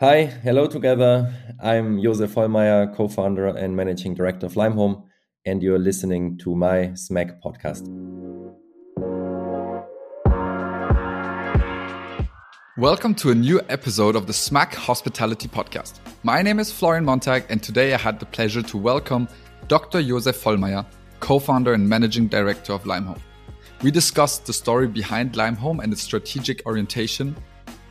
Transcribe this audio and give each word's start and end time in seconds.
Hi, 0.00 0.24
hello 0.24 0.66
together. 0.66 1.32
I'm 1.62 2.02
Josef 2.02 2.34
Vollmayr, 2.34 2.94
co 2.96 3.08
founder 3.08 3.46
and 3.46 3.76
managing 3.76 4.14
director 4.14 4.46
of 4.46 4.54
Limehome, 4.54 5.04
and 5.46 5.62
you're 5.62 5.78
listening 5.78 6.38
to 6.38 6.54
my 6.54 6.92
SMAC 6.94 7.40
podcast. 7.40 7.86
Welcome 12.76 13.14
to 13.16 13.30
a 13.30 13.34
new 13.34 13.60
episode 13.68 14.16
of 14.16 14.26
the 14.26 14.32
SMAC 14.32 14.74
Hospitality 14.74 15.48
Podcast. 15.48 16.00
My 16.22 16.42
name 16.42 16.58
is 16.58 16.72
Florian 16.72 17.04
Montag, 17.04 17.44
and 17.48 17.62
today 17.62 17.94
I 17.94 17.98
had 17.98 18.18
the 18.18 18.26
pleasure 18.26 18.62
to 18.62 18.78
welcome 18.78 19.28
Dr. 19.68 20.02
Josef 20.02 20.42
Vollmayr, 20.42 20.84
co 21.20 21.38
founder 21.38 21.74
and 21.74 21.88
managing 21.88 22.28
director 22.28 22.72
of 22.72 22.84
Limehome. 22.84 23.20
We 23.82 23.90
discussed 23.90 24.46
the 24.46 24.52
story 24.52 24.86
behind 24.86 25.32
Limehome 25.32 25.82
and 25.82 25.92
its 25.92 26.02
strategic 26.02 26.64
orientation 26.66 27.36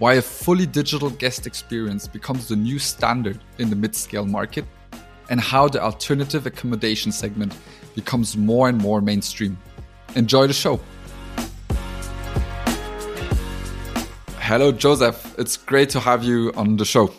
why 0.02 0.15
a 0.15 0.21
fully 0.21 0.65
digital 0.65 1.11
guest 1.11 1.45
experience 1.45 2.07
becomes 2.07 2.47
the 2.47 2.55
new 2.55 2.79
standard 2.79 3.37
in 3.59 3.69
the 3.69 3.75
mid 3.75 3.96
scale 3.96 4.25
market, 4.25 4.65
and 5.29 5.39
how 5.39 5.68
the 5.68 5.79
alternative 5.79 6.47
accommodation 6.47 7.11
segment 7.11 7.55
becomes 7.93 8.36
more 8.36 8.68
and 8.68 8.79
more 8.79 9.00
mainstream. 9.00 9.56
Enjoy 10.15 10.47
the 10.47 10.54
show. 10.54 10.79
Hello, 14.39 14.71
Josef. 14.71 15.37
It's 15.37 15.56
great 15.56 15.92
to 15.92 16.00
have 16.00 16.23
you 16.23 16.51
on 16.56 16.78
the 16.78 16.86
show. 16.86 17.14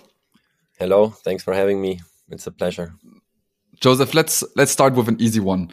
Hello. 0.77 1.11
Thanks 1.11 1.45
for 1.45 1.55
having 1.55 1.81
me. 1.81 2.01
It's 2.31 2.49
a 2.49 2.51
pleasure. 2.51 2.95
Josef, 3.79 4.13
let's 4.13 4.43
let's 4.57 4.73
start 4.73 4.95
with 4.95 5.07
an 5.07 5.19
easy 5.21 5.39
one. 5.39 5.71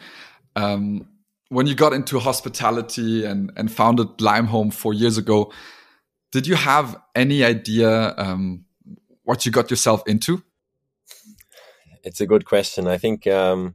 Um, 0.54 1.08
when 1.48 1.66
you 1.66 1.74
got 1.74 1.92
into 1.92 2.20
hospitality 2.20 3.24
and, 3.24 3.50
and 3.56 3.68
founded 3.72 4.06
Limehome 4.18 4.72
four 4.72 4.94
years 4.94 5.18
ago, 5.18 5.52
did 6.32 6.46
you 6.46 6.54
have 6.54 7.00
any 7.14 7.44
idea 7.44 8.14
um, 8.16 8.64
what 9.24 9.44
you 9.44 9.52
got 9.52 9.70
yourself 9.70 10.02
into? 10.06 10.42
It's 12.02 12.20
a 12.20 12.26
good 12.26 12.44
question. 12.44 12.86
I 12.86 12.98
think, 12.98 13.26
um, 13.26 13.74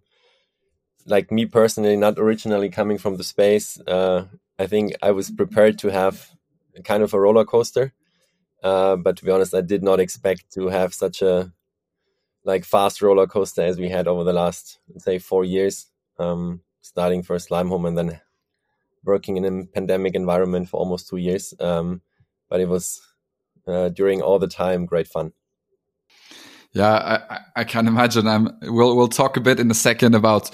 like 1.05 1.31
me 1.31 1.45
personally, 1.45 1.95
not 1.95 2.17
originally 2.17 2.69
coming 2.69 2.97
from 2.97 3.17
the 3.17 3.23
space, 3.23 3.79
uh, 3.87 4.25
I 4.57 4.67
think 4.67 4.93
I 5.01 5.11
was 5.11 5.29
prepared 5.29 5.77
to 5.79 5.91
have 5.91 6.29
kind 6.83 7.03
of 7.03 7.13
a 7.13 7.19
roller 7.19 7.45
coaster. 7.45 7.93
Uh, 8.63 8.95
but 8.95 9.17
to 9.17 9.25
be 9.25 9.31
honest, 9.31 9.53
I 9.53 9.61
did 9.61 9.83
not 9.83 9.99
expect 9.99 10.51
to 10.53 10.69
have 10.69 10.93
such 10.93 11.21
a 11.21 11.53
like 12.43 12.65
fast 12.65 13.01
roller 13.01 13.27
coaster 13.27 13.61
as 13.61 13.77
we 13.77 13.89
had 13.89 14.07
over 14.07 14.23
the 14.23 14.33
last, 14.33 14.79
say, 14.97 15.19
four 15.19 15.43
years. 15.43 15.87
Um, 16.17 16.61
starting 16.81 17.23
first 17.23 17.49
Limehome 17.49 17.87
and 17.87 17.97
then 17.97 18.21
working 19.03 19.37
in 19.37 19.45
a 19.45 19.65
pandemic 19.65 20.15
environment 20.15 20.69
for 20.69 20.77
almost 20.77 21.09
two 21.09 21.17
years. 21.17 21.53
Um, 21.59 22.01
but 22.55 22.61
it 22.61 22.69
was 22.69 23.01
uh, 23.67 23.89
during 23.89 24.21
all 24.21 24.39
the 24.39 24.47
time 24.47 24.85
great 24.85 25.07
fun. 25.07 25.33
Yeah, 26.71 27.19
I, 27.29 27.39
I 27.57 27.63
can 27.65 27.85
imagine. 27.85 28.27
I'm, 28.27 28.47
we'll 28.61 28.95
we'll 28.95 29.09
talk 29.09 29.35
a 29.35 29.41
bit 29.41 29.59
in 29.59 29.69
a 29.69 29.73
second 29.73 30.15
about 30.15 30.51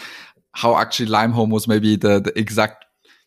how 0.53 0.75
actually 0.75 1.09
Limehome 1.09 1.51
was 1.51 1.67
maybe 1.67 1.95
the, 1.95 2.19
the 2.19 2.37
exact 2.37 2.85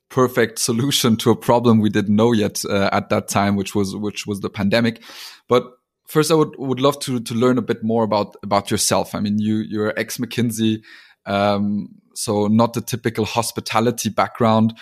perfect 0.09 0.59
solution 0.59 1.17
to 1.19 1.31
a 1.31 1.37
problem 1.37 1.79
we 1.79 1.89
didn't 1.89 2.17
know 2.17 2.33
yet 2.33 2.65
uh, 2.65 2.91
at 2.91 3.11
that 3.11 3.29
time, 3.29 3.55
which 3.55 3.77
was 3.77 3.95
which 3.95 4.27
was 4.27 4.41
the 4.41 4.51
pandemic. 4.51 5.05
But 5.49 5.63
first, 6.09 6.33
I 6.33 6.35
would 6.35 6.57
would 6.59 6.81
love 6.81 6.99
to 7.01 7.21
to 7.21 7.35
learn 7.35 7.59
a 7.59 7.63
bit 7.63 7.85
more 7.85 8.03
about 8.03 8.35
about 8.43 8.73
yourself. 8.73 9.15
I 9.15 9.21
mean, 9.21 9.39
you 9.39 9.59
you're 9.59 9.97
ex 9.97 10.19
McKinsey, 10.19 10.83
um, 11.27 11.91
so 12.15 12.49
not 12.49 12.73
the 12.73 12.81
typical 12.81 13.25
hospitality 13.25 14.09
background 14.11 14.75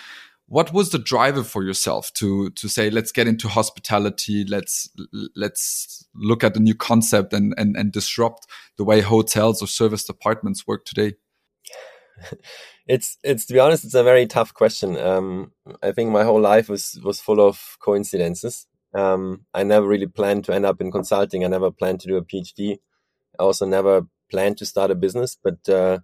what 0.53 0.71
was 0.71 0.91
the 0.91 0.99
driver 0.99 1.43
for 1.43 1.63
yourself 1.63 2.13
to 2.13 2.51
to 2.51 2.67
say 2.69 2.91
let's 2.91 3.11
get 3.11 3.27
into 3.27 3.47
hospitality. 3.47 4.45
Let's 4.47 4.87
let's 5.35 6.07
look 6.13 6.43
at 6.43 6.55
a 6.55 6.59
new 6.59 6.75
concept 6.75 7.33
and 7.33 7.55
and, 7.57 7.75
and 7.75 7.91
disrupt 7.91 8.45
the 8.77 8.83
way 8.83 9.01
hotels 9.01 9.63
or 9.63 9.67
service 9.67 10.07
apartments 10.09 10.67
work 10.67 10.85
today 10.85 11.13
it's 12.87 13.17
it's 13.23 13.45
to 13.47 13.53
be 13.53 13.59
honest 13.59 13.83
it's 13.83 13.95
a 13.95 14.03
very 14.03 14.27
tough 14.27 14.53
question. 14.53 14.95
Um, 14.97 15.51
i 15.81 15.91
think 15.91 16.11
my 16.11 16.23
whole 16.23 16.41
life 16.41 16.69
was 16.69 16.99
was 17.03 17.19
full 17.19 17.41
of 17.41 17.77
coincidences. 17.79 18.67
Um, 18.93 19.45
i 19.55 19.63
never 19.63 19.87
really 19.87 20.11
planned 20.19 20.45
to 20.45 20.53
end 20.53 20.65
up 20.65 20.79
in 20.81 20.91
consulting. 20.91 21.43
I 21.43 21.47
never 21.47 21.71
planned 21.71 21.99
to 22.01 22.07
do 22.07 22.17
a 22.17 22.25
phd 22.31 22.77
i 23.39 23.43
also 23.43 23.65
never 23.65 24.07
planned 24.29 24.57
to 24.59 24.65
start 24.65 24.91
a 24.91 24.95
business 24.95 25.35
but 25.43 25.67
uh, 25.67 25.97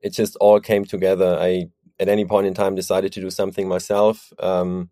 it 0.00 0.12
just 0.12 0.36
all 0.36 0.60
came 0.60 0.84
together. 0.84 1.36
I 1.40 1.66
at 1.98 2.08
any 2.08 2.24
point 2.24 2.46
in 2.46 2.54
time 2.54 2.74
decided 2.74 3.12
to 3.12 3.20
do 3.20 3.30
something 3.30 3.68
myself. 3.68 4.32
Um, 4.38 4.90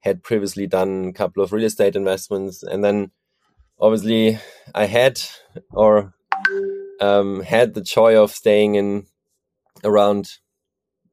had 0.00 0.22
previously 0.22 0.66
done 0.66 1.06
a 1.06 1.12
couple 1.12 1.42
of 1.42 1.52
real 1.52 1.64
estate 1.64 1.96
investments, 1.96 2.62
and 2.62 2.84
then 2.84 3.10
obviously 3.80 4.38
I 4.74 4.86
had 4.86 5.20
or 5.72 6.14
um, 7.00 7.42
had 7.42 7.74
the 7.74 7.80
joy 7.80 8.16
of 8.16 8.30
staying 8.30 8.76
in 8.76 9.06
around 9.84 10.30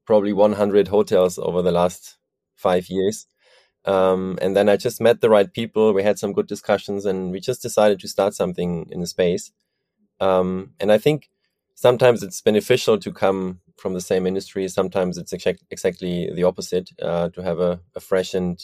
probably 0.06 0.34
100 0.34 0.88
hotels 0.88 1.40
over 1.40 1.62
the 1.62 1.72
last 1.72 2.18
five 2.56 2.88
years. 2.90 3.28
Um, 3.86 4.38
and 4.42 4.56
then 4.56 4.70
I 4.70 4.78
just 4.78 5.02
met 5.02 5.22
the 5.22 5.30
right 5.30 5.52
people. 5.52 5.94
We 5.94 6.04
had 6.04 6.18
some 6.18 6.34
good 6.34 6.48
discussions, 6.48 7.06
and 7.06 7.32
we 7.32 7.40
just 7.40 7.62
decided 7.62 8.00
to 8.00 8.08
start 8.08 8.34
something 8.34 8.88
in 8.92 9.02
the 9.02 9.08
space. 9.08 9.52
Um, 10.20 10.74
and 10.80 10.92
I 10.92 10.98
think 10.98 11.30
sometimes 11.76 12.24
it's 12.24 12.42
beneficial 12.42 12.98
to 13.00 13.12
come 13.12 13.62
from 13.78 13.94
the 13.94 14.02
same 14.02 14.26
industry. 14.26 14.68
Sometimes 14.68 15.18
it's 15.18 15.34
exact, 15.34 15.64
exactly 15.70 16.32
the 16.34 16.44
opposite 16.44 16.90
uh, 17.02 17.30
to 17.30 17.44
have 17.44 17.60
a, 17.60 17.80
a, 17.96 18.00
fresh 18.00 18.34
and 18.34 18.64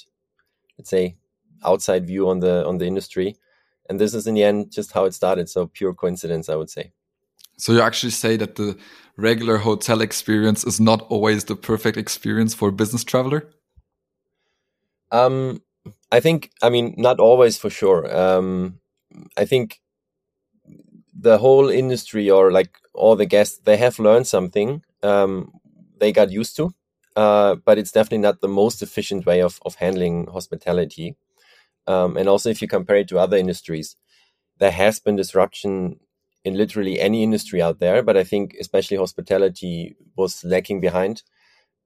let's 0.78 0.90
say 0.90 1.18
outside 1.64 2.08
view 2.08 2.30
on 2.30 2.40
the 2.40 2.66
on 2.66 2.78
the 2.78 2.86
industry. 2.86 3.36
And 3.90 4.00
this 4.00 4.14
is 4.14 4.28
in 4.28 4.36
the 4.36 4.44
end 4.44 4.72
just 4.72 4.92
how 4.94 5.06
it 5.06 5.14
started. 5.14 5.50
So 5.50 5.68
pure 5.68 5.94
coincidence, 5.94 6.50
I 6.50 6.56
would 6.56 6.70
say. 6.70 6.92
So 7.58 7.74
you 7.74 7.82
actually 7.82 8.12
say 8.12 8.38
that 8.38 8.56
the 8.56 8.78
regular 9.18 9.58
hotel 9.58 10.02
experience 10.02 10.64
is 10.64 10.80
not 10.80 11.02
always 11.10 11.44
the 11.44 11.56
perfect 11.56 11.98
experience 11.98 12.54
for 12.54 12.70
a 12.70 12.72
business 12.72 13.04
traveler. 13.04 13.50
Um, 15.12 15.62
I 16.12 16.20
think 16.20 16.52
I 16.62 16.70
mean 16.70 16.96
not 16.98 17.20
always 17.20 17.58
for 17.58 17.70
sure. 17.70 18.02
Um, 18.16 18.80
I 19.38 19.46
think 19.46 19.82
the 21.14 21.38
whole 21.38 21.70
industry 21.70 22.30
or 22.30 22.52
like 22.52 22.78
all 22.94 23.16
the 23.16 23.26
guests 23.26 23.60
they 23.64 23.78
have 23.78 24.00
learned 24.00 24.28
something 24.28 24.82
um, 25.03 25.51
they 26.00 26.12
got 26.12 26.31
used 26.31 26.56
to. 26.57 26.73
Uh, 27.16 27.56
but 27.56 27.78
it's 27.78 27.91
definitely 27.91 28.19
not 28.19 28.39
the 28.39 28.47
most 28.47 28.81
efficient 28.81 29.25
way 29.25 29.41
of, 29.41 29.59
of 29.66 29.75
handling 29.75 30.28
hospitality. 30.28 31.16
Um, 31.88 32.16
and 32.16 32.29
also, 32.29 32.50
if 32.50 32.62
you 32.62 32.67
compare 32.67 32.97
it 32.97 33.09
to 33.09 33.19
other 33.19 33.38
industries, 33.38 33.97
there 34.59 34.72
has 34.72 35.00
been 35.00 35.17
disruption 35.17 36.00
in 36.45 36.56
literally 36.56 37.00
any 37.00 37.22
industry 37.22 37.62
out 37.62 37.79
there. 37.79 38.01
But 38.01 38.16
I 38.16 38.23
think 38.23 38.56
especially 38.59 38.97
hospitality 38.97 39.95
was 40.16 40.44
lacking 40.44 40.79
behind. 40.79 41.23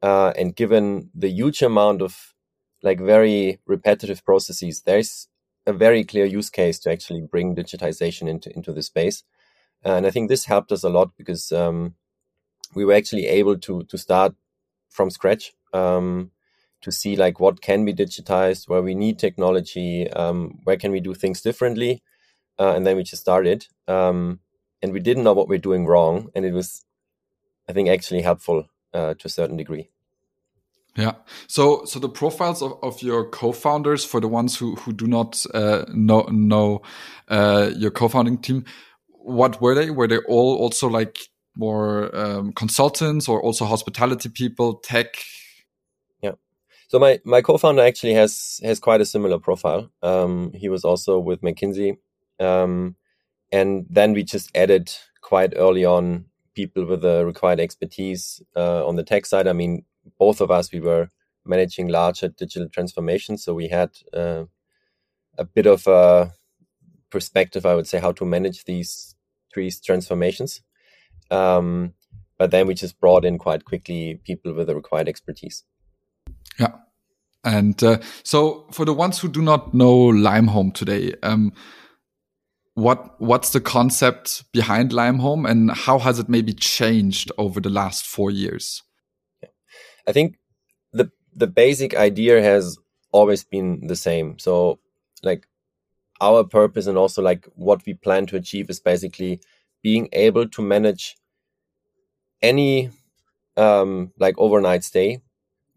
Uh, 0.01 0.31
and 0.37 0.55
given 0.55 1.09
the 1.15 1.29
huge 1.29 1.63
amount 1.63 2.01
of 2.01 2.33
like 2.83 2.99
very 2.99 3.59
repetitive 3.65 4.23
processes, 4.23 4.83
there's 4.85 5.27
a 5.65 5.73
very 5.73 6.03
clear 6.03 6.25
use 6.25 6.51
case 6.51 6.77
to 6.79 6.91
actually 6.91 7.21
bring 7.21 7.55
digitization 7.55 8.27
into 8.27 8.55
into 8.55 8.71
the 8.71 8.83
space. 8.83 9.23
And 9.83 10.05
I 10.05 10.11
think 10.11 10.29
this 10.29 10.45
helped 10.45 10.71
us 10.71 10.83
a 10.83 10.89
lot 10.89 11.11
because 11.17 11.51
um, 11.51 11.95
we 12.75 12.85
were 12.85 12.93
actually 12.93 13.25
able 13.27 13.57
to 13.59 13.83
to 13.83 13.97
start 13.97 14.35
from 14.89 15.09
scratch 15.09 15.53
um, 15.73 16.31
to 16.81 16.91
see 16.91 17.15
like 17.15 17.39
what 17.39 17.61
can 17.61 17.85
be 17.85 17.93
digitized, 17.93 18.69
where 18.69 18.81
we 18.81 18.95
need 18.95 19.17
technology, 19.17 20.09
um, 20.11 20.59
where 20.63 20.77
can 20.77 20.91
we 20.91 20.99
do 20.99 21.13
things 21.13 21.41
differently, 21.41 22.03
uh, 22.59 22.73
and 22.75 22.85
then 22.85 22.95
we 22.95 23.03
just 23.03 23.21
started. 23.21 23.67
Um, 23.87 24.39
and 24.81 24.93
we 24.93 24.99
didn't 24.99 25.23
know 25.23 25.33
what 25.33 25.47
we're 25.47 25.57
doing 25.57 25.87
wrong, 25.87 26.29
and 26.35 26.45
it 26.45 26.53
was, 26.53 26.85
I 27.67 27.73
think, 27.73 27.89
actually 27.89 28.21
helpful 28.21 28.65
uh, 28.93 29.15
to 29.15 29.27
a 29.27 29.29
certain 29.29 29.57
degree. 29.57 29.89
Yeah. 30.95 31.13
So, 31.47 31.83
so 31.85 31.99
the 31.99 32.07
profiles 32.07 32.61
of, 32.61 32.77
of 32.81 33.01
your 33.01 33.29
co-founders 33.29 34.05
for 34.05 34.21
the 34.21 34.27
ones 34.27 34.57
who, 34.57 34.75
who 34.75 34.93
do 34.93 35.07
not 35.07 35.45
uh, 35.53 35.85
know 35.93 36.21
know 36.31 36.83
uh, 37.27 37.71
your 37.75 37.91
co-founding 37.91 38.37
team, 38.37 38.63
what 39.09 39.59
were 39.59 39.75
they? 39.75 39.89
Were 39.89 40.07
they 40.07 40.19
all 40.19 40.55
also 40.57 40.87
like 40.87 41.17
more 41.55 42.15
um, 42.15 42.53
consultants 42.53 43.27
or 43.27 43.41
also 43.41 43.65
hospitality 43.65 44.29
people, 44.29 44.75
tech? 44.75 45.17
Yeah. 46.21 46.33
So 46.87 46.99
my 46.99 47.19
my 47.23 47.41
co-founder 47.41 47.81
actually 47.81 48.13
has 48.13 48.59
has 48.63 48.79
quite 48.79 49.01
a 49.01 49.05
similar 49.05 49.39
profile. 49.39 49.89
Um, 50.01 50.51
he 50.53 50.69
was 50.69 50.83
also 50.83 51.19
with 51.19 51.41
McKinsey, 51.41 51.97
um, 52.39 52.95
and 53.51 53.85
then 53.89 54.13
we 54.13 54.23
just 54.23 54.55
added 54.55 54.91
quite 55.21 55.53
early 55.55 55.85
on 55.85 56.25
people 56.53 56.85
with 56.85 57.01
the 57.01 57.25
required 57.25 57.59
expertise 57.59 58.41
uh, 58.55 58.85
on 58.85 58.95
the 58.95 59.03
tech 59.03 59.25
side. 59.25 59.47
I 59.47 59.53
mean, 59.53 59.83
both 60.17 60.41
of 60.41 60.51
us 60.51 60.71
we 60.71 60.79
were 60.79 61.09
managing 61.45 61.89
larger 61.89 62.29
digital 62.29 62.69
transformations, 62.69 63.43
so 63.43 63.53
we 63.53 63.67
had 63.67 63.91
uh, 64.13 64.45
a 65.37 65.45
bit 65.45 65.67
of 65.67 65.85
a 65.87 66.33
perspective, 67.09 67.65
I 67.65 67.75
would 67.75 67.87
say, 67.87 67.99
how 67.99 68.11
to 68.13 68.25
manage 68.25 68.65
these 68.65 69.15
three 69.53 69.71
transformations. 69.71 70.61
Um, 71.31 71.93
but 72.37 72.51
then 72.51 72.67
we 72.67 72.73
just 72.73 72.99
brought 72.99 73.25
in 73.25 73.37
quite 73.37 73.65
quickly 73.65 74.19
people 74.23 74.53
with 74.53 74.67
the 74.67 74.75
required 74.75 75.07
expertise. 75.07 75.63
Yeah. 76.59 76.73
And 77.43 77.81
uh, 77.83 77.99
so, 78.23 78.67
for 78.71 78.85
the 78.85 78.93
ones 78.93 79.19
who 79.19 79.27
do 79.27 79.41
not 79.41 79.73
know 79.73 80.07
Limehome 80.07 80.73
today, 80.73 81.13
um, 81.21 81.53
what 82.73 83.19
what's 83.21 83.51
the 83.51 83.61
concept 83.61 84.43
behind 84.51 84.91
Limehome 84.91 85.49
and 85.49 85.71
how 85.71 85.99
has 85.99 86.19
it 86.19 86.27
maybe 86.27 86.53
changed 86.53 87.31
over 87.37 87.61
the 87.61 87.69
last 87.69 88.05
four 88.05 88.31
years? 88.31 88.83
I 90.07 90.11
think 90.11 90.37
the 90.91 91.11
the 91.33 91.47
basic 91.47 91.95
idea 91.95 92.41
has 92.41 92.77
always 93.11 93.43
been 93.43 93.87
the 93.87 93.95
same. 93.95 94.37
So 94.39 94.79
like 95.23 95.47
our 96.19 96.43
purpose 96.43 96.87
and 96.87 96.97
also 96.97 97.21
like 97.21 97.47
what 97.55 97.85
we 97.85 97.93
plan 97.93 98.25
to 98.27 98.35
achieve 98.35 98.69
is 98.69 98.79
basically 98.79 99.39
being 99.85 100.09
able 100.13 100.47
to 100.49 100.63
manage 100.63 101.15
any 102.41 102.89
um, 103.55 104.11
like 104.17 104.33
overnight 104.39 104.83
stay 104.83 105.21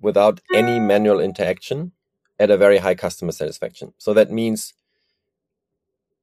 without 0.01 0.41
any 0.55 0.81
manual 0.81 1.21
interaction 1.21 1.93
at 2.39 2.51
a 2.51 2.57
very 2.57 2.79
high 2.79 2.95
customer 2.95 3.33
satisfaction. 3.33 3.93
So 3.99 4.15
that 4.15 4.31
means 4.31 4.73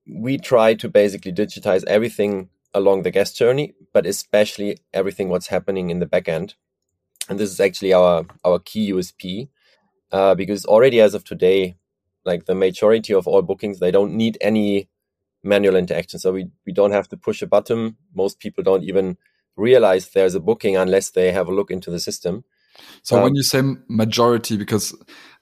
we 0.07 0.39
try 0.39 0.73
to 0.73 0.89
basically 0.89 1.31
digitize 1.31 1.83
everything 1.85 2.49
along 2.73 3.03
the 3.03 3.11
guest 3.11 3.37
journey, 3.37 3.75
but 3.93 4.07
especially 4.07 4.79
everything 4.91 5.29
what's 5.29 5.53
happening 5.55 5.91
in 5.91 5.99
the 5.99 6.07
back 6.07 6.27
end. 6.27 6.55
And 7.29 7.39
this 7.39 7.51
is 7.51 7.59
actually 7.59 7.93
our 7.93 8.25
our 8.43 8.57
key 8.57 8.91
USP 8.93 9.49
uh, 10.11 10.33
because 10.33 10.65
already 10.65 10.99
as 11.01 11.13
of 11.13 11.23
today, 11.23 11.77
like 12.23 12.45
the 12.45 12.55
majority 12.55 13.13
of 13.13 13.27
all 13.27 13.43
bookings, 13.43 13.79
they 13.79 13.91
don't 13.91 14.13
need 14.13 14.39
any 14.41 14.89
manual 15.45 15.75
interaction. 15.75 16.19
So 16.19 16.33
we 16.33 16.47
we 16.65 16.74
don't 16.74 16.92
have 16.92 17.07
to 17.09 17.18
push 17.18 17.42
a 17.42 17.47
button. 17.47 17.97
Most 18.13 18.39
people 18.39 18.63
don't 18.63 18.83
even 18.83 19.18
realize 19.56 20.09
there's 20.09 20.36
a 20.36 20.39
booking 20.39 20.75
unless 20.75 21.12
they 21.12 21.31
have 21.31 21.47
a 21.47 21.53
look 21.53 21.71
into 21.71 21.92
the 21.92 22.00
system. 22.00 22.44
So 23.03 23.18
um, 23.18 23.24
when 23.24 23.36
you 23.36 23.44
say 23.44 23.62
majority, 23.88 24.57
because 24.57 24.95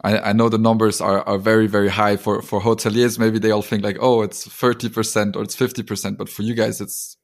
I, 0.04 0.18
I, 0.20 0.34
know 0.34 0.50
the 0.50 0.58
numbers 0.58 1.02
are, 1.02 1.22
are 1.24 1.38
very, 1.38 1.68
very 1.68 1.90
high 1.90 2.16
for, 2.16 2.42
for 2.42 2.62
hoteliers, 2.62 3.18
maybe 3.18 3.40
they 3.40 3.52
all 3.52 3.62
think 3.62 3.84
like, 3.84 3.98
oh, 4.00 4.22
it's 4.22 4.48
30% 4.48 5.36
or 5.36 5.42
it's 5.42 5.56
50%, 5.56 6.18
but 6.18 6.30
for 6.30 6.44
you 6.44 6.54
guys, 6.54 6.82
it's, 6.82 7.18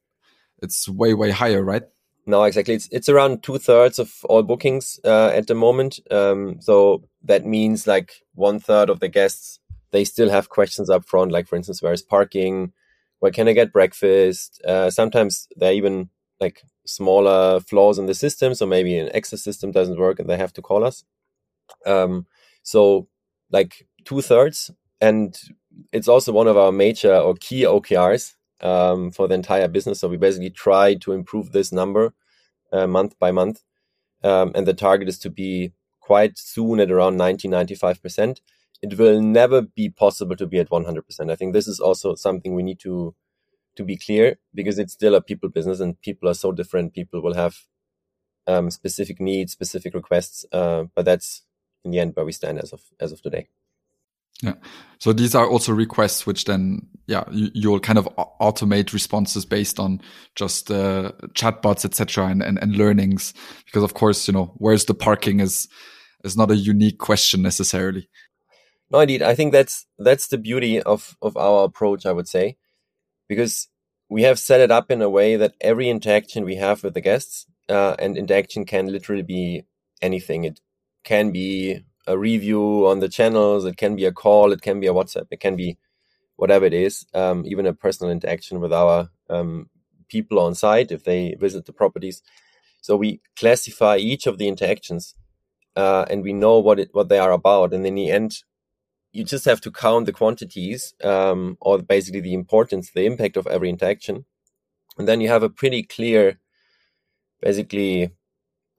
it's 0.62 0.90
way, 0.90 1.14
way 1.14 1.32
higher, 1.32 1.64
right? 1.64 1.84
No, 2.26 2.44
exactly. 2.44 2.76
It's, 2.76 2.88
it's 2.92 3.10
around 3.10 3.44
two 3.44 3.58
thirds 3.58 4.00
of 4.00 4.14
all 4.26 4.44
bookings, 4.44 5.00
uh, 5.04 5.32
at 5.34 5.48
the 5.48 5.56
moment. 5.56 6.00
Um, 6.12 6.60
so 6.62 7.04
that 7.24 7.46
means 7.46 7.88
like 7.88 8.14
one 8.34 8.60
third 8.60 8.90
of 8.90 9.00
the 9.00 9.10
guests, 9.10 9.59
they 9.92 10.04
still 10.04 10.30
have 10.30 10.50
questions 10.50 10.90
up 10.90 11.06
front. 11.06 11.32
Like, 11.32 11.48
for 11.48 11.56
instance, 11.56 11.82
where 11.82 11.94
is 11.94 12.02
parking? 12.02 12.74
Where 13.20 13.32
can 13.32 13.48
I 13.48 13.54
get 13.54 13.74
breakfast? 13.74 14.62
Uh, 14.66 14.90
sometimes 14.90 15.48
they're 15.56 15.74
even 15.74 16.10
like 16.40 16.64
smaller 16.86 17.60
flaws 17.60 18.00
in 18.00 18.06
the 18.06 18.14
system. 18.14 18.56
So 18.56 18.66
maybe 18.66 18.98
an 18.98 19.10
access 19.16 19.44
system 19.44 19.72
doesn't 19.72 20.00
work 20.00 20.20
and 20.20 20.30
they 20.30 20.38
have 20.38 20.54
to 20.54 20.62
call 20.62 20.84
us. 20.84 21.04
Um, 21.86 22.28
so 22.64 23.08
like 23.52 23.88
two 24.06 24.22
thirds. 24.22 24.72
And 25.02 25.38
it's 25.92 26.08
also 26.08 26.32
one 26.32 26.48
of 26.48 26.58
our 26.58 26.72
major 26.72 27.16
or 27.16 27.36
key 27.36 27.64
OKRs 27.64 28.36
um, 28.62 29.12
for 29.12 29.28
the 29.28 29.36
entire 29.36 29.68
business. 29.68 30.00
So 30.00 30.08
we 30.08 30.18
basically 30.18 30.50
try 30.50 30.96
to 30.96 31.12
improve 31.12 31.52
this 31.52 31.72
number 31.72 32.14
uh, 32.72 32.88
month 32.88 33.18
by 33.20 33.32
month. 33.32 33.64
Um, 34.24 34.52
and 34.56 34.68
the 34.68 34.74
target 34.74 35.08
is 35.08 35.20
to 35.20 35.30
be 35.30 35.72
quite 36.02 36.38
soon 36.38 36.80
at 36.80 36.92
around 36.92 37.18
90, 37.18 37.48
95%. 37.48 38.40
It 38.82 38.98
will 38.98 39.22
never 39.22 39.62
be 39.62 39.90
possible 39.90 40.36
to 40.38 40.48
be 40.48 40.60
at 40.60 40.70
100%. 40.70 41.32
I 41.32 41.36
think 41.36 41.54
this 41.54 41.68
is 41.68 41.80
also 41.80 42.16
something 42.16 42.56
we 42.56 42.64
need 42.64 42.80
to 42.82 43.16
to 43.76 43.84
be 43.84 43.98
clear 43.98 44.38
because 44.54 44.80
it's 44.80 44.94
still 44.94 45.16
a 45.16 45.22
people 45.22 45.48
business 45.48 45.80
and 45.80 46.00
people 46.02 46.28
are 46.28 46.34
so 46.34 46.52
different. 46.52 46.94
People 46.94 47.22
will 47.22 47.36
have 47.36 47.56
um, 48.48 48.70
specific 48.72 49.22
needs, 49.22 49.54
specific 49.54 49.94
requests, 49.94 50.46
uh, 50.52 50.86
but 50.96 51.06
that's 51.06 51.44
in 51.86 51.92
the 51.92 52.00
end 52.00 52.16
where 52.16 52.26
we 52.26 52.32
stand 52.32 52.60
as 52.60 52.74
of 52.74 52.82
as 53.00 53.12
of 53.12 53.22
today. 53.22 53.48
Yeah. 54.42 54.54
So 55.00 55.12
these 55.12 55.36
are 55.36 55.48
also 55.48 55.74
requests 55.74 56.26
which 56.26 56.46
then, 56.46 56.88
yeah, 57.08 57.26
you, 57.32 57.70
will 57.70 57.80
kind 57.80 57.98
of 57.98 58.08
automate 58.40 58.94
responses 58.94 59.46
based 59.46 59.80
on 59.80 60.02
just 60.36 60.72
uh, 60.72 61.12
chatbots, 61.34 61.84
etc., 61.84 62.28
and, 62.28 62.42
and 62.42 62.58
and 62.62 62.78
learnings. 62.78 63.34
Because 63.66 63.84
of 63.84 63.94
course, 63.96 64.28
you 64.28 64.34
know, 64.34 64.54
where's 64.58 64.86
the 64.86 64.94
parking 64.94 65.42
is 65.42 65.68
is 66.24 66.38
not 66.38 66.52
a 66.52 66.56
unique 66.56 67.00
question 67.00 67.42
necessarily. 67.42 68.10
No, 68.92 69.00
indeed. 69.00 69.22
I 69.22 69.36
think 69.36 69.52
that's 69.52 69.86
that's 69.98 70.28
the 70.28 70.38
beauty 70.38 70.82
of 70.82 71.16
of 71.22 71.38
our 71.38 71.64
approach. 71.66 72.06
I 72.06 72.12
would 72.12 72.28
say 72.28 72.58
because 73.28 73.70
we 74.10 74.24
have 74.24 74.40
set 74.40 74.62
it 74.62 74.72
up 74.72 74.92
in 74.92 75.02
a 75.02 75.10
way 75.10 75.36
that 75.38 75.56
every 75.62 75.90
interaction 75.90 76.46
we 76.46 76.56
have 76.56 76.84
with 76.84 76.94
the 76.96 77.02
guests 77.02 77.48
uh, 77.70 77.96
and 78.00 78.18
interaction 78.18 78.66
can 78.66 78.88
literally 78.88 79.24
be 79.24 79.66
anything. 80.02 80.46
It 80.46 80.62
can 81.04 81.32
be 81.32 81.84
a 82.08 82.18
review 82.18 82.88
on 82.88 83.00
the 83.00 83.10
channels, 83.10 83.66
it 83.66 83.78
can 83.78 83.96
be 83.96 84.06
a 84.06 84.12
call, 84.14 84.54
it 84.54 84.62
can 84.62 84.80
be 84.80 84.88
a 84.88 84.94
WhatsApp, 84.94 85.28
it 85.32 85.40
can 85.40 85.56
be 85.56 85.78
whatever 86.38 86.66
it 86.66 86.74
is, 86.74 87.06
um, 87.14 87.46
even 87.46 87.66
a 87.66 87.74
personal 87.74 88.12
interaction 88.12 88.62
with 88.62 88.74
our 88.74 89.10
um, 89.30 89.70
people 90.10 90.40
on 90.40 90.56
site 90.56 90.92
if 90.92 91.04
they 91.06 91.36
visit 91.40 91.66
the 91.66 91.74
properties. 91.74 92.22
So 92.82 92.98
we 92.98 93.22
classify 93.38 93.98
each 93.98 94.28
of 94.28 94.38
the 94.38 94.48
interactions 94.48 95.16
uh, 95.76 96.06
and 96.10 96.24
we 96.24 96.34
know 96.34 96.60
what 96.60 96.80
it 96.80 96.90
what 96.94 97.10
they 97.10 97.20
are 97.20 97.32
about, 97.32 97.74
and 97.74 97.86
in 97.86 97.96
the 97.96 98.12
end, 98.12 98.44
you 99.12 99.24
just 99.24 99.46
have 99.46 99.62
to 99.62 99.72
count 99.72 100.06
the 100.06 100.14
quantities 100.14 100.94
um, 101.04 101.58
or 101.62 101.80
basically 101.80 102.22
the 102.22 102.34
importance, 102.34 102.92
the 102.92 103.06
impact 103.06 103.38
of 103.38 103.48
every 103.48 103.70
interaction. 103.70 104.26
And 104.98 105.08
then 105.08 105.22
you 105.22 105.30
have 105.30 105.44
a 105.44 105.50
pretty 105.50 105.84
clear, 105.84 106.40
basically, 107.42 108.12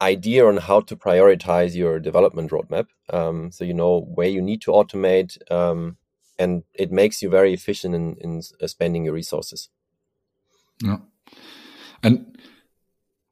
idea 0.00 0.47
on 0.47 0.59
how 0.59 0.81
to 0.81 0.97
prioritize 0.97 1.75
your 1.75 1.99
development 1.99 2.50
roadmap. 2.50 2.87
Um, 3.11 3.50
so 3.50 3.65
you 3.65 3.75
know 3.75 4.00
where 4.00 4.29
you 4.29 4.41
need 4.41 4.62
to 4.62 4.71
automate, 4.71 5.38
um, 5.50 5.97
and 6.38 6.62
it 6.75 6.91
makes 6.91 7.23
you 7.23 7.29
very 7.29 7.53
efficient 7.53 7.94
in, 7.94 8.17
in 8.21 8.43
spending 8.69 9.05
your 9.05 9.15
resources. 9.15 9.69
Yeah. 10.83 10.99
And 12.03 12.38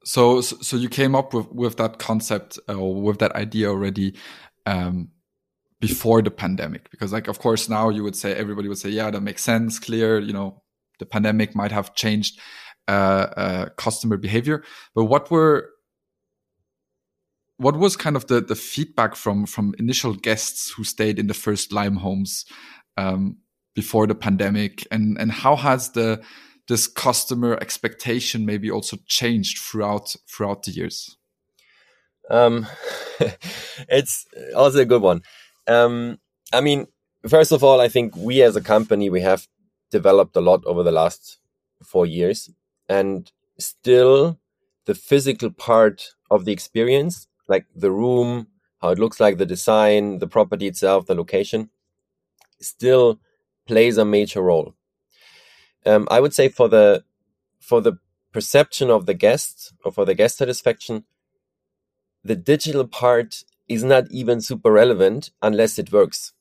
so, 0.05 0.41
so 0.41 0.77
you 0.77 0.89
came 0.89 1.15
up 1.15 1.33
with, 1.33 1.51
with 1.53 1.77
that 1.77 1.99
concept 1.99 2.59
uh, 2.69 2.75
or 2.75 3.01
with 3.01 3.19
that 3.21 3.33
idea 3.33 3.69
already 3.69 4.15
um, 4.67 5.11
before 5.81 6.23
the 6.23 6.31
pandemic 6.31 6.91
because 6.91 7.13
like 7.13 7.29
of 7.29 7.39
course 7.39 7.69
now 7.69 7.89
you 7.89 8.03
would 8.03 8.17
say 8.17 8.35
everybody 8.35 8.69
would 8.69 8.79
say 8.79 8.89
yeah 8.89 9.11
that 9.11 9.21
makes 9.21 9.43
sense 9.43 9.79
clear 9.79 10.19
you 10.19 10.33
know 10.33 10.61
the 10.99 11.07
pandemic 11.07 11.55
might 11.55 11.73
have 11.73 11.95
changed 11.95 12.39
uh, 12.89 13.27
uh, 13.37 13.69
customer 13.77 14.17
behavior. 14.17 14.65
But 14.95 15.05
what 15.05 15.31
were 15.31 15.71
what 17.59 17.77
was 17.77 17.97
kind 17.97 18.17
of 18.17 18.27
the 18.29 18.41
the 18.41 18.55
feedback 18.55 19.15
from 19.15 19.47
from 19.47 19.75
initial 19.79 20.15
guests 20.15 20.71
who 20.71 20.85
stayed 20.85 21.19
in 21.19 21.27
the 21.27 21.35
first 21.35 21.73
lime 21.73 21.97
homes 21.97 22.45
um, 22.97 23.37
before 23.75 24.07
the 24.07 24.15
pandemic? 24.15 24.87
And 24.91 25.19
and 25.19 25.31
how 25.31 25.57
has 25.57 25.91
the 25.91 26.23
this 26.69 26.87
customer 26.87 27.59
expectation 27.61 28.45
maybe 28.45 28.71
also 28.71 28.97
changed 29.07 29.59
throughout 29.59 30.17
throughout 30.29 30.63
the 30.63 30.71
years? 30.71 31.17
Um 32.31 32.67
it's 33.89 34.27
also 34.55 34.81
a 34.81 34.87
good 34.87 35.03
one 35.03 35.23
um, 35.69 36.19
I 36.53 36.61
mean, 36.61 36.87
first 37.29 37.53
of 37.53 37.63
all, 37.63 37.81
I 37.81 37.89
think 37.89 38.17
we 38.17 38.43
as 38.43 38.57
a 38.57 38.61
company 38.61 39.11
we 39.11 39.21
have 39.21 39.47
developed 39.91 40.37
a 40.37 40.41
lot 40.41 40.65
over 40.67 40.83
the 40.83 40.93
last 40.93 41.39
four 41.85 42.07
years, 42.07 42.51
and 42.89 43.31
still 43.59 44.39
the 44.87 44.95
physical 44.95 45.51
part 45.51 46.15
of 46.31 46.45
the 46.45 46.53
experience, 46.53 47.29
like 47.47 47.67
the 47.75 47.91
room, 47.91 48.49
how 48.81 48.91
it 48.91 48.99
looks 48.99 49.21
like, 49.21 49.39
the 49.39 49.47
design, 49.47 50.19
the 50.19 50.27
property 50.27 50.67
itself, 50.67 51.07
the 51.07 51.15
location, 51.15 51.71
still 52.61 53.21
plays 53.67 53.99
a 53.99 54.05
major 54.05 54.43
role. 54.43 54.75
Um, 55.87 56.09
I 56.11 56.21
would 56.21 56.35
say 56.35 56.49
for 56.49 56.69
the 56.69 57.05
for 57.61 57.81
the 57.81 57.99
perception 58.33 58.91
of 58.91 59.07
the 59.07 59.15
guest 59.15 59.73
or 59.85 59.93
for 59.93 60.05
the 60.05 60.15
guest 60.15 60.39
satisfaction, 60.39 61.05
the 62.25 62.37
digital 62.37 62.87
part 62.87 63.45
is 63.69 63.85
not 63.85 64.05
even 64.11 64.41
super 64.41 64.73
relevant 64.73 65.31
unless 65.43 65.79
it 65.79 65.93
works. 65.93 66.33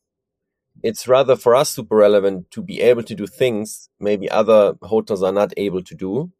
It's 0.83 1.07
rather 1.07 1.35
for 1.35 1.55
us 1.55 1.71
super 1.71 1.95
relevant 1.95 2.51
to 2.51 2.61
be 2.61 2.81
able 2.81 3.03
to 3.03 3.15
do 3.15 3.27
things 3.27 3.89
maybe 3.99 4.29
other 4.29 4.75
hotels 4.83 5.23
are 5.23 5.31
not 5.31 5.53
able 5.57 5.83
to 5.83 5.95
do. 5.95 6.31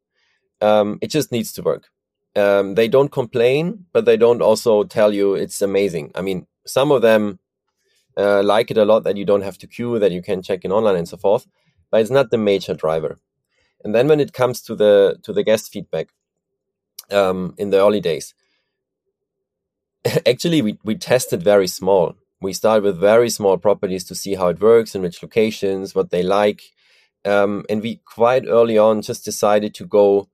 Um, 0.61 0.99
it 1.01 1.07
just 1.07 1.31
needs 1.31 1.51
to 1.53 1.61
work. 1.61 1.89
Um, 2.35 2.75
they 2.75 2.87
don't 2.87 3.11
complain, 3.11 3.85
but 3.93 4.05
they 4.05 4.17
don't 4.17 4.41
also 4.41 4.83
tell 4.83 5.13
you 5.13 5.33
it's 5.33 5.61
amazing. 5.61 6.11
I 6.13 6.21
mean, 6.21 6.45
some 6.65 6.91
of 6.91 7.01
them 7.01 7.39
uh, 8.15 8.43
like 8.43 8.71
it 8.71 8.77
a 8.77 8.85
lot 8.85 9.03
that 9.03 9.17
you 9.17 9.25
don't 9.25 9.43
have 9.43 9.57
to 9.59 9.67
queue, 9.67 9.99
that 9.99 10.11
you 10.11 10.21
can 10.21 10.41
check 10.41 10.65
in 10.65 10.71
online 10.71 10.95
and 10.95 11.07
so 11.07 11.17
forth, 11.17 11.47
but 11.91 12.01
it's 12.01 12.11
not 12.11 12.31
the 12.31 12.37
major 12.37 12.73
driver. 12.73 13.17
And 13.83 13.93
then 13.93 14.07
when 14.07 14.19
it 14.19 14.33
comes 14.33 14.61
to 14.63 14.75
the 14.75 15.17
to 15.23 15.33
the 15.33 15.43
guest 15.43 15.71
feedback 15.71 16.09
um, 17.11 17.53
in 17.57 17.69
the 17.69 17.77
early 17.77 18.01
days, 18.01 18.33
actually 20.25 20.61
we, 20.61 20.79
we 20.83 20.95
tested 20.95 21.43
very 21.43 21.67
small. 21.67 22.15
We 22.41 22.53
started 22.53 22.83
with 22.83 22.99
very 22.99 23.29
small 23.29 23.57
properties 23.57 24.03
to 24.05 24.15
see 24.15 24.35
how 24.35 24.47
it 24.49 24.61
works 24.61 24.93
in 24.95 25.01
which 25.01 25.23
locations 25.23 25.95
what 25.95 26.11
they 26.11 26.23
like. 26.23 26.61
Um, 27.25 27.65
and 27.69 27.81
we 27.81 28.01
quite 28.05 28.45
early 28.47 28.77
on 28.77 29.01
just 29.01 29.25
decided 29.25 29.73
to 29.75 29.85
go 29.85 30.29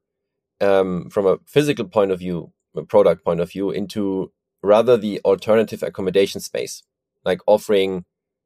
um, 0.60 1.10
from 1.10 1.26
a 1.26 1.38
physical 1.46 1.86
point 1.86 2.12
of 2.12 2.20
view 2.20 2.52
a 2.76 2.84
product 2.84 3.24
point 3.24 3.40
of 3.40 3.52
view 3.52 3.70
into 3.70 4.32
rather 4.62 4.98
the 4.98 5.22
alternative 5.26 5.84
accommodation 5.84 6.42
space. 6.42 6.84
Like 7.24 7.40
offering 7.46 8.06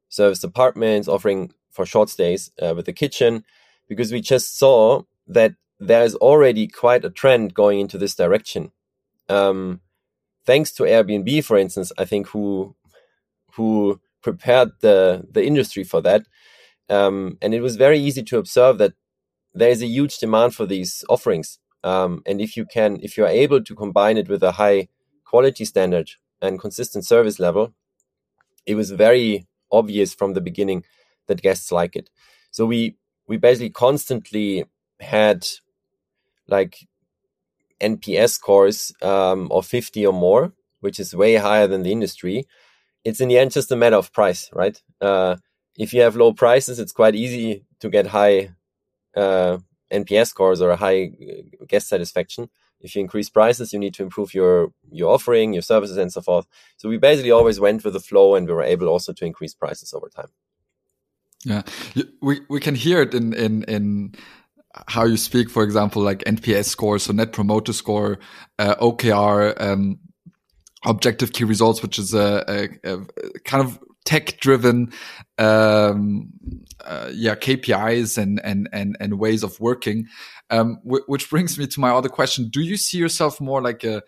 service 0.09 0.43
apartments 0.43 1.07
offering 1.07 1.51
for 1.71 1.85
short 1.85 2.09
stays 2.09 2.51
uh, 2.61 2.73
with 2.75 2.87
a 2.87 2.93
kitchen 2.93 3.43
because 3.87 4.11
we 4.11 4.21
just 4.21 4.57
saw 4.57 5.03
that 5.27 5.53
there's 5.79 6.15
already 6.15 6.67
quite 6.67 7.05
a 7.05 7.09
trend 7.09 7.53
going 7.53 7.79
into 7.79 7.97
this 7.97 8.15
direction. 8.15 8.71
Um, 9.29 9.81
thanks 10.47 10.71
to 10.71 10.83
Airbnb, 10.83 11.43
for 11.43 11.57
instance, 11.57 11.91
I 11.99 12.05
think 12.05 12.29
who 12.29 12.75
who 13.53 13.99
prepared 14.23 14.71
the 14.81 15.27
the 15.29 15.45
industry 15.45 15.83
for 15.83 16.01
that, 16.01 16.23
um, 16.89 17.37
and 17.41 17.53
it 17.53 17.61
was 17.61 17.75
very 17.75 17.99
easy 17.99 18.23
to 18.23 18.39
observe 18.39 18.79
that 18.79 18.93
there 19.53 19.69
is 19.69 19.83
a 19.83 19.87
huge 19.87 20.17
demand 20.17 20.55
for 20.55 20.65
these 20.65 21.05
offerings. 21.09 21.59
Um, 21.83 22.23
and 22.25 22.41
if 22.41 22.57
you 22.57 22.65
can, 22.65 22.99
if 23.03 23.17
you 23.17 23.25
are 23.25 23.29
able 23.43 23.63
to 23.63 23.75
combine 23.75 24.17
it 24.17 24.29
with 24.29 24.43
a 24.43 24.53
high 24.53 24.87
quality 25.25 25.65
standard 25.65 26.09
and 26.41 26.59
consistent 26.59 27.05
service 27.05 27.39
level, 27.39 27.73
it 28.65 28.75
was 28.75 28.91
very 28.91 29.47
obvious 29.71 30.13
from 30.13 30.33
the 30.33 30.41
beginning 30.41 30.83
that 31.27 31.41
guests 31.41 31.71
like 31.71 31.95
it. 31.95 32.09
So 32.51 32.65
we 32.65 32.95
we 33.27 33.37
basically 33.37 33.69
constantly 33.69 34.65
had 34.99 35.47
like 36.47 36.87
NPS 37.81 38.31
scores 38.31 38.91
um, 39.01 39.51
of 39.51 39.65
50 39.65 40.05
or 40.05 40.13
more, 40.13 40.53
which 40.79 40.99
is 40.99 41.15
way 41.15 41.35
higher 41.35 41.67
than 41.67 41.83
the 41.83 41.91
industry. 41.91 42.45
It's 43.03 43.21
in 43.21 43.29
the 43.29 43.37
end 43.37 43.51
just 43.51 43.71
a 43.71 43.75
matter 43.75 43.95
of 43.95 44.11
price, 44.11 44.49
right? 44.53 44.81
Uh, 44.99 45.37
if 45.77 45.93
you 45.93 46.01
have 46.01 46.15
low 46.15 46.33
prices, 46.33 46.79
it's 46.79 46.91
quite 46.91 47.15
easy 47.15 47.63
to 47.79 47.89
get 47.89 48.07
high 48.07 48.49
uh, 49.15 49.57
NPS 49.91 50.27
scores 50.27 50.61
or 50.61 50.71
a 50.71 50.75
high 50.75 51.11
uh, 51.21 51.65
guest 51.67 51.87
satisfaction. 51.87 52.49
If 52.79 52.95
you 52.95 53.01
increase 53.01 53.29
prices, 53.29 53.73
you 53.73 53.79
need 53.79 53.93
to 53.95 54.03
improve 54.03 54.33
your 54.33 54.71
your 54.91 55.13
offering, 55.13 55.53
your 55.53 55.63
services, 55.63 55.97
and 55.97 56.11
so 56.11 56.21
forth. 56.21 56.45
So 56.77 56.89
we 56.89 56.97
basically 56.97 57.31
always 57.31 57.59
went 57.59 57.83
with 57.83 57.93
the 57.93 57.99
flow, 57.99 58.35
and 58.35 58.47
we 58.47 58.53
were 58.53 58.63
able 58.63 58.87
also 58.87 59.13
to 59.13 59.25
increase 59.25 59.55
prices 59.55 59.93
over 59.93 60.09
time. 60.09 60.29
Yeah, 61.43 61.63
we 62.21 62.41
we 62.49 62.59
can 62.59 62.75
hear 62.75 63.01
it 63.01 63.13
in 63.13 63.33
in 63.33 63.63
in 63.63 64.15
how 64.87 65.05
you 65.05 65.17
speak. 65.17 65.49
For 65.49 65.63
example, 65.63 66.01
like 66.01 66.23
NPS 66.25 66.65
score, 66.65 66.99
so 66.99 67.13
Net 67.13 67.31
Promoter 67.31 67.73
Score, 67.73 68.19
uh, 68.59 68.75
OKR, 68.75 69.59
um, 69.61 69.99
Objective 70.85 71.33
Key 71.33 71.43
Results, 71.43 71.81
which 71.81 71.97
is 71.99 72.13
a, 72.13 72.69
a, 72.83 72.93
a 72.93 73.39
kind 73.45 73.63
of 73.63 73.79
tech 74.05 74.39
driven 74.39 74.93
um, 75.37 76.29
uh, 76.85 77.09
yeah 77.13 77.35
KPIs 77.35 78.17
and 78.17 78.39
and 78.43 78.69
and 78.71 78.95
and 78.99 79.19
ways 79.19 79.43
of 79.43 79.59
working. 79.59 80.07
Um, 80.49 80.79
which 80.83 81.29
brings 81.29 81.57
me 81.57 81.67
to 81.67 81.79
my 81.81 81.89
other 81.89 82.07
question. 82.07 82.47
Do 82.47 82.61
you 82.61 82.77
see 82.77 82.97
yourself 82.97 83.41
more 83.41 83.61
like 83.61 83.83
a 83.83 84.01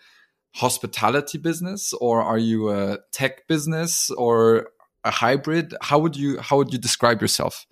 hospitality 0.56 1.38
business 1.38 1.94
or 1.94 2.22
are 2.22 2.38
you 2.38 2.70
a 2.70 3.00
tech 3.12 3.46
business 3.48 4.10
or 4.12 4.70
a 5.04 5.12
hybrid? 5.12 5.76
How 5.82 6.00
would 6.00 6.16
you 6.16 6.40
how 6.40 6.58
would 6.58 6.72
you 6.72 6.80
describe 6.80 7.22
yourself 7.22 7.66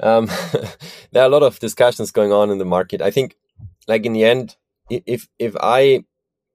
um, 0.00 0.26
there 1.12 1.22
are 1.22 1.26
a 1.26 1.28
lot 1.28 1.42
of 1.42 1.58
discussions 1.58 2.10
going 2.10 2.32
on 2.32 2.50
in 2.50 2.58
the 2.58 2.64
market. 2.64 3.02
I 3.02 3.10
think 3.10 3.36
like 3.86 4.04
in 4.06 4.12
the 4.12 4.24
end 4.24 4.56
if 4.90 5.28
if 5.38 5.56
i 5.60 6.04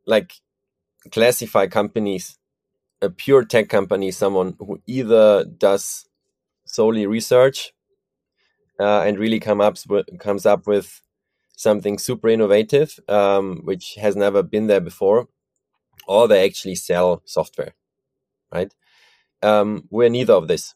like 0.06 0.34
classify 1.12 1.68
companies 1.68 2.38
a 3.02 3.10
pure 3.10 3.44
tech 3.44 3.68
company 3.70 4.12
someone 4.12 4.56
who 4.60 4.82
either 4.88 5.44
does 5.44 6.06
solely 6.66 7.06
research 7.06 7.74
uh, 8.80 9.02
and 9.02 9.20
really 9.20 9.40
come 9.40 9.62
up 9.62 9.78
with, 9.88 10.08
comes 10.20 10.46
up 10.46 10.66
with 10.66 11.02
something 11.56 11.98
super 12.00 12.30
innovative 12.30 13.00
um, 13.10 13.62
which 13.64 13.96
has 13.96 14.16
never 14.16 14.42
been 14.42 14.68
there 14.68 14.80
before 14.82 15.28
or 16.08 16.28
they 16.28 16.46
actually 16.46 16.76
sell 16.76 17.22
software 17.26 17.74
right? 18.54 18.74
Um, 19.42 19.88
we're 19.90 20.10
neither 20.10 20.34
of 20.34 20.48
this. 20.48 20.76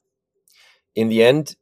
In 0.95 1.09
the 1.09 1.23
end 1.23 1.55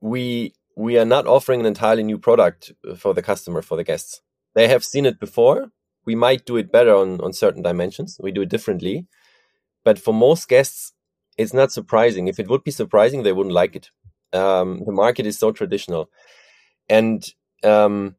we 0.00 0.54
we 0.76 0.98
are 0.98 1.04
not 1.04 1.26
offering 1.26 1.60
an 1.60 1.66
entirely 1.66 2.02
new 2.02 2.18
product 2.18 2.72
for 2.96 3.14
the 3.14 3.22
customer 3.22 3.62
for 3.62 3.76
the 3.76 3.84
guests 3.84 4.22
they 4.54 4.68
have 4.68 4.84
seen 4.84 5.06
it 5.06 5.18
before 5.20 5.70
we 6.06 6.14
might 6.14 6.46
do 6.46 6.56
it 6.56 6.72
better 6.72 6.94
on 6.94 7.20
on 7.20 7.32
certain 7.32 7.62
dimensions 7.62 8.18
we 8.22 8.32
do 8.32 8.42
it 8.42 8.48
differently 8.48 9.06
but 9.84 9.98
for 9.98 10.12
most 10.12 10.48
guests, 10.48 10.92
it's 11.36 11.54
not 11.54 11.72
surprising. 11.72 12.28
If 12.28 12.38
it 12.38 12.48
would 12.48 12.64
be 12.64 12.70
surprising, 12.70 13.22
they 13.22 13.32
wouldn't 13.32 13.54
like 13.54 13.76
it. 13.76 13.90
Um, 14.32 14.82
the 14.84 14.92
market 14.92 15.26
is 15.26 15.38
so 15.38 15.52
traditional. 15.52 16.10
And 16.88 17.26
um, 17.64 18.16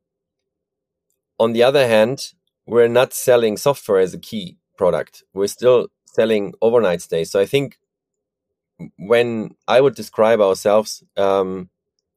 on 1.40 1.54
the 1.54 1.64
other 1.64 1.88
hand, 1.88 2.34
we're 2.66 2.88
not 2.88 3.14
selling 3.14 3.58
software 3.58 4.00
as 4.00 4.14
a 4.14 4.20
key 4.20 4.58
product. 4.78 5.24
We're 5.34 5.48
still 5.48 5.90
selling 6.06 6.54
overnight 6.62 7.02
stays. 7.02 7.32
So 7.32 7.40
I 7.40 7.46
think 7.46 7.78
when 8.98 9.56
I 9.68 9.82
would 9.82 9.96
describe 9.96 10.42
ourselves, 10.42 11.04
um, 11.18 11.70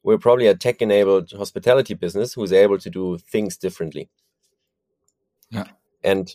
we're 0.02 0.18
probably 0.18 0.46
a 0.46 0.54
tech 0.54 0.82
enabled 0.82 1.30
hospitality 1.32 1.94
business 1.94 2.34
who's 2.34 2.52
able 2.52 2.78
to 2.78 2.90
do 2.90 3.18
things 3.18 3.56
differently. 3.56 4.08
Yeah. 5.50 5.66
And 6.02 6.34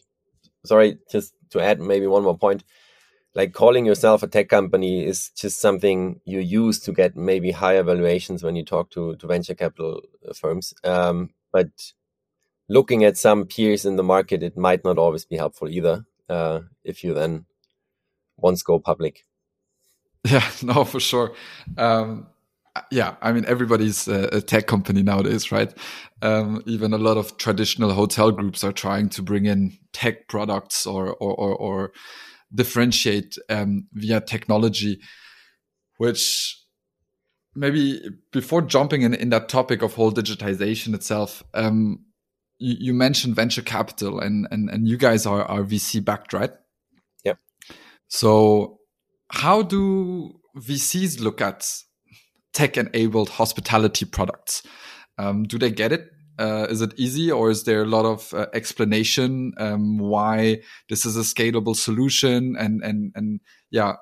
sorry, 0.66 1.00
just 1.12 1.34
to 1.50 1.60
add 1.60 1.80
maybe 1.80 2.08
one 2.08 2.24
more 2.24 2.38
point 2.38 2.64
like 3.38 3.54
calling 3.54 3.86
yourself 3.86 4.24
a 4.24 4.28
tech 4.28 4.50
company 4.50 5.06
is 5.06 5.30
just 5.30 5.62
something 5.62 6.20
you 6.26 6.40
use 6.40 6.80
to 6.80 6.92
get 6.92 7.16
maybe 7.16 7.52
higher 7.52 7.84
valuations 7.84 8.42
when 8.42 8.56
you 8.56 8.66
talk 8.66 8.90
to, 8.90 9.16
to 9.18 9.28
venture 9.28 9.54
capital 9.54 10.02
uh, 10.28 10.34
firms. 10.34 10.74
Um, 10.84 11.30
but 11.52 11.70
looking 12.68 13.04
at 13.04 13.16
some 13.16 13.46
peers 13.46 13.86
in 13.86 13.96
the 13.96 14.04
market, 14.04 14.42
it 14.42 14.58
might 14.58 14.84
not 14.84 14.98
always 14.98 15.24
be 15.24 15.38
helpful 15.38 15.70
either 15.70 16.04
uh, 16.28 16.62
if 16.84 17.04
you 17.04 17.14
then 17.14 17.46
once 18.38 18.64
go 18.64 18.80
public. 18.80 19.24
Yeah, 20.32 20.50
no, 20.62 20.84
for 20.84 21.00
sure. 21.00 21.34
Um, 21.78 22.28
yeah, 22.92 23.16
I 23.22 23.32
mean, 23.32 23.46
everybody's 23.46 24.08
a, 24.08 24.28
a, 24.34 24.42
tech 24.42 24.68
company 24.68 25.02
nowadays, 25.02 25.52
right? 25.54 25.74
Um, 26.22 26.62
even 26.66 26.94
a 26.94 26.98
lot 26.98 27.18
of 27.18 27.38
traditional 27.38 27.94
hotel 27.94 28.32
groups 28.32 28.64
are 28.64 28.74
trying 28.74 29.10
to 29.10 29.22
bring 29.22 29.46
in 29.46 29.78
tech 29.94 30.28
products 30.28 30.86
or, 30.86 31.14
or, 31.16 31.34
or, 31.34 31.56
or 31.56 31.92
differentiate 32.54 33.38
um, 33.50 33.88
via 33.94 34.20
technology, 34.20 35.00
which 35.98 36.62
maybe 37.56 38.02
before 38.32 38.62
jumping 38.62 39.04
in, 39.04 39.14
in 39.14 39.30
that 39.30 39.48
topic 39.48 39.82
of 39.82 39.94
whole 39.94 40.12
digitization 40.12 40.94
itself, 40.94 41.42
um, 41.54 42.04
you, 42.60 42.76
you, 42.80 42.94
mentioned 42.94 43.36
venture 43.36 43.62
capital 43.62 44.20
and, 44.20 44.48
and, 44.52 44.70
and 44.70 44.88
you 44.88 44.98
guys 44.98 45.26
are, 45.26 45.44
are 45.44 45.64
VC 45.64 46.04
backed, 46.04 46.34
right? 46.34 46.52
Yep. 47.24 47.40
So 48.10 48.78
how 49.30 49.62
do 49.62 50.40
VCs 50.58 51.20
look 51.20 51.42
at 51.42 51.70
tech 52.54 52.78
enabled 52.78 53.30
hospitality 53.30 54.06
products? 54.06 54.64
Um, 55.18 55.44
do 55.44 55.58
they 55.58 55.72
get 55.72 55.92
it? 55.92 56.10
Uh, 56.40 56.68
is 56.70 56.82
it 56.82 56.94
easy 56.98 57.32
or 57.32 57.50
is 57.50 57.64
there 57.64 57.82
a 57.82 57.86
lot 57.86 58.06
of 58.06 58.32
uh, 58.34 58.46
explanation 58.54 59.54
um, 59.58 59.98
why 59.98 60.60
this 60.88 61.04
is 61.04 61.18
a 61.18 61.22
scalable 61.22 61.76
solution 61.76 62.56
and 62.58 62.84
and 62.84 63.12
and 63.16 63.40
yeah 63.72 63.94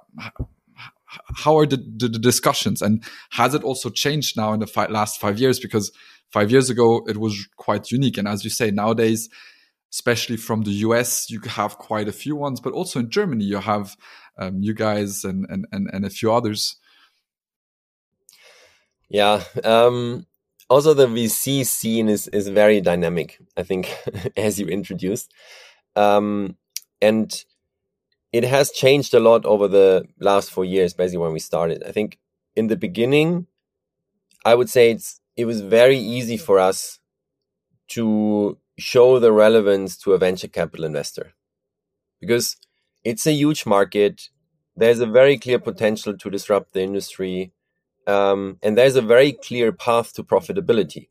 how 1.38 1.58
are 1.58 1.66
the, 1.66 1.78
the, 1.78 2.10
the 2.10 2.20
discussions 2.20 2.82
and 2.82 3.02
has 3.30 3.54
it 3.54 3.64
also 3.64 3.90
changed 3.90 4.36
now 4.36 4.52
in 4.52 4.60
the 4.60 4.68
fi 4.68 4.86
last 4.88 5.18
five 5.18 5.40
years 5.40 5.60
because 5.60 5.94
five 6.30 6.52
years 6.52 6.70
ago 6.70 7.06
it 7.08 7.16
was 7.16 7.48
quite 7.56 7.90
unique 7.90 8.18
and 8.18 8.28
as 8.28 8.44
you 8.44 8.50
say 8.50 8.70
nowadays 8.70 9.30
especially 9.94 10.36
from 10.36 10.64
the 10.64 10.72
us 10.72 11.30
you 11.30 11.40
have 11.42 11.78
quite 11.78 12.10
a 12.10 12.12
few 12.12 12.36
ones 12.36 12.60
but 12.60 12.74
also 12.74 13.00
in 13.00 13.10
germany 13.10 13.46
you 13.46 13.60
have 13.60 13.96
um, 14.38 14.62
you 14.62 14.74
guys 14.74 15.24
and, 15.24 15.46
and 15.50 15.66
and 15.72 15.90
and 15.94 16.06
a 16.06 16.10
few 16.10 16.32
others 16.32 16.78
yeah 19.10 19.44
um 19.64 20.26
also 20.70 20.94
the 20.94 21.08
VC 21.08 21.66
scene 21.66 22.10
is 22.10 22.28
is 22.30 22.48
very 22.48 22.82
dynamic. 22.82 23.40
I 23.58 23.64
think 23.64 23.96
as 24.38 24.60
you 24.60 24.68
introduced, 24.68 25.34
um, 25.96 26.58
and 27.02 27.44
it 28.34 28.44
has 28.44 28.72
changed 28.72 29.14
a 29.14 29.20
lot 29.20 29.46
over 29.46 29.68
the 29.68 30.08
last 30.20 30.52
four 30.52 30.66
years. 30.66 30.94
Basically, 30.94 31.20
when 31.20 31.34
we 31.34 31.40
started, 31.40 31.84
I 31.84 31.92
think 31.92 32.18
in 32.56 32.68
the 32.68 32.78
beginning, 32.78 33.48
I 34.44 34.56
would 34.56 34.70
say 34.70 34.92
it's 34.92 35.22
it 35.38 35.46
was 35.46 35.62
very 35.62 35.98
easy 35.98 36.38
for 36.38 36.60
us 36.60 37.00
to 37.90 38.58
show 38.78 39.20
the 39.20 39.32
relevance 39.32 39.98
to 39.98 40.14
a 40.14 40.18
venture 40.18 40.48
capital 40.48 40.86
investor 40.86 41.34
because 42.20 42.58
it's 43.06 43.26
a 43.26 43.32
huge 43.32 43.66
market. 43.66 44.30
There's 44.76 45.00
a 45.00 45.06
very 45.06 45.38
clear 45.38 45.60
potential 45.60 46.18
to 46.18 46.30
disrupt 46.30 46.74
the 46.74 46.82
industry 46.82 47.54
um, 48.08 48.58
and 48.62 48.78
there's 48.78 48.96
a 48.96 49.02
very 49.02 49.34
clear 49.34 49.72
path 49.72 50.14
to 50.14 50.24
profitability. 50.24 51.10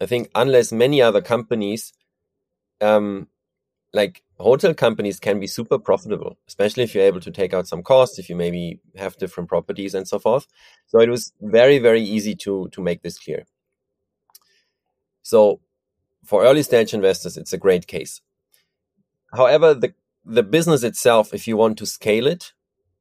I 0.00 0.06
think 0.06 0.28
unless 0.34 0.72
many 0.72 1.00
other 1.00 1.22
companies, 1.22 1.92
um, 2.80 3.28
like 3.94 4.22
hotel 4.38 4.74
companies, 4.74 5.18
can 5.18 5.40
be 5.40 5.46
super 5.46 5.78
profitable, 5.78 6.36
especially 6.46 6.82
if 6.82 6.94
you're 6.94 7.04
able 7.04 7.20
to 7.20 7.30
take 7.30 7.54
out 7.54 7.66
some 7.66 7.82
costs, 7.82 8.18
if 8.18 8.28
you 8.28 8.36
maybe 8.36 8.80
have 8.96 9.16
different 9.16 9.48
properties 9.48 9.94
and 9.94 10.06
so 10.06 10.18
forth. 10.18 10.46
So 10.88 11.00
it 11.00 11.08
was 11.08 11.32
very 11.40 11.78
very 11.78 12.02
easy 12.02 12.34
to 12.36 12.68
to 12.72 12.82
make 12.82 13.02
this 13.02 13.18
clear. 13.18 13.46
So 15.22 15.60
for 16.24 16.44
early 16.44 16.62
stage 16.62 16.92
investors, 16.92 17.38
it's 17.38 17.54
a 17.54 17.58
great 17.58 17.86
case. 17.86 18.20
However, 19.32 19.72
the 19.72 19.94
the 20.26 20.42
business 20.42 20.82
itself, 20.82 21.32
if 21.32 21.48
you 21.48 21.56
want 21.56 21.78
to 21.78 21.86
scale 21.86 22.26
it, 22.26 22.52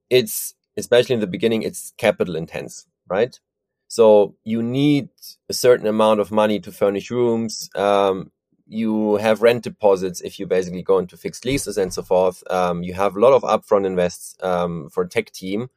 it's 0.09 0.55
especially 0.77 1.15
in 1.15 1.21
the 1.21 1.27
beginning, 1.27 1.63
it's 1.63 1.93
capital 1.97 2.35
intense 2.35 2.85
right? 3.07 3.39
So 3.87 4.35
you 4.43 4.63
need 4.63 5.09
a 5.49 5.53
certain 5.53 5.87
amount 5.87 6.19
of 6.19 6.31
money 6.31 6.59
to 6.59 6.71
furnish 6.71 7.11
rooms. 7.11 7.69
Um, 7.75 8.31
you 8.67 9.17
have 9.17 9.43
rent 9.43 9.63
deposits 9.63 10.21
if 10.21 10.39
you 10.39 10.47
basically 10.47 10.81
go 10.81 10.97
into 10.97 11.17
fixed 11.17 11.45
leases 11.45 11.77
and 11.77 11.93
so 11.93 12.01
forth. 12.01 12.43
Um, 12.49 12.81
you 12.81 12.93
have 12.95 13.15
a 13.15 13.19
lot 13.19 13.33
of 13.33 13.43
upfront 13.43 13.85
invests 13.85 14.35
um, 14.41 14.89
for 14.89 15.05
tech 15.05 15.31
team, 15.31 15.69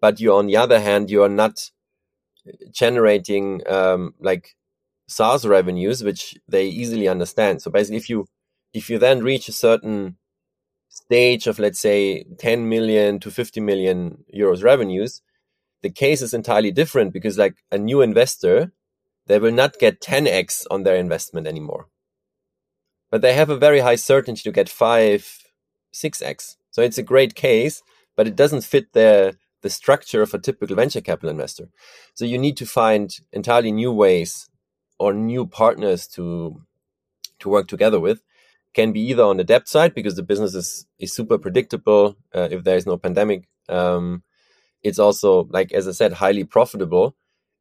but 0.00 0.20
you, 0.20 0.34
on 0.34 0.46
the 0.46 0.56
other 0.56 0.80
hand, 0.80 1.10
you 1.10 1.22
are 1.22 1.28
not 1.28 1.70
generating 2.72 3.62
um, 3.68 4.14
like 4.18 4.56
SaaS 5.06 5.46
revenues, 5.46 6.02
which 6.02 6.34
they 6.48 6.66
easily 6.66 7.06
understand. 7.06 7.62
So 7.62 7.70
basically, 7.70 7.98
if 7.98 8.10
you 8.10 8.26
if 8.72 8.90
you 8.90 8.98
then 8.98 9.22
reach 9.22 9.48
a 9.48 9.52
certain 9.52 10.16
stage 10.94 11.46
of 11.46 11.58
let's 11.58 11.80
say 11.80 12.24
10 12.38 12.68
million 12.68 13.18
to 13.20 13.30
50 13.30 13.60
million 13.60 14.24
euros 14.34 14.62
revenues, 14.62 15.22
the 15.82 15.90
case 15.90 16.22
is 16.22 16.32
entirely 16.32 16.70
different 16.70 17.12
because 17.12 17.36
like 17.36 17.56
a 17.72 17.78
new 17.78 18.00
investor, 18.00 18.72
they 19.26 19.38
will 19.38 19.52
not 19.52 19.78
get 19.78 20.00
10x 20.00 20.66
on 20.70 20.84
their 20.84 20.96
investment 20.96 21.46
anymore. 21.46 21.88
But 23.10 23.22
they 23.22 23.34
have 23.34 23.50
a 23.50 23.56
very 23.56 23.80
high 23.80 23.96
certainty 23.96 24.42
to 24.42 24.52
get 24.52 24.68
5, 24.68 25.38
6x. 25.92 26.56
So 26.70 26.82
it's 26.82 26.98
a 26.98 27.02
great 27.02 27.34
case, 27.34 27.82
but 28.16 28.26
it 28.26 28.36
doesn't 28.36 28.64
fit 28.64 28.92
the 28.92 29.36
the 29.62 29.70
structure 29.70 30.20
of 30.20 30.34
a 30.34 30.38
typical 30.38 30.76
venture 30.76 31.00
capital 31.00 31.30
investor. 31.30 31.68
So 32.12 32.26
you 32.26 32.36
need 32.36 32.58
to 32.58 32.66
find 32.66 33.16
entirely 33.32 33.72
new 33.72 33.92
ways 33.92 34.50
or 34.98 35.14
new 35.14 35.46
partners 35.46 36.06
to 36.08 36.60
to 37.38 37.48
work 37.48 37.66
together 37.66 37.98
with 37.98 38.22
can 38.74 38.92
be 38.92 39.00
either 39.00 39.22
on 39.22 39.36
the 39.36 39.44
debt 39.44 39.68
side 39.68 39.94
because 39.94 40.16
the 40.16 40.22
business 40.22 40.54
is, 40.54 40.86
is 40.98 41.14
super 41.14 41.38
predictable 41.38 42.16
uh, 42.34 42.48
if 42.50 42.64
there 42.64 42.76
is 42.76 42.86
no 42.86 42.96
pandemic 42.96 43.48
um, 43.68 44.22
it's 44.84 44.98
also 44.98 45.48
like 45.50 45.72
as 45.72 45.88
i 45.88 45.92
said 45.92 46.12
highly 46.12 46.44
profitable. 46.44 47.16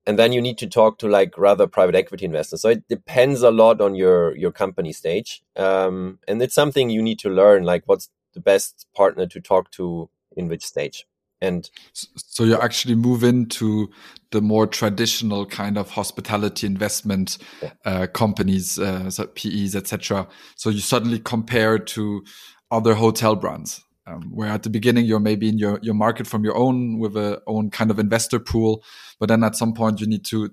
And 0.05 0.19
then 0.19 0.33
you 0.33 0.41
need 0.41 0.57
to 0.57 0.67
talk 0.67 0.97
to 0.99 1.07
like 1.07 1.37
rather 1.37 1.65
private 1.65 1.95
equity 1.95 2.25
investors. 2.25 2.61
So 2.61 2.67
it 2.67 2.85
depends 2.89 3.41
a 3.41 3.51
lot 3.51 3.79
on 3.79 3.95
your 3.95 4.35
your 4.35 4.51
company 4.51 4.91
stage. 4.91 5.41
Um, 5.55 6.19
and 6.27 6.41
it's 6.41 6.53
something 6.53 6.89
you 6.89 7.01
need 7.01 7.19
to 7.19 7.29
learn 7.29 7.63
like 7.63 7.83
what's 7.85 8.09
the 8.33 8.41
best 8.41 8.85
partner 8.93 9.25
to 9.27 9.39
talk 9.39 9.71
to 9.71 10.09
in 10.35 10.49
which 10.49 10.65
stage 10.65 11.05
and 11.43 11.69
so 11.93 12.45
you 12.45 12.57
actually 12.57 12.95
move 12.95 13.23
into 13.23 13.91
the 14.31 14.41
more 14.41 14.65
traditional 14.65 15.45
kind 15.45 15.77
of 15.77 15.89
hospitality 15.91 16.65
investment 16.65 17.37
yeah. 17.61 17.71
uh, 17.85 18.07
companies, 18.07 18.79
uh, 18.79 19.09
so 19.09 19.27
PEs, 19.27 19.75
etc. 19.75 20.27
So 20.55 20.69
you 20.69 20.79
suddenly 20.79 21.19
compare 21.19 21.77
to 21.77 22.23
other 22.71 22.95
hotel 22.95 23.35
brands. 23.35 23.83
Um, 24.05 24.31
where 24.33 24.49
at 24.49 24.63
the 24.63 24.69
beginning 24.69 25.05
you're 25.05 25.21
maybe 25.21 25.47
in 25.47 25.57
your, 25.57 25.79
your 25.81 25.93
market 25.93 26.27
from 26.27 26.43
your 26.43 26.57
own 26.57 26.99
with 26.99 27.15
a 27.15 27.41
own 27.47 27.69
kind 27.69 27.89
of 27.89 27.99
investor 27.99 28.37
pool, 28.37 28.83
but 29.17 29.29
then 29.29 29.45
at 29.45 29.55
some 29.55 29.73
point 29.73 30.01
you 30.01 30.07
need 30.07 30.25
to 30.25 30.49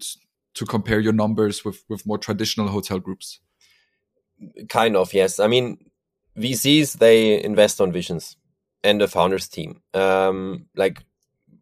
to 0.55 0.65
compare 0.67 1.01
your 1.01 1.13
numbers 1.13 1.65
with 1.65 1.83
with 1.89 2.07
more 2.07 2.19
traditional 2.19 2.69
hotel 2.69 3.01
groups. 3.01 3.41
Kind 4.69 4.97
of 4.97 5.13
yes. 5.13 5.41
I 5.41 5.49
mean, 5.49 5.79
VCs 6.39 6.99
they 6.99 7.43
invest 7.43 7.81
on 7.81 7.91
visions 7.91 8.37
and 8.83 9.01
the 9.01 9.09
founders 9.09 9.49
team. 9.49 9.83
Um, 9.95 10.67
like 10.75 11.05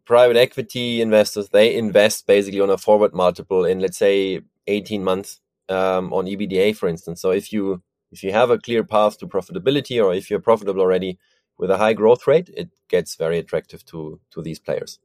private 0.05 0.37
equity 0.37 1.01
investors, 1.01 1.49
they 1.49 1.75
invest 1.75 2.27
basically 2.27 2.61
on 2.61 2.69
a 2.69 2.77
forward 2.77 3.13
multiple 3.13 3.65
in 3.65 3.79
let's 3.79 3.97
say 3.97 4.41
18 4.67 5.03
months 5.03 5.39
um, 5.69 6.11
on 6.13 6.25
EBITDA, 6.25 6.75
for 6.75 6.89
instance. 6.89 7.21
So 7.21 7.31
if 7.31 7.53
you 7.53 7.81
if 8.11 8.23
you 8.23 8.31
have 8.31 8.49
a 8.49 8.57
clear 8.57 8.83
path 8.83 9.19
to 9.19 9.27
profitability, 9.27 10.03
or 10.03 10.13
if 10.13 10.29
you're 10.29 10.39
profitable 10.39 10.81
already 10.81 11.19
with 11.57 11.69
a 11.69 11.77
high 11.77 11.93
growth 11.93 12.25
rate, 12.25 12.49
it 12.55 12.69
gets 12.87 13.15
very 13.15 13.37
attractive 13.37 13.85
to 13.85 14.19
to 14.31 14.41
these 14.41 14.59
players. 14.59 14.99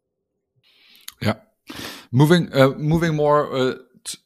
Yeah, 1.20 1.34
moving 2.10 2.52
uh, 2.54 2.70
moving 2.70 3.14
more 3.14 3.54
uh, 3.54 3.74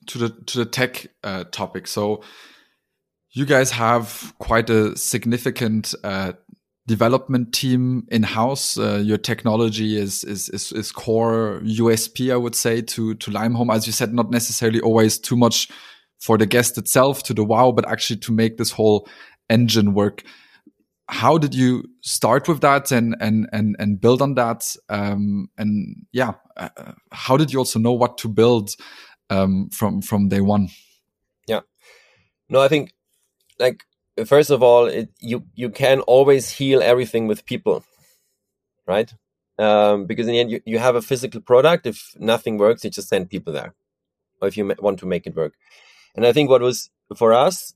to 0.06 0.18
the 0.18 0.28
to 0.46 0.58
the 0.58 0.66
tech 0.66 1.08
uh, 1.24 1.44
topic. 1.50 1.86
So 1.86 2.22
you 3.30 3.44
guys 3.44 3.72
have 3.72 4.34
quite 4.38 4.70
a 4.70 4.96
significant 4.96 5.94
uh, 6.02 6.32
development 6.88 7.52
team 7.52 8.06
in 8.10 8.22
house. 8.24 8.78
Uh, 8.78 9.00
your 9.04 9.18
technology 9.18 9.96
is, 9.96 10.24
is, 10.24 10.48
is 10.48 10.72
is 10.72 10.90
core 10.90 11.60
USP, 11.62 12.32
I 12.32 12.36
would 12.36 12.56
say, 12.56 12.82
to 12.82 13.14
to 13.14 13.30
Limehome. 13.30 13.72
As 13.72 13.86
you 13.86 13.92
said, 13.92 14.12
not 14.12 14.30
necessarily 14.30 14.80
always 14.80 15.18
too 15.18 15.36
much 15.36 15.68
for 16.18 16.36
the 16.36 16.46
guest 16.46 16.78
itself 16.78 17.22
to 17.24 17.34
the 17.34 17.44
wow, 17.44 17.70
but 17.70 17.86
actually 17.88 18.18
to 18.20 18.32
make 18.32 18.56
this 18.56 18.72
whole 18.72 19.08
engine 19.48 19.94
work. 19.94 20.24
How 21.10 21.38
did 21.38 21.54
you 21.54 21.84
start 22.02 22.48
with 22.48 22.60
that 22.62 22.90
and 22.90 23.14
and 23.20 23.48
and 23.52 23.76
and 23.78 24.00
build 24.00 24.20
on 24.20 24.34
that? 24.34 24.74
Um, 24.88 25.48
and 25.58 26.06
yeah, 26.12 26.32
uh, 26.56 26.92
how 27.12 27.36
did 27.36 27.52
you 27.52 27.58
also 27.60 27.78
know 27.78 27.92
what 27.92 28.18
to 28.18 28.28
build 28.28 28.70
um, 29.30 29.68
from 29.70 30.02
from 30.02 30.28
day 30.28 30.40
one? 30.40 30.68
Yeah, 31.46 31.60
no, 32.48 32.60
I 32.60 32.68
think 32.68 32.92
like 33.58 33.84
first 34.24 34.50
of 34.50 34.62
all, 34.62 34.86
it, 34.86 35.08
you 35.20 35.44
you 35.54 35.70
can 35.70 36.00
always 36.00 36.50
heal 36.50 36.82
everything 36.82 37.26
with 37.26 37.44
people, 37.46 37.84
right? 38.86 39.12
Um, 39.58 40.06
because 40.06 40.26
in 40.26 40.32
the 40.32 40.40
end, 40.40 40.50
you, 40.50 40.60
you 40.64 40.78
have 40.78 40.94
a 40.94 41.02
physical 41.02 41.40
product. 41.40 41.86
If 41.86 42.14
nothing 42.18 42.58
works, 42.58 42.84
you 42.84 42.90
just 42.90 43.08
send 43.08 43.30
people 43.30 43.52
there, 43.52 43.74
or 44.40 44.48
if 44.48 44.56
you 44.56 44.72
want 44.78 44.98
to 45.00 45.06
make 45.06 45.26
it 45.26 45.36
work. 45.36 45.54
And 46.14 46.26
I 46.26 46.32
think 46.32 46.50
what 46.50 46.62
was 46.62 46.90
for 47.16 47.32
us, 47.32 47.74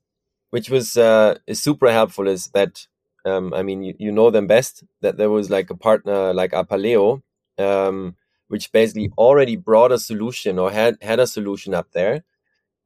which 0.50 0.70
was 0.70 0.96
uh, 0.96 1.36
super 1.52 1.90
helpful, 1.90 2.28
is 2.28 2.46
that 2.54 2.86
um, 3.24 3.52
I 3.54 3.62
mean 3.62 3.82
you, 3.82 3.94
you 3.98 4.12
know 4.12 4.30
them 4.30 4.46
best. 4.46 4.84
That 5.00 5.16
there 5.16 5.30
was 5.30 5.50
like 5.50 5.70
a 5.70 5.76
partner 5.76 6.32
like 6.32 6.52
Apaleo, 6.52 7.22
um, 7.58 8.16
which 8.48 8.72
basically 8.72 9.10
already 9.18 9.56
brought 9.56 9.92
a 9.92 9.98
solution 9.98 10.58
or 10.58 10.70
had 10.70 10.96
had 11.02 11.20
a 11.20 11.26
solution 11.26 11.74
up 11.74 11.92
there 11.92 12.24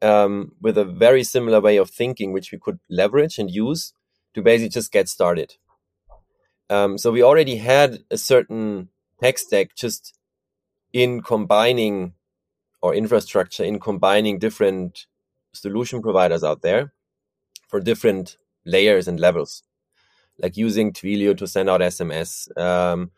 um, 0.02 0.52
with 0.60 0.76
a 0.78 0.84
very 0.84 1.24
similar 1.24 1.60
way 1.60 1.76
of 1.76 1.90
thinking, 1.90 2.32
which 2.32 2.52
we 2.52 2.58
could 2.58 2.78
leverage 2.88 3.38
and 3.38 3.50
use 3.50 3.92
to 4.34 4.42
basically 4.42 4.68
just 4.68 4.92
get 4.92 5.08
started. 5.08 5.54
Um, 6.68 6.98
so 6.98 7.12
we 7.12 7.22
already 7.22 7.56
had 7.56 8.04
a 8.10 8.18
certain 8.18 8.88
tech 9.20 9.38
stack 9.38 9.74
just 9.74 10.18
in 10.92 11.22
combining 11.22 12.14
or 12.82 12.94
infrastructure 12.94 13.64
in 13.64 13.80
combining 13.80 14.38
different 14.38 15.06
solution 15.52 16.02
providers 16.02 16.44
out 16.44 16.62
there 16.62 16.92
for 17.68 17.80
different 17.80 18.36
layers 18.64 19.08
and 19.08 19.18
levels, 19.18 19.62
like 20.38 20.56
using 20.56 20.92
Twilio 20.92 21.36
to 21.36 21.46
send 21.46 21.70
out 21.70 21.80
SMS, 21.80 22.56
um, 22.58 23.10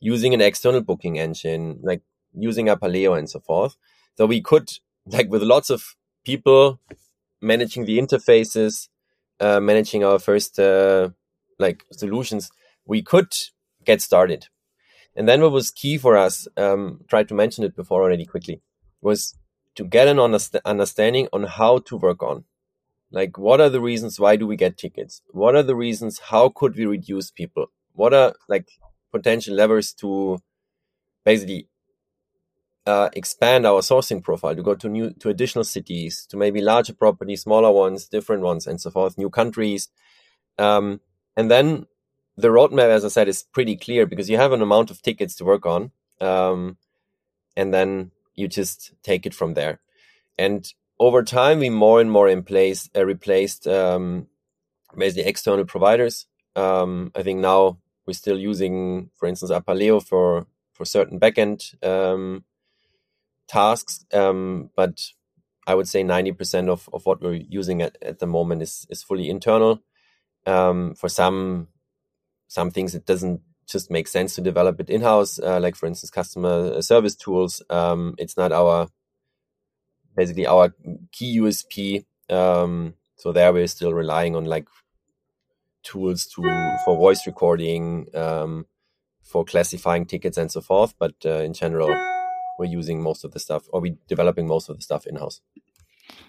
using 0.00 0.34
an 0.34 0.40
external 0.40 0.80
booking 0.80 1.18
engine, 1.18 1.78
like 1.82 2.02
using 2.34 2.66
Apaleo 2.66 3.16
and 3.16 3.30
so 3.30 3.40
forth. 3.40 3.76
So 4.16 4.26
we 4.26 4.40
could, 4.40 4.70
like 5.06 5.30
with 5.30 5.42
lots 5.42 5.70
of 5.70 5.94
people 6.24 6.80
managing 7.40 7.84
the 7.84 7.98
interfaces, 7.98 8.88
uh, 9.40 9.60
managing 9.60 10.04
our 10.04 10.18
first 10.18 10.58
uh, 10.58 11.10
like 11.58 11.84
solutions, 11.92 12.50
we 12.86 13.02
could 13.02 13.32
get 13.84 14.00
started. 14.00 14.48
And 15.16 15.28
then 15.28 15.42
what 15.42 15.52
was 15.52 15.70
key 15.70 15.98
for 15.98 16.16
us, 16.16 16.48
um, 16.56 17.00
tried 17.08 17.28
to 17.28 17.34
mention 17.34 17.64
it 17.64 17.76
before 17.76 18.02
already 18.02 18.26
quickly, 18.26 18.60
was 19.00 19.36
to 19.76 19.84
get 19.84 20.08
an 20.08 20.16
underst- 20.16 20.60
understanding 20.64 21.28
on 21.32 21.44
how 21.44 21.78
to 21.78 21.96
work 21.96 22.22
on. 22.22 22.44
Like, 23.10 23.38
what 23.38 23.60
are 23.60 23.68
the 23.70 23.80
reasons? 23.80 24.18
Why 24.18 24.36
do 24.36 24.46
we 24.46 24.56
get 24.56 24.76
tickets? 24.76 25.22
What 25.28 25.54
are 25.54 25.62
the 25.62 25.76
reasons? 25.76 26.18
How 26.18 26.48
could 26.48 26.76
we 26.76 26.86
reduce 26.86 27.30
people? 27.30 27.66
What 27.92 28.12
are 28.12 28.34
like 28.48 28.68
potential 29.12 29.54
levers 29.54 29.92
to 29.94 30.38
basically 31.24 31.68
uh, 32.86 33.08
expand 33.14 33.66
our 33.66 33.80
sourcing 33.80 34.22
profile 34.22 34.54
to 34.54 34.62
go 34.62 34.74
to 34.74 34.88
new 34.88 35.10
to 35.14 35.28
additional 35.28 35.64
cities 35.64 36.26
to 36.26 36.36
maybe 36.36 36.60
larger 36.60 36.92
properties 36.92 37.42
smaller 37.42 37.70
ones 37.70 38.08
different 38.08 38.42
ones 38.42 38.66
and 38.66 38.80
so 38.80 38.90
forth 38.90 39.16
new 39.16 39.30
countries. 39.30 39.88
Um, 40.58 41.00
and 41.36 41.50
then 41.50 41.86
the 42.36 42.48
roadmap 42.48 42.88
as 42.88 43.04
i 43.04 43.08
said 43.08 43.28
is 43.28 43.42
pretty 43.42 43.76
clear 43.76 44.06
because 44.06 44.28
you 44.28 44.36
have 44.36 44.52
an 44.52 44.62
amount 44.62 44.90
of 44.90 45.00
tickets 45.02 45.34
to 45.36 45.44
work 45.44 45.66
on 45.66 45.92
um, 46.20 46.76
and 47.56 47.72
then 47.72 48.10
you 48.34 48.48
just 48.48 48.92
take 49.02 49.26
it 49.26 49.34
from 49.34 49.54
there. 49.54 49.80
And 50.36 50.72
over 50.98 51.22
time 51.22 51.60
we 51.60 51.70
more 51.70 52.00
and 52.00 52.10
more 52.10 52.28
in 52.28 52.42
place 52.42 52.90
uh, 52.94 53.04
replaced 53.06 53.66
um, 53.66 54.26
basically 54.96 55.28
external 55.28 55.64
providers. 55.64 56.26
Um, 56.56 57.10
i 57.16 57.22
think 57.22 57.40
now 57.40 57.78
we're 58.06 58.12
still 58.12 58.38
using 58.38 59.10
for 59.14 59.26
instance 59.26 59.50
apaleo 59.50 60.00
for 60.00 60.46
for 60.72 60.84
certain 60.84 61.18
backend 61.18 61.74
um, 61.82 62.44
tasks, 63.48 64.04
um, 64.12 64.70
but 64.76 65.00
I 65.66 65.74
would 65.74 65.88
say 65.88 66.02
90% 66.02 66.68
of, 66.68 66.88
of 66.92 67.06
what 67.06 67.22
we're 67.22 67.40
using 67.48 67.82
at, 67.82 67.96
at 68.02 68.18
the 68.18 68.26
moment 68.26 68.62
is, 68.62 68.86
is 68.90 69.02
fully 69.02 69.30
internal. 69.30 69.82
Um, 70.46 70.94
for 70.94 71.08
some, 71.08 71.68
some 72.48 72.70
things, 72.70 72.94
it 72.94 73.06
doesn't 73.06 73.40
just 73.66 73.90
make 73.90 74.08
sense 74.08 74.34
to 74.34 74.42
develop 74.42 74.78
it 74.80 74.90
in-house. 74.90 75.38
Uh, 75.38 75.58
like 75.58 75.74
for 75.74 75.86
instance, 75.86 76.10
customer 76.10 76.82
service 76.82 77.14
tools. 77.16 77.62
Um, 77.70 78.14
it's 78.18 78.36
not 78.36 78.52
our, 78.52 78.88
basically 80.14 80.46
our 80.46 80.74
key 81.12 81.38
USP. 81.40 82.04
Um, 82.28 82.94
so 83.16 83.32
there 83.32 83.52
we're 83.52 83.66
still 83.66 83.94
relying 83.94 84.36
on 84.36 84.44
like 84.44 84.68
tools 85.82 86.26
to, 86.26 86.42
for 86.84 86.96
voice 86.96 87.26
recording, 87.26 88.06
um, 88.14 88.66
for 89.22 89.44
classifying 89.44 90.04
tickets 90.04 90.36
and 90.36 90.52
so 90.52 90.60
forth. 90.60 90.94
But 90.98 91.14
uh, 91.24 91.40
in 91.40 91.54
general, 91.54 91.88
we're 92.58 92.66
using 92.66 93.02
most 93.02 93.24
of 93.24 93.32
the 93.32 93.40
stuff 93.40 93.64
or 93.72 93.80
we're 93.80 93.96
developing 94.08 94.46
most 94.46 94.68
of 94.68 94.76
the 94.76 94.82
stuff 94.82 95.06
in 95.06 95.16
house. 95.16 95.40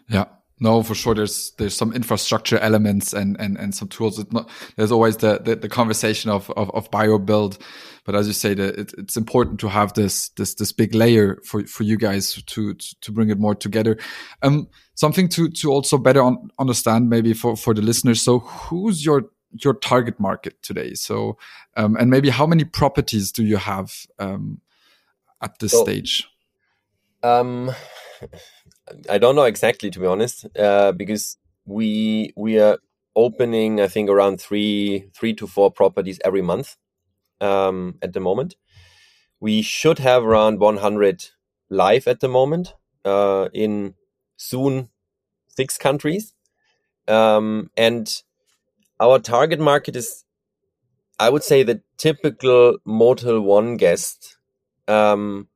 Yeah. 0.08 0.26
No, 0.60 0.84
for 0.84 0.96
sure. 0.96 1.14
There's 1.14 1.52
there's 1.58 1.76
some 1.76 1.92
infrastructure 1.92 2.58
elements 2.60 3.12
and 3.12 3.36
and 3.42 3.58
and 3.58 3.76
some 3.76 3.90
tools. 3.90 4.24
Not, 4.32 4.50
there's 4.78 4.92
always 4.92 5.18
the, 5.18 5.40
the, 5.40 5.58
the 5.58 5.68
conversation 5.68 6.32
of, 6.32 6.50
of 6.52 6.72
of 6.72 6.90
bio 6.92 7.20
build, 7.20 7.58
but 8.06 8.16
as 8.16 8.28
you 8.28 8.32
say, 8.34 8.54
that 8.54 8.80
it, 8.80 8.94
it's 8.98 9.18
important 9.18 9.60
to 9.62 9.68
have 9.68 9.94
this 9.94 10.30
this 10.30 10.54
this 10.56 10.72
big 10.72 10.96
layer 10.96 11.42
for 11.44 11.66
for 11.68 11.84
you 11.84 11.98
guys 11.98 12.42
to 12.42 12.74
to 12.74 13.12
bring 13.12 13.30
it 13.30 13.38
more 13.38 13.54
together. 13.54 13.98
Um, 14.44 14.70
something 14.94 15.28
to 15.30 15.50
to 15.50 15.72
also 15.72 15.98
better 15.98 16.24
un 16.24 16.50
understand 16.58 17.10
maybe 17.10 17.34
for 17.34 17.58
for 17.58 17.74
the 17.74 17.82
listeners. 17.82 18.22
So, 18.22 18.40
who's 18.40 19.04
your 19.04 19.24
your 19.52 19.74
target 19.74 20.22
market 20.22 20.62
today? 20.62 20.94
So, 20.94 21.38
um, 21.76 21.98
and 21.98 22.10
maybe 22.10 22.30
how 22.30 22.46
many 22.46 22.64
properties 22.64 23.30
do 23.30 23.44
you 23.44 23.58
have 23.58 23.94
um 24.20 24.62
at 25.42 25.60
this 25.60 25.72
so, 25.72 25.84
stage? 25.84 26.28
Um 27.24 27.72
I 29.10 29.18
don't 29.18 29.36
know 29.36 29.44
exactly 29.44 29.90
to 29.92 30.00
be 30.00 30.06
honest, 30.06 30.46
uh, 30.58 30.92
because 30.92 31.38
we 31.66 32.32
we 32.36 32.60
are 32.60 32.78
opening 33.16 33.82
I 33.82 33.88
think 33.88 34.10
around 34.10 34.40
three 34.40 35.10
three 35.14 35.34
to 35.36 35.48
four 35.48 35.72
properties 35.72 36.20
every 36.24 36.42
month 36.42 36.78
um, 37.42 37.96
at 38.02 38.14
the 38.14 38.20
moment. 38.20 38.56
We 39.40 39.62
should 39.62 40.00
have 40.00 40.24
around 40.24 40.60
100 40.60 41.26
live 41.70 42.08
at 42.08 42.20
the 42.20 42.28
moment 42.28 42.74
uh, 43.04 43.50
in 43.54 43.96
soon 44.38 44.90
six 45.48 45.78
countries, 45.78 46.34
um, 47.08 47.70
and 47.78 48.22
our 49.00 49.20
target 49.20 49.60
market 49.60 49.96
is, 49.96 50.24
I 51.20 51.30
would 51.30 51.44
say, 51.44 51.64
the 51.64 51.82
typical 51.98 52.78
Motel 52.86 53.40
One 53.40 53.78
guest. 53.78 54.35
Um, 54.88 55.48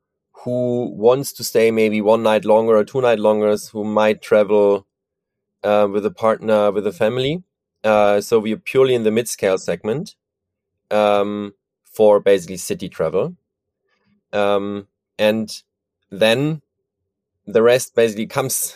who 0.43 0.89
wants 0.95 1.33
to 1.33 1.43
stay 1.43 1.69
maybe 1.69 2.01
one 2.01 2.23
night 2.23 2.45
longer 2.45 2.77
or 2.77 2.83
two 2.83 3.01
night 3.01 3.19
longer, 3.19 3.55
who 3.71 3.83
might 3.83 4.21
travel 4.21 4.87
uh, 5.63 5.87
with 5.91 6.05
a 6.05 6.11
partner, 6.11 6.71
with 6.71 6.87
a 6.87 6.93
family. 6.93 7.43
Uh, 7.83 8.21
so 8.21 8.39
we 8.39 8.53
are 8.53 8.57
purely 8.57 8.95
in 8.95 9.03
the 9.03 9.11
mid 9.11 9.27
scale 9.27 9.57
segment 9.57 10.15
um, 10.91 11.53
for 11.83 12.19
basically 12.19 12.57
city 12.57 12.89
travel. 12.89 13.35
Um, 14.31 14.87
and 15.17 15.51
then 16.09 16.61
the 17.45 17.61
rest 17.61 17.95
basically 17.95 18.27
comes 18.27 18.75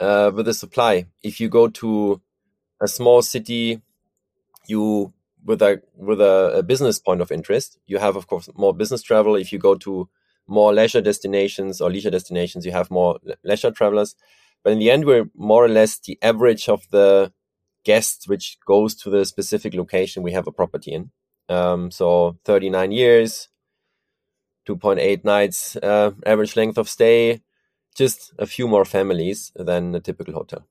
uh, 0.00 0.30
with 0.34 0.46
the 0.46 0.54
supply. 0.54 1.06
If 1.22 1.40
you 1.40 1.48
go 1.48 1.68
to 1.68 2.20
a 2.80 2.88
small 2.88 3.22
city, 3.22 3.82
you 4.66 5.12
with 5.44 5.62
a 5.62 5.80
with 5.96 6.20
a, 6.20 6.58
a 6.58 6.62
business 6.62 6.98
point 6.98 7.20
of 7.20 7.30
interest, 7.30 7.78
you 7.86 7.98
have 7.98 8.16
of 8.16 8.26
course 8.26 8.48
more 8.54 8.74
business 8.74 9.02
travel. 9.02 9.36
If 9.36 9.52
you 9.52 9.58
go 9.58 9.74
to 9.76 10.08
more 10.46 10.74
leisure 10.74 11.00
destinations 11.00 11.80
or 11.80 11.90
leisure 11.90 12.10
destinations, 12.10 12.66
you 12.66 12.72
have 12.72 12.90
more 12.90 13.18
leisure 13.44 13.70
travelers. 13.70 14.14
But 14.62 14.72
in 14.72 14.78
the 14.78 14.90
end, 14.90 15.04
we're 15.04 15.28
more 15.34 15.64
or 15.64 15.68
less 15.68 15.98
the 15.98 16.18
average 16.22 16.68
of 16.68 16.82
the 16.90 17.32
guests 17.84 18.26
which 18.26 18.58
goes 18.66 18.94
to 18.94 19.10
the 19.10 19.24
specific 19.24 19.74
location 19.74 20.22
we 20.22 20.32
have 20.32 20.46
a 20.46 20.52
property 20.52 20.92
in. 20.92 21.10
Um, 21.48 21.90
so 21.90 22.38
39 22.46 22.92
years, 22.92 23.48
2.8 24.66 25.24
nights, 25.24 25.76
uh, 25.76 26.12
average 26.24 26.56
length 26.56 26.78
of 26.78 26.88
stay, 26.88 27.42
just 27.94 28.32
a 28.38 28.46
few 28.46 28.66
more 28.66 28.86
families 28.86 29.52
than 29.54 29.94
a 29.94 30.00
typical 30.00 30.34
hotel. 30.34 30.66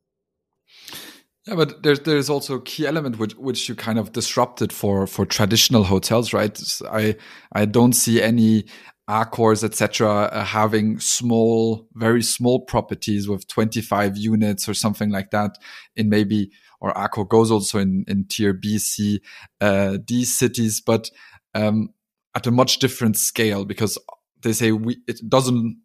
Yeah, 1.46 1.56
but 1.56 1.84
there's 1.84 2.00
there's 2.02 2.30
also 2.30 2.56
a 2.56 2.62
key 2.62 2.88
element 2.88 3.20
which 3.20 3.36
which 3.36 3.68
you 3.68 3.76
kind 3.76 4.00
of 4.00 4.14
disrupted 4.14 4.72
for 4.72 5.06
for 5.08 5.26
traditional 5.26 5.84
hotels, 5.84 6.32
right? 6.34 6.58
I 6.90 7.16
I 7.52 7.66
don't 7.66 7.94
see 7.94 8.22
any 8.22 8.66
Accors, 9.10 9.66
etc., 9.66 10.08
uh, 10.32 10.46
having 10.46 10.98
small, 10.98 11.90
very 11.94 12.24
small 12.24 12.62
properties 12.62 13.28
with 13.28 13.46
25 13.50 14.16
units 14.18 14.70
or 14.70 14.74
something 14.74 15.10
like 15.10 15.32
that 15.32 15.58
in 15.98 16.08
maybe, 16.08 16.52
or 16.80 16.94
Accor 16.94 17.28
goes 17.28 17.52
also 17.52 17.80
in, 17.80 18.06
in 18.08 18.26
tier 18.30 18.54
B, 18.54 18.78
C, 18.78 19.20
uh, 19.60 19.98
D 20.06 20.24
cities, 20.24 20.80
but, 20.80 21.12
um, 21.54 21.90
at 22.34 22.48
a 22.48 22.52
much 22.52 22.80
different 22.80 23.18
scale 23.18 23.66
because 23.66 23.98
they 24.42 24.54
say 24.54 24.72
we, 24.72 25.00
it 25.06 25.20
doesn't, 25.28 25.82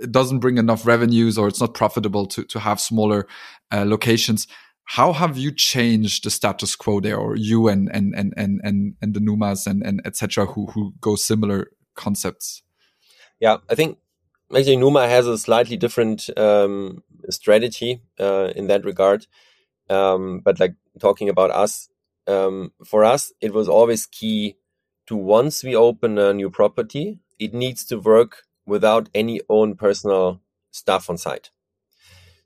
it 0.00 0.12
doesn't 0.12 0.40
bring 0.40 0.58
enough 0.58 0.86
revenues 0.86 1.38
or 1.38 1.48
it's 1.48 1.60
not 1.60 1.74
profitable 1.74 2.26
to, 2.26 2.44
to 2.44 2.58
have 2.58 2.80
smaller, 2.80 3.26
uh, 3.72 3.84
locations. 3.86 4.46
How 4.84 5.12
have 5.12 5.38
you 5.38 5.52
changed 5.52 6.24
the 6.24 6.30
status 6.30 6.74
quo 6.74 7.00
there 7.00 7.16
or 7.16 7.36
you 7.36 7.68
and, 7.68 7.88
and, 7.92 8.14
and, 8.14 8.34
and, 8.36 8.60
and, 8.64 8.94
and 9.00 9.14
the 9.14 9.20
Numas 9.20 9.66
and, 9.66 9.84
and 9.84 10.02
etc. 10.04 10.46
who, 10.46 10.66
who 10.66 10.94
go 11.00 11.14
similar 11.14 11.70
concepts. 11.94 12.62
Yeah, 13.38 13.58
I 13.68 13.74
think 13.74 13.98
actually 14.54 14.76
Numa 14.76 15.08
has 15.08 15.26
a 15.26 15.38
slightly 15.38 15.76
different 15.76 16.28
um, 16.36 17.02
strategy 17.28 18.02
uh, 18.18 18.52
in 18.56 18.66
that 18.66 18.84
regard. 18.84 19.26
Um, 19.88 20.40
but 20.44 20.60
like 20.60 20.74
talking 20.98 21.28
about 21.28 21.50
us, 21.50 21.88
um, 22.26 22.72
for 22.84 23.04
us, 23.04 23.32
it 23.40 23.52
was 23.52 23.68
always 23.68 24.06
key 24.06 24.56
to 25.06 25.16
once 25.16 25.64
we 25.64 25.74
open 25.74 26.18
a 26.18 26.32
new 26.32 26.50
property, 26.50 27.18
it 27.38 27.52
needs 27.52 27.84
to 27.86 27.98
work 27.98 28.44
without 28.70 29.10
any 29.14 29.40
own 29.48 29.74
personal 29.74 30.40
stuff 30.70 31.10
on 31.10 31.18
site. 31.18 31.50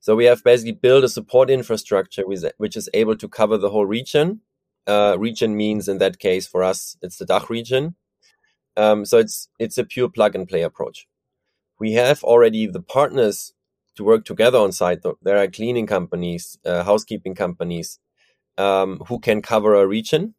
So 0.01 0.17
we 0.17 0.25
have 0.25 0.43
basically 0.45 0.73
built 0.73 1.05
a 1.05 1.09
support 1.09 1.49
infrastructure 1.51 2.25
which 2.27 2.77
is 2.77 2.91
able 2.93 3.17
to 3.17 3.29
cover 3.29 3.57
the 3.57 3.71
whole 3.71 3.87
region. 3.87 4.41
Uh, 4.87 5.17
region 5.19 5.57
means 5.57 5.89
in 5.89 5.99
that 5.99 6.19
case 6.19 6.47
for 6.47 6.63
us, 6.63 6.97
it's 7.01 7.17
the 7.17 7.25
DACH 7.25 7.49
region. 7.49 7.95
Um, 8.77 9.05
so 9.05 9.19
it's 9.19 9.49
it's 9.59 9.79
a 9.79 9.85
pure 9.85 10.11
plug 10.11 10.35
and 10.35 10.49
play 10.49 10.63
approach. 10.63 11.07
We 11.79 11.93
have 11.93 12.23
already 12.23 12.67
the 12.67 12.83
partners 12.83 13.55
to 13.97 14.05
work 14.05 14.25
together 14.25 14.59
on 14.59 14.73
site. 14.73 15.01
There 15.23 15.39
are 15.39 15.47
cleaning 15.47 15.87
companies, 15.87 16.59
uh, 16.65 16.83
housekeeping 16.85 17.35
companies 17.35 17.99
um, 18.59 19.01
who 19.09 19.19
can 19.21 19.43
cover 19.43 19.75
a 19.75 19.87
region, 19.87 20.35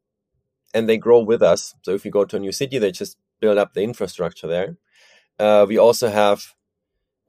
and 0.74 0.88
they 0.88 0.98
grow 0.98 1.20
with 1.20 1.42
us. 1.42 1.74
So 1.84 1.92
if 1.92 2.04
we 2.04 2.12
go 2.12 2.26
to 2.26 2.36
a 2.36 2.40
new 2.40 2.52
city, 2.52 2.78
they 2.78 2.92
just 2.92 3.18
build 3.40 3.58
up 3.58 3.74
the 3.74 3.84
infrastructure 3.84 4.48
there. 4.48 4.78
Uh, 5.40 5.66
we 5.68 5.78
also 5.78 6.10
have 6.10 6.54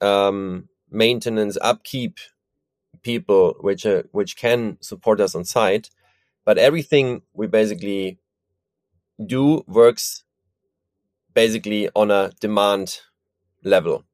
um, 0.01 0.69
maintenance 0.89 1.57
upkeep 1.61 2.19
people 3.03 3.55
which 3.59 3.85
uh, 3.85 4.03
which 4.11 4.35
can 4.37 4.77
support 4.81 5.19
us 5.19 5.35
on 5.35 5.45
site, 5.45 5.89
but 6.45 6.57
everything 6.57 7.21
we 7.33 7.47
basically 7.47 8.17
do 9.25 9.63
works 9.67 10.23
basically 11.33 11.89
on 11.95 12.11
a 12.11 12.31
demand 12.39 12.99
level. 13.63 14.05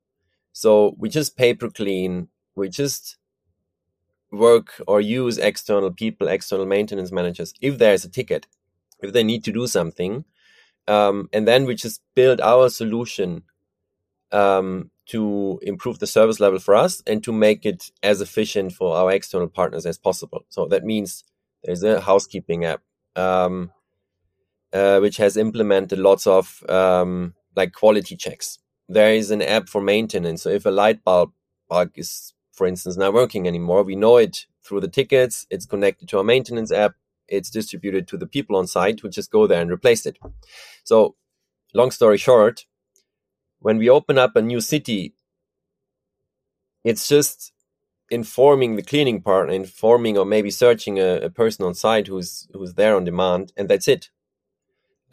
So 0.52 0.96
we 0.98 1.10
just 1.10 1.38
pay 1.38 1.54
per 1.54 1.70
clean, 1.70 2.28
we 2.56 2.70
just 2.70 3.18
work 4.32 4.82
or 4.88 5.00
use 5.00 5.38
external 5.38 5.92
people, 5.92 6.28
external 6.28 6.66
maintenance 6.66 7.12
managers 7.12 7.54
if 7.62 7.78
there's 7.78 8.06
a 8.06 8.10
ticket, 8.10 8.48
if 9.02 9.14
they 9.14 9.24
need 9.24 9.44
to 9.46 9.52
do 9.52 9.68
something. 9.68 10.26
Um, 10.88 11.30
and 11.32 11.48
then 11.48 11.66
we 11.66 11.76
just 11.76 12.02
build 12.14 12.42
our 12.42 12.70
solution 12.70 13.44
um, 14.34 14.90
to 15.06 15.60
improve 15.62 16.00
the 16.00 16.08
service 16.08 16.40
level 16.40 16.60
for 16.60 16.76
us 16.76 17.02
and 17.08 17.24
to 17.24 17.32
make 17.32 17.66
it 17.66 17.92
as 18.02 18.22
efficient 18.22 18.74
for 18.74 18.96
our 18.96 19.12
external 19.12 19.48
partners 19.48 19.86
as 19.86 19.98
possible. 19.98 20.46
So 20.50 20.68
that 20.68 20.84
means 20.84 21.24
there's 21.64 21.84
a 21.84 22.02
housekeeping 22.02 22.66
app. 22.66 22.82
Um, 23.16 23.72
uh, 24.74 25.00
which 25.00 25.18
has 25.18 25.38
implemented 25.38 26.00
lots 26.00 26.26
of 26.26 26.64
um, 26.68 27.36
like 27.56 27.74
quality 27.74 28.16
checks. 28.16 28.58
There 28.90 29.14
is 29.14 29.30
an 29.30 29.44
app 29.44 29.70
for 29.70 29.82
maintenance. 29.82 30.42
So 30.42 30.50
if 30.50 30.66
a 30.66 30.72
light 30.72 31.04
bulb 31.04 31.32
bug 31.70 31.92
is, 31.96 32.34
for 32.54 32.66
instance, 32.66 32.98
not 32.98 33.14
working 33.14 33.48
anymore, 33.48 33.84
we 33.84 33.96
know 33.96 34.18
it 34.18 34.48
through 34.66 34.82
the 34.82 34.88
tickets. 34.88 35.46
It's 35.52 35.68
connected 35.68 36.10
to 36.10 36.18
our 36.18 36.24
maintenance 36.24 36.72
app. 36.72 36.96
It's 37.28 37.52
distributed 37.52 38.08
to 38.10 38.18
the 38.18 38.26
people 38.26 38.56
on 38.56 38.66
site 38.66 39.00
who 39.00 39.10
just 39.10 39.32
go 39.32 39.46
there 39.46 39.62
and 39.62 39.72
replace 39.72 40.08
it. 40.08 40.18
So, 40.84 41.16
long 41.74 41.92
story 41.92 42.18
short, 42.18 42.66
when 43.64 43.80
we 43.80 43.90
open 43.90 44.20
up 44.20 44.36
a 44.38 44.44
new 44.44 44.62
city, 44.62 45.16
it's 46.84 47.08
just 47.10 47.54
informing 48.12 48.76
the 48.76 48.84
cleaning 48.84 49.22
partner, 49.22 49.54
informing 49.54 50.20
or 50.20 50.26
maybe 50.26 50.52
searching 50.52 51.00
a, 51.00 51.22
a 51.22 51.32
person 51.32 51.66
on 51.66 51.74
site 51.76 52.08
who's 52.08 52.48
who's 52.54 52.76
there 52.76 52.96
on 52.96 53.06
demand, 53.06 53.54
and 53.58 53.70
that's 53.70 53.90
it 53.90 54.10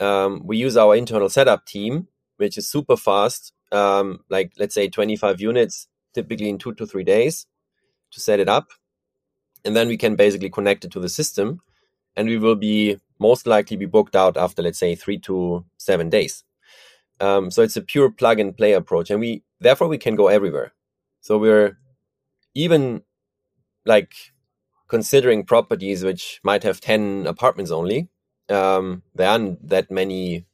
um, 0.01 0.41
we 0.45 0.57
use 0.57 0.77
our 0.77 0.95
internal 0.95 1.29
setup 1.29 1.65
team, 1.65 2.07
which 2.37 2.57
is 2.57 2.69
super 2.69 2.97
fast, 2.97 3.53
um, 3.71 4.21
like 4.29 4.53
let's 4.57 4.73
say 4.73 4.89
25 4.89 5.41
units, 5.41 5.87
typically 6.13 6.49
in 6.49 6.57
two 6.57 6.73
to 6.73 6.87
three 6.87 7.03
days 7.03 7.45
to 8.11 8.19
set 8.19 8.39
it 8.39 8.49
up. 8.49 8.69
And 9.63 9.75
then 9.75 9.87
we 9.87 9.97
can 9.97 10.15
basically 10.15 10.49
connect 10.49 10.85
it 10.85 10.91
to 10.93 10.99
the 10.99 11.09
system 11.09 11.61
and 12.15 12.27
we 12.27 12.37
will 12.39 12.55
be 12.55 12.97
most 13.19 13.45
likely 13.45 13.77
be 13.77 13.85
booked 13.85 14.15
out 14.15 14.37
after, 14.37 14.63
let's 14.63 14.79
say, 14.79 14.95
three 14.95 15.19
to 15.19 15.63
seven 15.77 16.09
days. 16.09 16.43
Um, 17.21 17.51
so 17.51 17.61
it's 17.61 17.77
a 17.77 17.81
pure 17.81 18.11
plug 18.11 18.39
and 18.39 18.57
play 18.57 18.73
approach. 18.73 19.09
And 19.09 19.19
we, 19.19 19.43
therefore, 19.59 19.87
we 19.87 19.97
can 19.97 20.15
go 20.15 20.27
everywhere. 20.27 20.73
So 21.21 21.37
we're 21.37 21.77
even 22.53 23.03
like 23.85 24.13
considering 24.87 25.45
properties 25.45 26.03
which 26.03 26.41
might 26.43 26.63
have 26.63 26.81
10 26.81 27.25
apartments 27.27 27.71
only 27.71 28.09
um, 28.51 29.03
there 29.15 29.29
aren't 29.29 29.67
that 29.67 29.89
many, 29.89 30.45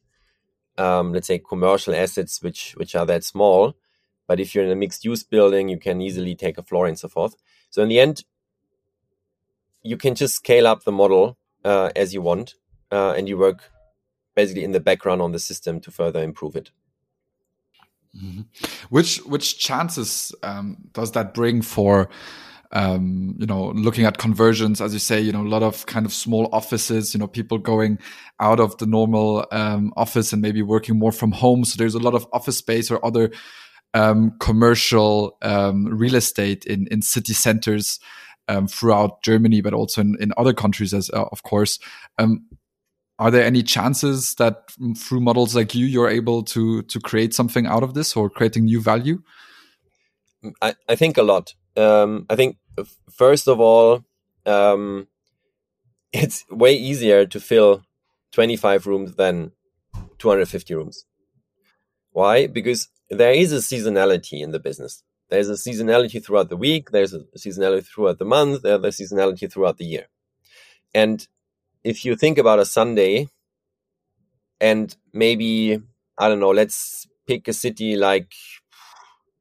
um, 0.76 1.12
let's 1.12 1.26
say, 1.26 1.38
commercial 1.38 1.94
assets 1.94 2.42
which 2.42 2.72
which 2.76 2.94
are 2.94 3.06
that 3.06 3.24
small. 3.24 3.74
But 4.26 4.40
if 4.40 4.54
you're 4.54 4.64
in 4.64 4.70
a 4.70 4.76
mixed 4.76 5.04
use 5.04 5.22
building, 5.22 5.68
you 5.68 5.78
can 5.78 6.00
easily 6.00 6.34
take 6.34 6.58
a 6.58 6.62
floor 6.62 6.86
and 6.86 6.98
so 6.98 7.08
forth. 7.08 7.34
So 7.70 7.82
in 7.82 7.88
the 7.88 7.98
end, 7.98 8.24
you 9.82 9.96
can 9.96 10.14
just 10.14 10.36
scale 10.36 10.66
up 10.66 10.84
the 10.84 10.92
model 10.92 11.38
uh, 11.64 11.90
as 11.96 12.12
you 12.12 12.20
want, 12.20 12.54
uh, 12.92 13.14
and 13.16 13.28
you 13.28 13.38
work 13.38 13.70
basically 14.38 14.62
in 14.62 14.70
the 14.70 14.78
background 14.78 15.20
on 15.20 15.32
the 15.32 15.38
system 15.40 15.80
to 15.80 15.90
further 15.90 16.22
improve 16.22 16.54
it. 16.54 16.70
Mm-hmm. 18.16 18.42
Which 18.88 19.18
which 19.32 19.58
chances 19.58 20.32
um, 20.44 20.76
does 20.92 21.10
that 21.12 21.34
bring 21.34 21.60
for 21.60 22.08
um, 22.70 23.34
you 23.36 23.46
know 23.46 23.70
looking 23.70 24.04
at 24.04 24.18
conversions? 24.18 24.80
As 24.80 24.92
you 24.92 25.00
say, 25.00 25.20
you 25.20 25.32
know 25.32 25.42
a 25.42 25.54
lot 25.56 25.64
of 25.64 25.86
kind 25.86 26.06
of 26.06 26.12
small 26.12 26.48
offices. 26.52 27.14
You 27.14 27.18
know 27.18 27.26
people 27.26 27.58
going 27.58 27.98
out 28.38 28.60
of 28.60 28.78
the 28.78 28.86
normal 28.86 29.44
um, 29.50 29.92
office 29.96 30.32
and 30.32 30.40
maybe 30.40 30.62
working 30.62 30.96
more 30.96 31.12
from 31.12 31.32
home. 31.32 31.64
So 31.64 31.74
there's 31.76 31.96
a 31.96 32.06
lot 32.06 32.14
of 32.14 32.24
office 32.32 32.58
space 32.58 32.92
or 32.92 33.04
other 33.04 33.32
um, 33.92 34.36
commercial 34.38 35.36
um, 35.42 35.86
real 35.86 36.14
estate 36.14 36.64
in 36.64 36.86
in 36.92 37.02
city 37.02 37.34
centers 37.34 37.98
um, 38.46 38.68
throughout 38.68 39.20
Germany, 39.24 39.62
but 39.62 39.74
also 39.74 40.00
in, 40.00 40.16
in 40.20 40.32
other 40.36 40.54
countries, 40.54 40.94
as 40.94 41.10
uh, 41.10 41.24
of 41.32 41.42
course. 41.42 41.80
Are 43.18 43.30
there 43.30 43.44
any 43.44 43.62
chances 43.62 44.34
that 44.36 44.70
through 44.96 45.20
models 45.20 45.56
like 45.56 45.74
you, 45.74 45.86
you're 45.86 46.08
able 46.08 46.42
to 46.44 46.82
to 46.82 47.00
create 47.00 47.34
something 47.34 47.66
out 47.66 47.82
of 47.82 47.94
this 47.94 48.16
or 48.16 48.30
creating 48.30 48.64
new 48.64 48.80
value? 48.80 49.22
I, 50.62 50.74
I 50.88 50.94
think 50.94 51.18
a 51.18 51.22
lot. 51.22 51.54
Um, 51.76 52.26
I 52.30 52.36
think 52.36 52.58
first 53.10 53.48
of 53.48 53.60
all, 53.60 54.04
um, 54.46 55.08
it's 56.12 56.44
way 56.50 56.74
easier 56.74 57.26
to 57.26 57.40
fill 57.40 57.82
25 58.32 58.86
rooms 58.86 59.16
than 59.16 59.52
250 60.18 60.74
rooms. 60.74 61.04
Why? 62.12 62.46
Because 62.46 62.88
there 63.10 63.32
is 63.32 63.52
a 63.52 63.56
seasonality 63.56 64.42
in 64.42 64.50
the 64.52 64.60
business. 64.60 65.02
There's 65.28 65.48
a 65.48 65.54
seasonality 65.54 66.24
throughout 66.24 66.48
the 66.48 66.56
week. 66.56 66.90
There's 66.90 67.12
a 67.12 67.20
seasonality 67.36 67.86
throughout 67.86 68.18
the 68.18 68.24
month. 68.24 68.62
There's 68.62 68.82
a 68.82 68.88
seasonality 69.02 69.50
throughout 69.52 69.76
the 69.76 69.84
year. 69.84 70.06
And 70.94 71.26
if 71.84 72.04
you 72.04 72.16
think 72.16 72.38
about 72.38 72.58
a 72.58 72.64
Sunday 72.64 73.28
and 74.60 74.94
maybe, 75.12 75.80
I 76.16 76.28
don't 76.28 76.40
know, 76.40 76.50
let's 76.50 77.06
pick 77.26 77.48
a 77.48 77.52
city 77.52 77.96
like 77.96 78.32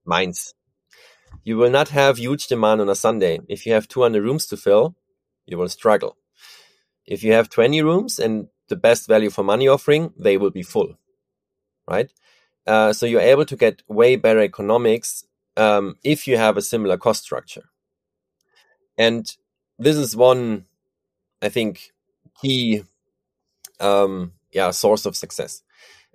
Mainz. 0.06 0.54
You 1.44 1.58
will 1.58 1.72
not 1.72 1.90
have 1.90 2.18
huge 2.18 2.48
demand 2.48 2.82
on 2.82 2.90
a 2.90 2.96
Sunday. 2.96 3.40
If 3.48 3.66
you 3.66 3.74
have 3.74 3.88
200 3.88 4.22
rooms 4.22 4.46
to 4.48 4.58
fill, 4.58 4.96
you 5.46 5.58
will 5.58 5.70
struggle. 5.70 6.18
If 7.06 7.24
you 7.24 7.34
have 7.34 7.50
20 7.50 7.82
rooms 7.82 8.20
and 8.20 8.48
the 8.68 8.76
best 8.76 9.08
value 9.08 9.30
for 9.30 9.44
money 9.44 9.68
offering, 9.68 10.14
they 10.18 10.38
will 10.38 10.52
be 10.52 10.64
full, 10.64 10.98
right? 11.88 12.12
Uh, 12.66 12.92
so 12.92 13.06
you're 13.06 13.22
able 13.22 13.46
to 13.46 13.56
get 13.56 13.82
way 13.88 14.18
better 14.18 14.42
economics 14.42 15.24
um, 15.56 15.96
if 16.04 16.28
you 16.28 16.38
have 16.38 16.58
a 16.58 16.62
similar 16.62 16.98
cost 16.98 17.24
structure. 17.24 17.70
And 18.98 19.32
this 19.80 19.96
is 19.96 20.18
one, 20.18 20.66
I 21.42 21.50
think, 21.50 21.94
key, 22.42 22.84
um, 23.80 24.34
yeah, 24.52 24.72
source 24.72 25.06
of 25.06 25.16
success. 25.16 25.64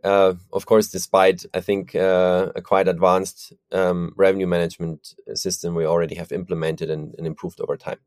Uh, 0.02 0.34
of 0.52 0.66
course, 0.66 0.88
despite 0.88 1.46
I 1.54 1.60
think 1.60 1.94
uh, 1.94 2.50
a 2.56 2.60
quite 2.60 2.88
advanced 2.88 3.52
um, 3.70 4.12
revenue 4.16 4.48
management 4.48 5.14
system 5.34 5.76
we 5.76 5.86
already 5.86 6.16
have 6.16 6.32
implemented 6.32 6.90
and, 6.90 7.14
and, 7.16 7.26
improved 7.26 7.60
over 7.60 7.76
time. 7.76 7.98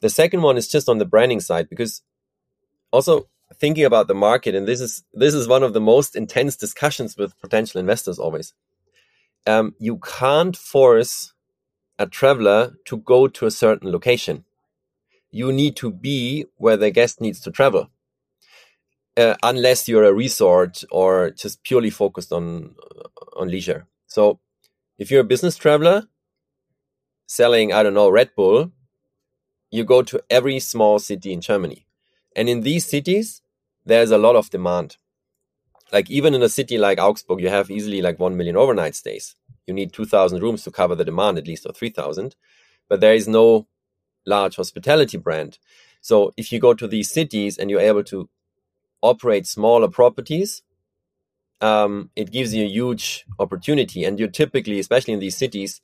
The 0.00 0.08
second 0.08 0.40
one 0.40 0.56
is 0.56 0.68
just 0.68 0.88
on 0.88 0.96
the 0.96 1.04
branding 1.04 1.40
side, 1.40 1.68
because 1.68 2.02
also 2.90 3.28
thinking 3.56 3.84
about 3.84 4.08
the 4.08 4.14
market, 4.14 4.54
and 4.54 4.66
this 4.66 4.80
is 4.80 5.04
this 5.12 5.34
is 5.34 5.46
one 5.46 5.62
of 5.62 5.74
the 5.74 5.82
most 5.82 6.16
intense 6.16 6.56
discussions 6.56 7.14
with 7.18 7.38
potential 7.40 7.78
investors 7.78 8.18
always 8.18 8.54
um, 9.46 9.74
you 9.78 9.98
can't 9.98 10.56
force 10.56 11.32
a 11.98 12.06
traveler 12.06 12.74
to 12.86 12.98
go 12.98 13.28
to 13.28 13.46
a 13.46 13.50
certain 13.50 13.90
location. 13.90 14.44
You 15.32 15.52
need 15.52 15.76
to 15.76 15.90
be 15.90 16.46
where 16.58 16.76
the 16.76 16.92
guest 16.92 17.20
needs 17.20 17.40
to 17.42 17.50
travel. 17.50 17.90
Uh, 19.16 19.34
unless 19.42 19.88
you're 19.88 20.04
a 20.04 20.14
resort 20.14 20.84
or 20.90 21.30
just 21.30 21.64
purely 21.64 21.90
focused 21.90 22.32
on 22.32 22.76
on 23.36 23.48
leisure. 23.48 23.86
So, 24.06 24.40
if 24.98 25.10
you're 25.10 25.22
a 25.22 25.32
business 25.34 25.56
traveler 25.56 26.08
selling, 27.26 27.72
I 27.72 27.82
don't 27.82 27.94
know, 27.94 28.08
Red 28.08 28.30
Bull, 28.36 28.72
you 29.70 29.84
go 29.84 30.02
to 30.02 30.22
every 30.30 30.60
small 30.60 30.98
city 30.98 31.32
in 31.32 31.42
Germany, 31.42 31.86
and 32.36 32.48
in 32.48 32.62
these 32.62 32.86
cities, 32.86 33.42
there's 33.84 34.12
a 34.12 34.18
lot 34.18 34.36
of 34.36 34.50
demand 34.50 34.96
like 35.92 36.10
even 36.10 36.34
in 36.34 36.42
a 36.42 36.48
city 36.48 36.78
like 36.78 36.98
Augsburg, 36.98 37.40
you 37.40 37.50
have 37.50 37.70
easily 37.70 38.00
like 38.02 38.18
1 38.18 38.36
million 38.36 38.56
overnight 38.56 38.94
stays. 38.94 39.36
You 39.66 39.74
need 39.74 39.92
2,000 39.92 40.42
rooms 40.42 40.64
to 40.64 40.70
cover 40.70 40.94
the 40.94 41.04
demand, 41.04 41.38
at 41.38 41.46
least, 41.46 41.66
or 41.66 41.72
3,000. 41.72 42.34
But 42.88 43.00
there 43.00 43.14
is 43.14 43.28
no 43.28 43.66
large 44.26 44.56
hospitality 44.56 45.18
brand. 45.18 45.58
So 46.00 46.32
if 46.36 46.52
you 46.52 46.58
go 46.58 46.74
to 46.74 46.88
these 46.88 47.10
cities 47.10 47.58
and 47.58 47.70
you're 47.70 47.80
able 47.80 48.04
to 48.04 48.28
operate 49.00 49.46
smaller 49.46 49.88
properties, 49.88 50.62
um, 51.60 52.10
it 52.16 52.32
gives 52.32 52.54
you 52.54 52.64
a 52.64 52.68
huge 52.68 53.24
opportunity. 53.38 54.04
And 54.04 54.18
you're 54.18 54.28
typically, 54.28 54.78
especially 54.80 55.14
in 55.14 55.20
these 55.20 55.36
cities, 55.36 55.80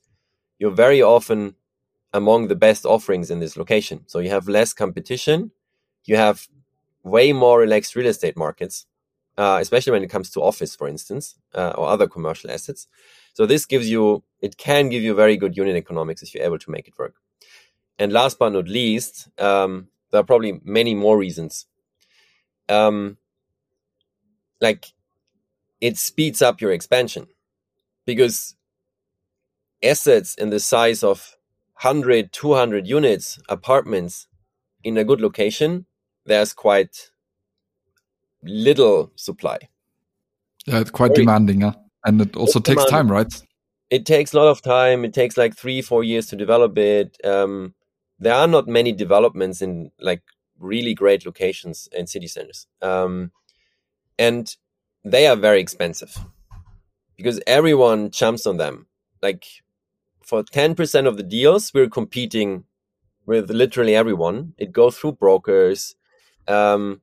you're 0.57 0.71
very 0.71 1.01
often 1.01 1.55
among 2.13 2.47
the 2.47 2.55
best 2.55 2.85
offerings 2.85 3.31
in 3.31 3.39
this 3.39 3.55
location. 3.55 4.03
So 4.07 4.19
you 4.19 4.29
have 4.29 4.47
less 4.47 4.73
competition. 4.73 5.51
You 6.05 6.17
have 6.17 6.47
way 7.03 7.31
more 7.31 7.59
relaxed 7.59 7.95
real 7.95 8.07
estate 8.07 8.35
markets 8.35 8.85
uh, 9.39 9.57
especially 9.61 9.91
when 9.91 10.03
it 10.03 10.09
comes 10.09 10.29
to 10.29 10.41
office, 10.41 10.75
for 10.75 10.89
instance, 10.89 11.35
uh, 11.55 11.73
or 11.77 11.87
other 11.87 12.07
commercial 12.07 12.51
assets. 12.51 12.87
So 13.33 13.45
this 13.45 13.65
gives 13.65 13.89
you, 13.89 14.21
it 14.41 14.57
can 14.57 14.89
give 14.89 15.01
you 15.01 15.15
very 15.15 15.37
good 15.37 15.55
unit 15.55 15.77
economics 15.77 16.21
if 16.21 16.35
you're 16.35 16.43
able 16.43 16.59
to 16.59 16.69
make 16.69 16.89
it 16.89 16.97
work. 16.99 17.15
And 17.99 18.13
last 18.13 18.39
but 18.39 18.53
not 18.53 18.67
least, 18.67 19.27
um, 19.37 19.89
there 20.11 20.21
are 20.21 20.25
probably 20.25 20.61
many 20.63 20.95
more 20.95 21.17
reasons. 21.17 21.67
Um, 22.69 23.17
like 24.61 24.85
it 25.81 25.97
speeds 25.97 26.41
up 26.41 26.61
your 26.61 26.71
expansion 26.71 27.27
because 28.05 28.55
assets 29.83 30.35
in 30.35 30.49
the 30.49 30.59
size 30.59 31.03
of 31.03 31.35
100, 31.81 32.31
200 32.31 32.87
units, 32.87 33.39
apartments 33.49 34.27
in 34.83 34.97
a 34.97 35.03
good 35.03 35.21
location, 35.21 35.85
there's 36.25 36.53
quite 36.53 37.11
little 38.43 39.11
supply. 39.15 39.57
Yeah, 40.65 40.79
it's 40.79 40.91
quite 40.91 41.15
Very, 41.15 41.25
demanding, 41.25 41.61
yeah? 41.61 41.73
and 42.05 42.21
it 42.21 42.35
also 42.35 42.59
takes 42.59 42.85
demanding. 42.85 42.91
time, 42.91 43.11
right? 43.11 43.43
It 43.89 44.05
takes 44.05 44.33
a 44.33 44.37
lot 44.37 44.49
of 44.49 44.61
time. 44.61 45.03
It 45.03 45.13
takes 45.13 45.37
like 45.37 45.55
three, 45.57 45.81
four 45.81 46.03
years 46.03 46.27
to 46.27 46.35
develop 46.35 46.77
it. 46.77 47.17
Um, 47.25 47.73
there 48.19 48.35
are 48.35 48.47
not 48.47 48.67
many 48.67 48.91
developments 48.91 49.61
in 49.61 49.91
like 49.99 50.21
really 50.59 50.93
great 50.93 51.25
locations 51.25 51.87
in 51.91 52.07
city 52.07 52.27
centers, 52.27 52.67
um, 52.81 53.31
and 54.17 54.55
they 55.03 55.27
are 55.27 55.35
very 55.35 55.61
expensive 55.61 56.17
because 57.15 57.39
everyone 57.47 58.11
jumps 58.11 58.45
on 58.45 58.57
them. 58.57 58.87
Like 59.21 59.45
for 60.23 60.43
ten 60.43 60.75
percent 60.75 61.07
of 61.07 61.17
the 61.17 61.23
deals, 61.23 61.73
we're 61.73 61.89
competing 61.89 62.65
with 63.25 63.49
literally 63.49 63.95
everyone. 63.95 64.53
It 64.57 64.71
goes 64.71 64.97
through 64.97 65.13
brokers. 65.13 65.95
Um, 66.47 67.01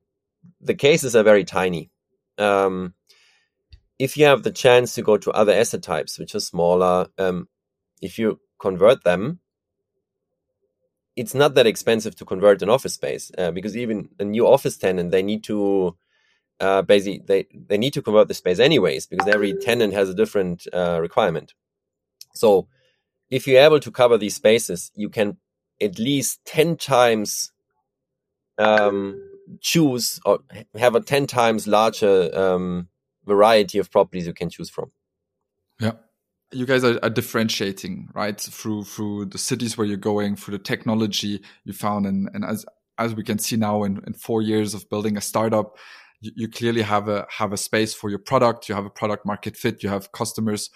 the 0.59 0.75
cases 0.75 1.15
are 1.15 1.23
very 1.23 1.43
tiny. 1.43 1.89
Um, 2.37 2.93
if 3.99 4.17
you 4.17 4.25
have 4.25 4.43
the 4.43 4.51
chance 4.51 4.93
to 4.95 5.01
go 5.01 5.17
to 5.17 5.31
other 5.31 5.53
asset 5.53 5.81
types, 5.81 6.19
which 6.19 6.35
are 6.35 6.39
smaller, 6.39 7.07
um, 7.17 7.47
if 8.01 8.19
you 8.19 8.39
convert 8.59 9.03
them, 9.03 9.39
it's 11.17 11.33
not 11.33 11.55
that 11.55 11.67
expensive 11.67 12.15
to 12.15 12.25
convert 12.25 12.61
an 12.61 12.69
office 12.69 12.93
space 12.93 13.31
uh, 13.37 13.51
because 13.51 13.75
even 13.75 14.09
a 14.19 14.23
new 14.23 14.47
office 14.47 14.77
tenant, 14.77 15.11
they 15.11 15.23
need 15.23 15.43
to 15.45 15.97
uh, 16.59 16.83
basically 16.83 17.23
they 17.27 17.47
they 17.53 17.77
need 17.77 17.93
to 17.93 18.01
convert 18.01 18.29
the 18.29 18.33
space 18.33 18.59
anyways 18.59 19.07
because 19.07 19.27
every 19.27 19.53
tenant 19.53 19.93
has 19.93 20.09
a 20.09 20.13
different 20.13 20.67
uh, 20.73 20.99
requirement. 21.01 21.53
So 22.35 22.67
if 23.29 23.47
you're 23.47 23.63
able 23.63 23.79
to 23.81 23.91
cover 23.91 24.17
these 24.17 24.35
spaces, 24.35 24.91
you 24.95 25.09
can 25.09 25.37
at 25.81 25.99
least 25.99 26.39
ten 26.45 26.77
times 26.77 27.51
um, 28.57 29.21
choose 29.61 30.19
or 30.25 30.39
have 30.75 30.95
a 30.95 31.01
10 31.01 31.27
times 31.27 31.67
larger 31.67 32.29
um, 32.37 32.89
variety 33.25 33.77
of 33.79 33.91
properties 33.91 34.27
you 34.27 34.33
can 34.33 34.49
choose 34.49 34.69
from. 34.69 34.91
You 36.51 36.65
guys 36.65 36.83
are, 36.83 36.99
are, 37.03 37.09
differentiating, 37.09 38.09
right? 38.13 38.39
Through 38.39 38.85
through 38.85 39.25
the 39.25 39.37
cities 39.37 39.77
where 39.77 39.85
you're 39.85 39.97
going, 39.97 40.37
through 40.37 40.57
the 40.57 40.63
technology 40.63 41.41
you 41.65 41.73
found, 41.73 42.05
and, 42.05 42.29
and 42.33 42.45
as 42.45 42.65
as 42.97 43.13
we 43.13 43.23
can 43.23 43.37
see 43.37 43.57
now 43.57 43.83
in, 43.83 44.01
in 44.07 44.13
four 44.13 44.41
years 44.41 44.73
of 44.73 44.89
building 44.89 45.17
a 45.17 45.21
startup, 45.21 45.77
you, 46.21 46.31
you 46.35 46.47
clearly 46.47 46.81
have 46.81 47.09
a 47.09 47.27
have 47.29 47.53
a 47.53 47.57
space 47.57 47.93
for 47.93 48.09
your 48.09 48.19
product. 48.19 48.69
You 48.69 48.75
have 48.75 48.85
a 48.85 48.89
product 48.89 49.25
market 49.25 49.57
fit. 49.57 49.83
You 49.83 49.89
have 49.89 50.11
customers 50.11 50.69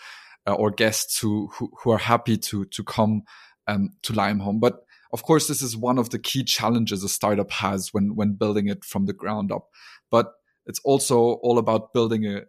uh, 0.48 0.54
or 0.54 0.72
guests 0.72 1.20
who, 1.20 1.50
who 1.54 1.72
who 1.82 1.92
are 1.92 1.98
happy 1.98 2.38
to 2.38 2.66
to 2.66 2.84
come 2.84 3.24
um, 3.68 3.92
to 4.04 4.14
Limehome. 4.14 4.60
But 4.60 4.84
of 5.14 5.24
course, 5.24 5.48
this 5.48 5.62
is 5.62 5.76
one 5.76 5.98
of 5.98 6.10
the 6.10 6.20
key 6.20 6.44
challenges 6.44 7.04
a 7.04 7.10
startup 7.10 7.52
has 7.52 7.94
when 7.94 8.16
when 8.16 8.34
building 8.34 8.68
it 8.68 8.84
from 8.86 9.06
the 9.06 9.14
ground 9.14 9.52
up. 9.52 9.70
But 10.10 10.34
it's 10.66 10.80
also 10.84 11.18
all 11.18 11.58
about 11.58 11.94
building 11.94 12.26
a, 12.26 12.42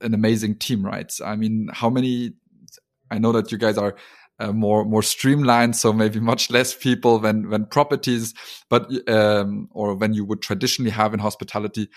an 0.00 0.14
amazing 0.14 0.58
team, 0.58 0.84
right? 0.84 1.12
I 1.24 1.36
mean, 1.36 1.68
how 1.72 1.90
many? 1.90 2.34
I 3.14 3.18
know 3.18 3.32
that 3.32 3.52
you 3.52 3.58
guys 3.58 3.78
are 3.78 3.94
uh, 4.38 4.52
more 4.52 4.84
more 4.84 5.02
streamlined, 5.02 5.76
so 5.76 5.92
maybe 5.92 6.20
much 6.32 6.50
less 6.50 6.74
people 6.74 7.18
than 7.18 7.48
than 7.50 7.66
properties, 7.66 8.34
but 8.68 8.90
um, 9.08 9.68
or 9.70 9.94
when 9.94 10.12
you 10.14 10.24
would 10.24 10.42
traditionally 10.42 10.90
have 10.90 11.14
in 11.14 11.20
hospitality. 11.20 11.88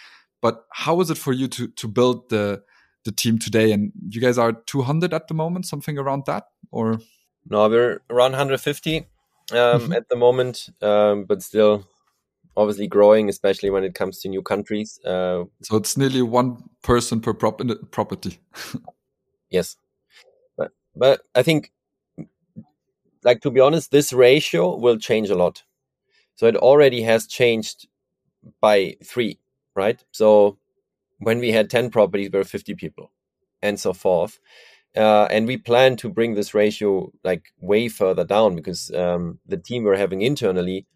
But 0.42 0.64
how 0.72 1.02
is 1.02 1.10
it 1.10 1.18
for 1.18 1.34
you 1.34 1.48
to 1.48 1.68
to 1.68 1.88
build 1.88 2.30
the 2.30 2.62
the 3.06 3.12
team 3.12 3.40
today? 3.40 3.72
And 3.72 3.92
you 4.10 4.22
guys 4.22 4.38
are 4.38 4.54
200 4.54 5.14
at 5.14 5.28
the 5.28 5.34
moment, 5.34 5.66
something 5.66 5.98
around 5.98 6.24
that, 6.28 6.46
or 6.72 7.00
no, 7.50 7.68
we're 7.70 8.02
around 8.10 8.32
150 8.32 8.98
um, 8.98 9.06
mm-hmm. 9.56 9.94
at 9.94 10.10
the 10.10 10.16
moment, 10.16 10.70
um, 10.82 11.24
but 11.24 11.42
still 11.42 11.88
obviously 12.56 12.88
growing, 12.88 13.30
especially 13.30 13.70
when 13.70 13.84
it 13.84 13.94
comes 13.94 14.20
to 14.20 14.28
new 14.28 14.42
countries. 14.42 15.00
Uh, 15.06 15.46
so 15.64 15.78
it's 15.78 15.96
nearly 15.96 16.22
one 16.22 16.64
person 16.82 17.22
per 17.22 17.34
prop- 17.34 17.62
property. 17.92 18.40
yes, 19.50 19.78
but 20.98 21.22
I 21.36 21.44
think, 21.44 21.72
like 23.24 23.42
to 23.42 23.52
be 23.52 23.60
honest, 23.60 23.92
this 23.92 24.14
ratio 24.14 24.76
will 24.78 24.98
change 24.98 25.30
a 25.30 25.36
lot. 25.36 25.64
So 26.36 26.48
it 26.48 26.56
already 26.56 27.02
has 27.04 27.28
changed 27.28 27.88
by 28.62 28.98
three, 29.04 29.40
right? 29.76 30.04
So 30.12 30.58
when 31.20 31.40
we 31.40 31.52
had 31.52 31.70
ten 31.70 31.90
properties, 31.92 32.30
we 32.34 32.40
were 32.40 32.46
fifty 32.46 32.76
people, 32.76 33.12
and 33.62 33.80
so 33.80 33.94
forth. 33.94 34.40
Uh, 34.96 35.28
and 35.32 35.48
we 35.48 35.58
plan 35.58 35.98
to 35.98 36.10
bring 36.10 36.36
this 36.36 36.54
ratio 36.54 37.12
like 37.24 37.48
way 37.62 37.88
further 37.90 38.26
down 38.26 38.56
because 38.56 38.92
um, 38.92 39.40
the 39.48 39.58
team 39.58 39.84
we're 39.84 39.98
having 39.98 40.22
internally 40.22 40.88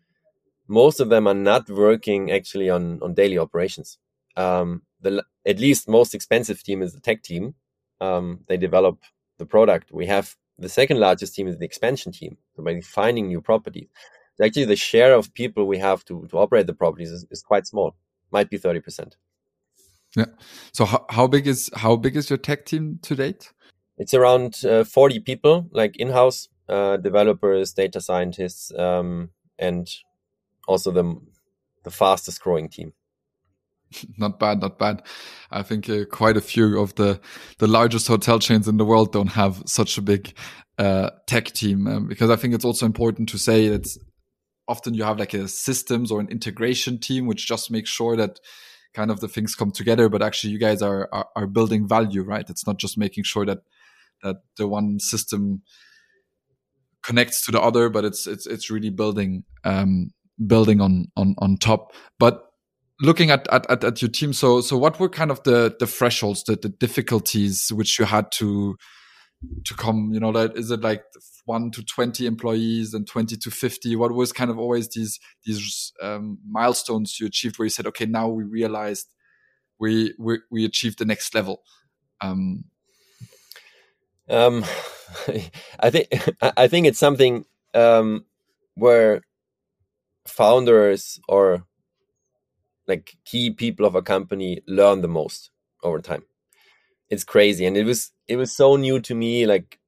most 0.67 0.99
of 0.99 1.09
them 1.09 1.27
are 1.27 1.33
not 1.33 1.69
working 1.69 2.31
actually 2.31 2.69
on 2.69 2.99
on 3.03 3.13
daily 3.13 3.37
operations. 3.37 3.97
Um, 4.37 4.83
the 5.01 5.23
at 5.45 5.59
least 5.59 5.89
most 5.89 6.15
expensive 6.15 6.63
team 6.63 6.81
is 6.81 6.93
the 6.93 7.01
tech 7.01 7.23
team. 7.23 7.55
Um, 7.99 8.41
they 8.47 8.57
develop 8.57 8.99
the 9.41 9.45
product. 9.55 9.91
We 9.91 10.05
have 10.15 10.35
the 10.57 10.69
second 10.69 10.99
largest 10.99 11.35
team 11.35 11.47
is 11.47 11.57
the 11.57 11.65
expansion 11.65 12.11
team, 12.11 12.37
so 12.55 12.63
by 12.63 12.79
finding 12.81 13.27
new 13.27 13.41
properties. 13.41 13.89
Actually, 14.41 14.65
the 14.65 14.75
share 14.91 15.13
of 15.13 15.33
people 15.33 15.63
we 15.65 15.79
have 15.79 16.03
to 16.05 16.27
to 16.29 16.37
operate 16.37 16.67
the 16.67 16.79
properties 16.83 17.11
is, 17.11 17.25
is 17.29 17.41
quite 17.51 17.65
small. 17.67 17.89
Might 18.31 18.49
be 18.49 18.57
thirty 18.57 18.79
percent. 18.79 19.17
Yeah. 20.15 20.31
So 20.73 20.85
how, 20.85 21.05
how 21.09 21.27
big 21.27 21.47
is 21.47 21.69
how 21.75 21.95
big 21.95 22.15
is 22.15 22.29
your 22.29 22.39
tech 22.39 22.65
team 22.65 22.99
to 23.03 23.15
date? 23.15 23.53
It's 23.97 24.13
around 24.13 24.65
uh, 24.65 24.83
forty 24.83 25.19
people, 25.19 25.67
like 25.71 25.95
in-house 25.97 26.49
uh, 26.69 26.97
developers, 26.97 27.73
data 27.73 28.01
scientists, 28.01 28.71
um, 28.77 29.29
and 29.59 29.87
also 30.67 30.91
the 30.91 31.05
the 31.83 31.91
fastest 31.91 32.41
growing 32.41 32.69
team. 32.69 32.93
Not 34.17 34.39
bad, 34.39 34.61
not 34.61 34.77
bad. 34.79 35.03
I 35.51 35.63
think 35.63 35.89
uh, 35.89 36.05
quite 36.05 36.37
a 36.37 36.41
few 36.41 36.79
of 36.79 36.95
the 36.95 37.19
the 37.57 37.67
largest 37.67 38.07
hotel 38.07 38.39
chains 38.39 38.67
in 38.67 38.77
the 38.77 38.85
world 38.85 39.11
don't 39.11 39.33
have 39.33 39.63
such 39.65 39.97
a 39.97 40.01
big 40.01 40.33
uh, 40.77 41.09
tech 41.27 41.51
team 41.51 41.87
um, 41.87 42.07
because 42.07 42.29
I 42.29 42.35
think 42.35 42.53
it's 42.53 42.65
also 42.65 42.85
important 42.85 43.29
to 43.29 43.37
say 43.37 43.67
that 43.69 43.87
often 44.67 44.93
you 44.93 45.03
have 45.03 45.19
like 45.19 45.33
a 45.33 45.47
systems 45.47 46.11
or 46.11 46.19
an 46.19 46.29
integration 46.29 46.99
team 46.99 47.27
which 47.27 47.47
just 47.47 47.69
makes 47.69 47.89
sure 47.89 48.15
that 48.15 48.39
kind 48.93 49.11
of 49.11 49.19
the 49.19 49.27
things 49.27 49.55
come 49.55 49.71
together 49.71 50.09
but 50.09 50.21
actually 50.21 50.51
you 50.51 50.59
guys 50.59 50.81
are, 50.81 51.09
are, 51.11 51.27
are 51.35 51.47
building 51.47 51.87
value 51.87 52.23
right 52.23 52.49
it's 52.49 52.65
not 52.65 52.77
just 52.77 52.97
making 52.97 53.23
sure 53.23 53.45
that 53.45 53.59
that 54.23 54.37
the 54.57 54.67
one 54.67 54.99
system 54.99 55.61
connects 57.03 57.45
to 57.45 57.51
the 57.51 57.61
other 57.61 57.89
but 57.89 58.05
it's 58.05 58.27
it's 58.27 58.47
it's 58.47 58.69
really 58.69 58.89
building 58.89 59.43
um 59.63 60.11
building 60.47 60.81
on 60.81 61.07
on 61.15 61.35
on 61.39 61.57
top. 61.57 61.93
But 62.19 62.43
looking 63.01 63.31
at, 63.31 63.47
at, 63.51 63.83
at, 63.83 64.01
your 64.01 64.09
team, 64.09 64.33
so 64.33 64.61
so 64.61 64.77
what 64.77 64.99
were 64.99 65.09
kind 65.09 65.31
of 65.31 65.43
the 65.43 65.75
the 65.79 65.87
thresholds, 65.87 66.43
the, 66.43 66.55
the 66.55 66.69
difficulties 66.69 67.71
which 67.73 67.99
you 67.99 68.05
had 68.05 68.31
to 68.33 68.77
to 69.65 69.73
come? 69.73 70.11
You 70.13 70.19
know, 70.19 70.31
that 70.31 70.55
is 70.55 70.71
it 70.71 70.81
like 70.81 71.03
one 71.45 71.71
to 71.71 71.83
twenty 71.83 72.25
employees 72.25 72.93
and 72.93 73.07
twenty 73.07 73.35
to 73.37 73.51
fifty? 73.51 73.95
What 73.95 74.13
was 74.13 74.31
kind 74.31 74.51
of 74.51 74.59
always 74.59 74.89
these 74.89 75.19
these 75.45 75.91
um, 76.01 76.37
milestones 76.47 77.19
you 77.19 77.27
achieved 77.27 77.57
where 77.57 77.65
you 77.65 77.71
said, 77.71 77.87
okay, 77.87 78.05
now 78.05 78.27
we 78.27 78.43
realized 78.43 79.07
we 79.79 80.13
we, 80.19 80.39
we 80.49 80.65
achieved 80.65 80.99
the 80.99 81.05
next 81.05 81.33
level. 81.33 81.63
Um, 82.21 82.65
um, 84.29 84.63
I 85.79 85.89
think 85.89 86.07
I 86.41 86.67
think 86.67 86.87
it's 86.87 86.99
something 86.99 87.45
um, 87.73 88.25
where 88.75 89.21
founders 90.27 91.19
or 91.27 91.65
like 92.87 93.17
key 93.25 93.51
people 93.51 93.85
of 93.85 93.95
a 93.95 94.01
company 94.01 94.61
learn 94.67 95.01
the 95.01 95.07
most 95.07 95.51
over 95.83 95.99
time. 96.01 96.23
It's 97.09 97.23
crazy. 97.23 97.65
And 97.65 97.77
it 97.77 97.85
was 97.85 98.11
it 98.27 98.37
was 98.37 98.55
so 98.55 98.75
new 98.75 98.99
to 99.01 99.15
me, 99.15 99.45
like 99.45 99.79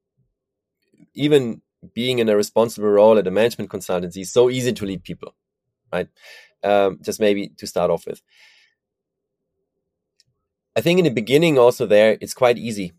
even 1.14 1.62
being 1.94 2.18
in 2.18 2.28
a 2.28 2.36
responsible 2.36 2.88
role 2.88 3.18
at 3.18 3.26
a 3.26 3.30
management 3.30 3.70
consultancy, 3.70 4.26
so 4.26 4.50
easy 4.50 4.72
to 4.72 4.84
lead 4.86 5.04
people, 5.04 5.34
right? 5.92 6.08
Um, 6.62 6.98
just 7.02 7.20
maybe 7.20 7.48
to 7.58 7.66
start 7.66 7.90
off 7.90 8.06
with. 8.06 8.22
I 10.76 10.80
think 10.80 10.98
in 10.98 11.04
the 11.04 11.10
beginning 11.10 11.58
also 11.58 11.86
there 11.86 12.18
it's 12.20 12.34
quite 12.34 12.58
easy 12.58 12.92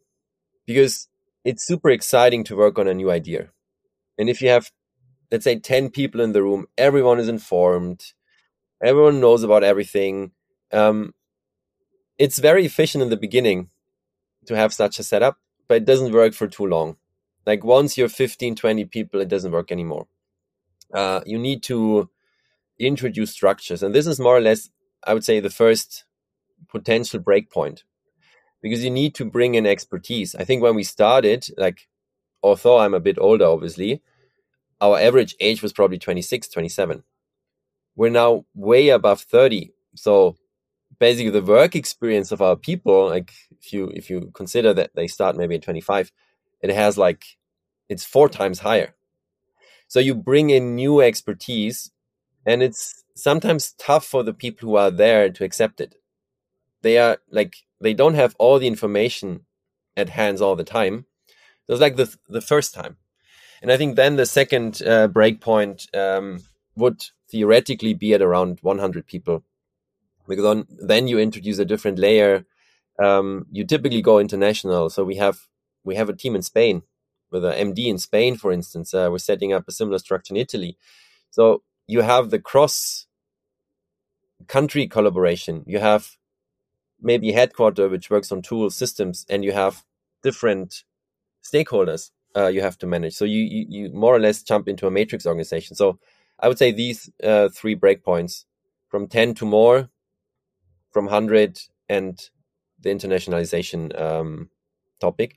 because 0.66 1.08
it's 1.44 1.66
super 1.66 1.90
exciting 1.90 2.44
to 2.46 2.56
work 2.56 2.80
on 2.80 2.88
a 2.88 2.94
new 2.94 3.12
idea. 3.12 3.50
And 4.18 4.30
if 4.30 4.42
you 4.42 4.50
have 4.50 4.72
let's 5.32 5.44
say 5.44 5.60
10 5.60 5.90
people 5.90 6.22
in 6.22 6.32
the 6.32 6.44
room 6.44 6.68
everyone 6.78 7.20
is 7.20 7.28
informed 7.28 8.14
everyone 8.84 9.20
knows 9.20 9.44
about 9.44 9.64
everything. 9.64 10.32
Um, 10.72 11.14
it's 12.18 12.40
very 12.40 12.66
efficient 12.66 13.04
in 13.04 13.10
the 13.10 13.18
beginning 13.18 13.70
to 14.46 14.56
have 14.56 14.74
such 14.74 15.00
a 15.00 15.04
setup 15.04 15.38
but 15.68 15.78
it 15.78 15.86
doesn't 15.86 16.14
work 16.14 16.34
for 16.34 16.48
too 16.48 16.66
long. 16.66 16.98
Like 17.46 17.64
once 17.64 17.98
you're 17.98 18.10
15 18.10 18.56
20 18.56 18.86
people 18.86 19.22
it 19.22 19.28
doesn't 19.28 19.52
work 19.52 19.72
anymore. 19.72 20.08
Uh, 20.94 21.22
you 21.26 21.38
need 21.38 21.64
to 21.64 22.10
introduce 22.80 23.32
structures 23.32 23.82
and 23.82 23.96
this 23.96 24.06
is 24.06 24.20
more 24.20 24.36
or 24.36 24.42
less 24.42 24.70
i 25.06 25.14
would 25.14 25.24
say 25.24 25.40
the 25.40 25.50
first 25.50 26.04
potential 26.68 27.22
breakpoint 27.22 27.84
because 28.62 28.84
you 28.84 28.92
need 28.92 29.16
to 29.16 29.24
bring 29.24 29.56
in 29.56 29.66
expertise. 29.66 30.36
I 30.36 30.44
think 30.44 30.62
when 30.62 30.76
we 30.76 30.84
started 30.84 31.48
like 31.58 31.88
although 32.44 32.80
i'm 32.80 32.94
a 32.94 33.00
bit 33.00 33.18
older 33.18 33.46
obviously 33.46 34.02
our 34.82 35.00
average 35.00 35.36
age 35.40 35.62
was 35.62 35.74
probably 35.74 35.98
26, 35.98 36.50
27. 36.50 37.04
We're 37.96 38.10
now 38.10 38.46
way 38.54 38.90
above 38.90 39.22
30. 39.22 39.72
So 39.96 40.36
basically 41.00 41.32
the 41.32 41.42
work 41.42 41.76
experience 41.76 42.32
of 42.32 42.42
our 42.42 42.56
people, 42.56 43.08
like 43.10 43.32
if 43.60 43.74
you 43.74 43.92
if 43.94 44.10
you 44.10 44.32
consider 44.34 44.74
that 44.74 44.92
they 44.96 45.08
start 45.08 45.36
maybe 45.36 45.56
at 45.56 45.64
25, 45.64 46.12
it 46.62 46.72
has 46.72 46.98
like 46.98 47.24
it's 47.90 48.04
four 48.04 48.30
times 48.30 48.60
higher. 48.60 48.94
So 49.88 50.00
you 50.00 50.16
bring 50.16 50.50
in 50.50 50.76
new 50.76 51.02
expertise 51.02 51.92
and 52.46 52.62
it's 52.62 53.04
sometimes 53.16 53.74
tough 53.78 54.06
for 54.06 54.24
the 54.24 54.34
people 54.34 54.70
who 54.70 54.76
are 54.76 54.92
there 54.92 55.30
to 55.30 55.44
accept 55.44 55.80
it. 55.80 55.96
They 56.82 56.98
are 56.98 57.18
like 57.30 57.56
they 57.82 57.94
don't 57.94 58.16
have 58.16 58.36
all 58.40 58.60
the 58.60 58.68
information 58.68 59.46
at 59.98 60.10
hands 60.10 60.42
all 60.42 60.56
the 60.56 60.64
time. 60.64 61.06
So 61.66 61.74
it's 61.74 61.82
like 61.82 61.96
the 61.96 62.16
the 62.30 62.42
first 62.42 62.74
time. 62.74 62.98
And 63.62 63.72
I 63.72 63.78
think 63.78 63.96
then 63.96 64.16
the 64.16 64.26
second 64.26 64.82
uh, 64.84 65.08
breakpoint 65.08 65.88
um, 65.96 66.42
would 66.76 67.02
theoretically 67.30 67.94
be 67.94 68.14
at 68.14 68.22
around 68.22 68.60
100 68.62 69.08
people, 69.08 69.44
because 70.28 70.46
on, 70.46 70.68
then 70.70 71.08
you 71.08 71.20
introduce 71.20 71.60
a 71.60 71.66
different 71.66 72.00
layer. 72.00 72.46
Um, 73.02 73.46
you 73.52 73.66
typically 73.66 74.02
go 74.02 74.20
international. 74.20 74.90
So 74.90 75.04
we 75.04 75.16
have 75.18 75.48
we 75.84 75.96
have 75.96 76.10
a 76.10 76.16
team 76.16 76.36
in 76.36 76.42
Spain 76.42 76.84
with 77.32 77.44
an 77.46 77.74
MD 77.74 77.88
in 77.88 77.98
Spain, 77.98 78.38
for 78.38 78.52
instance. 78.52 78.94
Uh, 78.94 79.10
we're 79.12 79.18
setting 79.18 79.54
up 79.54 79.66
a 79.68 79.72
similar 79.72 80.00
structure 80.00 80.34
in 80.34 80.40
Italy. 80.40 80.78
So 81.30 81.64
you 81.88 82.02
have 82.02 82.30
the 82.30 82.40
cross 82.40 83.08
country 84.48 84.88
collaboration. 84.88 85.64
You 85.68 85.80
have 85.80 86.18
maybe 87.02 87.34
headquarter 87.34 87.90
which 87.90 88.10
works 88.10 88.32
on 88.32 88.42
tools, 88.42 88.76
systems, 88.76 89.26
and 89.30 89.44
you 89.44 89.52
have 89.52 89.84
different 90.24 90.84
stakeholders 91.44 92.12
uh, 92.36 92.48
you 92.48 92.62
have 92.62 92.78
to 92.80 92.88
manage. 92.88 93.14
So 93.14 93.26
you, 93.26 93.42
you, 93.42 93.66
you 93.70 93.90
more 93.94 94.16
or 94.16 94.20
less 94.20 94.44
jump 94.44 94.68
into 94.68 94.88
a 94.88 94.92
matrix 94.92 95.26
organization. 95.26 95.76
So 95.76 96.00
I 96.40 96.48
would 96.48 96.58
say 96.58 96.72
these 96.72 97.10
uh, 97.24 97.50
three 97.50 97.76
breakpoints 97.76 98.46
from 98.90 99.08
10 99.08 99.36
to 99.36 99.46
more, 99.46 99.90
from 100.92 101.06
100 101.06 101.60
and 101.90 102.30
the 102.80 102.90
internationalization 102.90 104.00
um, 104.00 104.50
topic. 105.00 105.36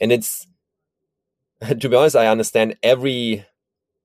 And 0.00 0.12
it's, 0.12 0.46
to 1.68 1.88
be 1.88 1.96
honest, 1.96 2.16
I 2.16 2.26
understand 2.26 2.76
every 2.82 3.46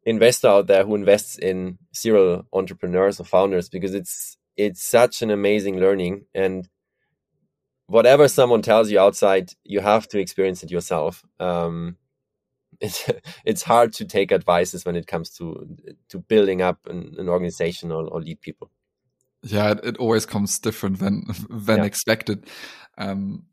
investor 0.06 0.48
out 0.48 0.68
there 0.68 0.86
who 0.86 0.96
invests 0.96 1.38
in 1.38 1.78
serial 1.92 2.46
entrepreneurs 2.54 3.20
or 3.20 3.26
founders 3.26 3.70
because 3.70 3.94
it's 3.94 4.38
it's 4.56 4.88
such 4.88 5.22
an 5.22 5.32
amazing 5.32 5.80
learning 5.80 6.26
and 6.34 6.70
whatever 7.88 8.28
someone 8.28 8.62
tells 8.62 8.90
you 8.90 9.00
outside 9.00 9.52
you 9.64 9.80
have 9.80 10.08
to 10.08 10.20
experience 10.20 10.64
it 10.64 10.72
yourself 10.72 11.24
um, 11.40 11.98
it's 12.80 13.10
it's 13.46 13.64
hard 13.64 13.94
to 13.94 14.06
take 14.06 14.32
advices 14.32 14.86
when 14.86 14.96
it 14.96 15.08
comes 15.08 15.30
to 15.32 15.68
to 16.10 16.20
building 16.20 16.62
up 16.62 16.86
an, 16.88 17.16
an 17.18 17.30
organization 17.30 17.92
or, 17.92 18.08
or, 18.08 18.22
lead 18.22 18.42
people. 18.42 18.72
Yeah, 19.44 19.72
it, 19.72 19.80
it, 19.84 19.98
always 19.98 20.26
comes 20.26 20.58
different 20.60 21.00
than 21.00 21.26
than 21.50 21.80
yeah. 21.80 21.86
expected. 21.86 22.48
Um, 22.98 23.44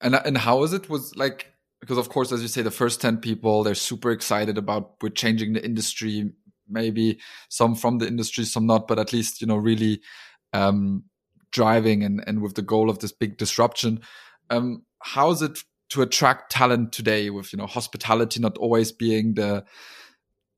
and 0.00 0.14
and 0.14 0.38
how 0.38 0.62
is 0.62 0.72
it? 0.72 0.88
Was 0.88 1.16
like 1.16 1.52
because 1.80 1.98
of 1.98 2.08
course, 2.08 2.32
as 2.32 2.42
you 2.42 2.48
say, 2.48 2.62
the 2.62 2.70
first 2.70 3.00
10 3.00 3.18
people, 3.18 3.62
they're 3.62 3.74
super 3.74 4.10
excited 4.10 4.58
about 4.58 4.94
we're 5.00 5.10
changing 5.10 5.52
the 5.52 5.64
industry, 5.64 6.30
maybe 6.68 7.18
some 7.48 7.74
from 7.74 7.98
the 7.98 8.06
industry, 8.06 8.44
some 8.44 8.66
not, 8.66 8.88
but 8.88 8.98
at 8.98 9.12
least, 9.12 9.40
you 9.40 9.46
know, 9.46 9.56
really, 9.56 10.00
um, 10.52 11.04
driving 11.52 12.02
and, 12.02 12.22
and 12.26 12.42
with 12.42 12.54
the 12.54 12.62
goal 12.62 12.90
of 12.90 12.98
this 12.98 13.12
big 13.12 13.36
disruption. 13.36 14.00
Um, 14.50 14.84
how 15.02 15.30
is 15.30 15.42
it 15.42 15.62
to 15.90 16.02
attract 16.02 16.52
talent 16.52 16.92
today 16.92 17.30
with, 17.30 17.52
you 17.52 17.58
know, 17.58 17.66
hospitality 17.66 18.40
not 18.40 18.58
always 18.58 18.92
being 18.92 19.34
the, 19.34 19.64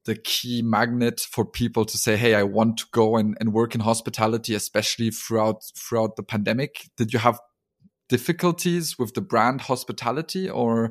the 0.05 0.16
key 0.16 0.62
magnet 0.62 1.20
for 1.20 1.45
people 1.45 1.85
to 1.85 1.97
say, 1.97 2.16
Hey, 2.16 2.35
I 2.35 2.43
want 2.43 2.78
to 2.78 2.87
go 2.93 3.16
and, 3.16 3.37
and 3.41 3.53
work 3.53 3.74
in 3.74 3.81
hospitality, 3.81 4.55
especially 4.55 5.11
throughout, 5.11 5.62
throughout 5.76 6.16
the 6.16 6.22
pandemic. 6.22 6.89
Did 6.97 7.12
you 7.12 7.18
have 7.18 7.39
difficulties 8.11 8.99
with 8.99 9.14
the 9.14 9.20
brand 9.20 9.62
hospitality 9.62 10.51
or 10.51 10.91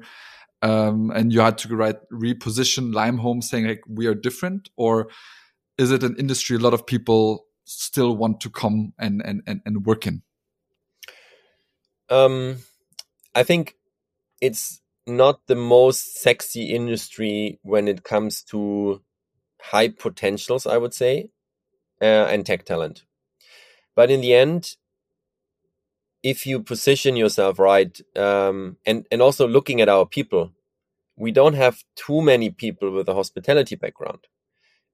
um, 0.62 1.12
and 1.12 1.32
you 1.32 1.42
had 1.42 1.58
to 1.60 1.76
right 1.76 1.98
reposition 2.12 2.94
Limehome 2.94 3.44
saying 3.44 3.68
like 3.68 3.82
we 3.88 4.08
are 4.08 4.16
different 4.16 4.70
or 4.78 5.10
is 5.78 5.92
it 5.92 6.04
an 6.04 6.16
industry 6.18 6.56
a 6.56 6.60
lot 6.60 6.74
of 6.74 6.86
people 6.86 7.46
still 7.66 8.16
want 8.16 8.42
to 8.42 8.50
come 8.50 8.94
and 8.98 9.22
and 9.24 9.42
and, 9.46 9.62
and 9.66 9.86
work 9.86 10.08
in 10.08 10.22
um 12.10 12.58
i 13.36 13.44
think 13.44 13.76
it's 14.42 14.82
not 15.08 15.40
the 15.48 15.56
most 15.56 16.18
sexy 16.18 16.74
industry 16.74 17.60
when 17.64 17.88
it 17.88 18.04
comes 18.04 18.44
to 18.44 19.02
high 19.62 19.90
potentials 19.90 20.66
i 20.66 20.78
would 20.78 20.94
say 20.94 21.30
uh, 22.02 22.26
and 22.30 22.46
tech 22.46 22.66
talent 22.66 23.04
but 23.96 24.10
in 24.12 24.22
the 24.22 24.34
end 24.34 24.76
if 26.24 26.46
you 26.46 26.62
position 26.62 27.16
yourself 27.16 27.60
right, 27.60 28.00
um, 28.16 28.78
and 28.86 29.06
and 29.12 29.22
also 29.22 29.48
looking 29.48 29.82
at 29.82 29.90
our 29.90 30.06
people, 30.06 30.52
we 31.18 31.32
don't 31.32 31.54
have 31.54 31.84
too 31.96 32.22
many 32.22 32.50
people 32.50 32.92
with 32.92 33.08
a 33.08 33.14
hospitality 33.14 33.76
background, 33.76 34.28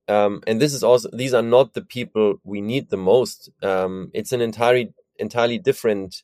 um, 0.07 0.41
and 0.45 0.61
this 0.61 0.73
is 0.73 0.83
also 0.83 1.09
these 1.11 1.33
are 1.33 1.41
not 1.41 1.73
the 1.73 1.81
people 1.81 2.35
we 2.43 2.61
need 2.61 2.89
the 2.89 2.97
most. 2.97 3.49
Um, 3.63 4.11
it's 4.13 4.31
an 4.31 4.41
entirely 4.41 4.93
entirely 5.17 5.57
different 5.57 6.23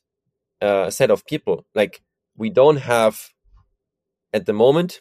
uh, 0.60 0.90
set 0.90 1.10
of 1.10 1.26
people. 1.26 1.66
Like 1.74 2.02
we 2.36 2.50
don't 2.50 2.78
have 2.78 3.30
at 4.32 4.46
the 4.46 4.52
moment. 4.52 5.00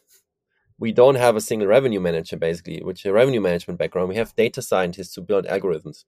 We 0.80 0.92
don't 0.92 1.16
have 1.16 1.36
a 1.36 1.42
single 1.42 1.68
revenue 1.68 2.00
manager, 2.00 2.38
basically, 2.38 2.82
which 2.84 3.06
a 3.06 3.14
revenue 3.14 3.42
management 3.42 3.78
background. 3.78 4.10
We 4.10 4.16
have 4.16 4.36
data 4.36 4.62
scientists 4.62 5.16
who 5.16 5.22
build 5.22 5.46
algorithms. 5.46 6.06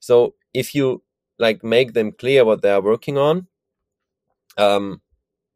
So 0.00 0.34
if 0.52 0.74
you 0.74 1.02
like 1.38 1.62
make 1.62 1.92
them 1.92 2.12
clear 2.12 2.44
what 2.44 2.62
they 2.62 2.70
are 2.70 2.82
working 2.82 3.16
on, 3.16 3.46
um, 4.58 5.00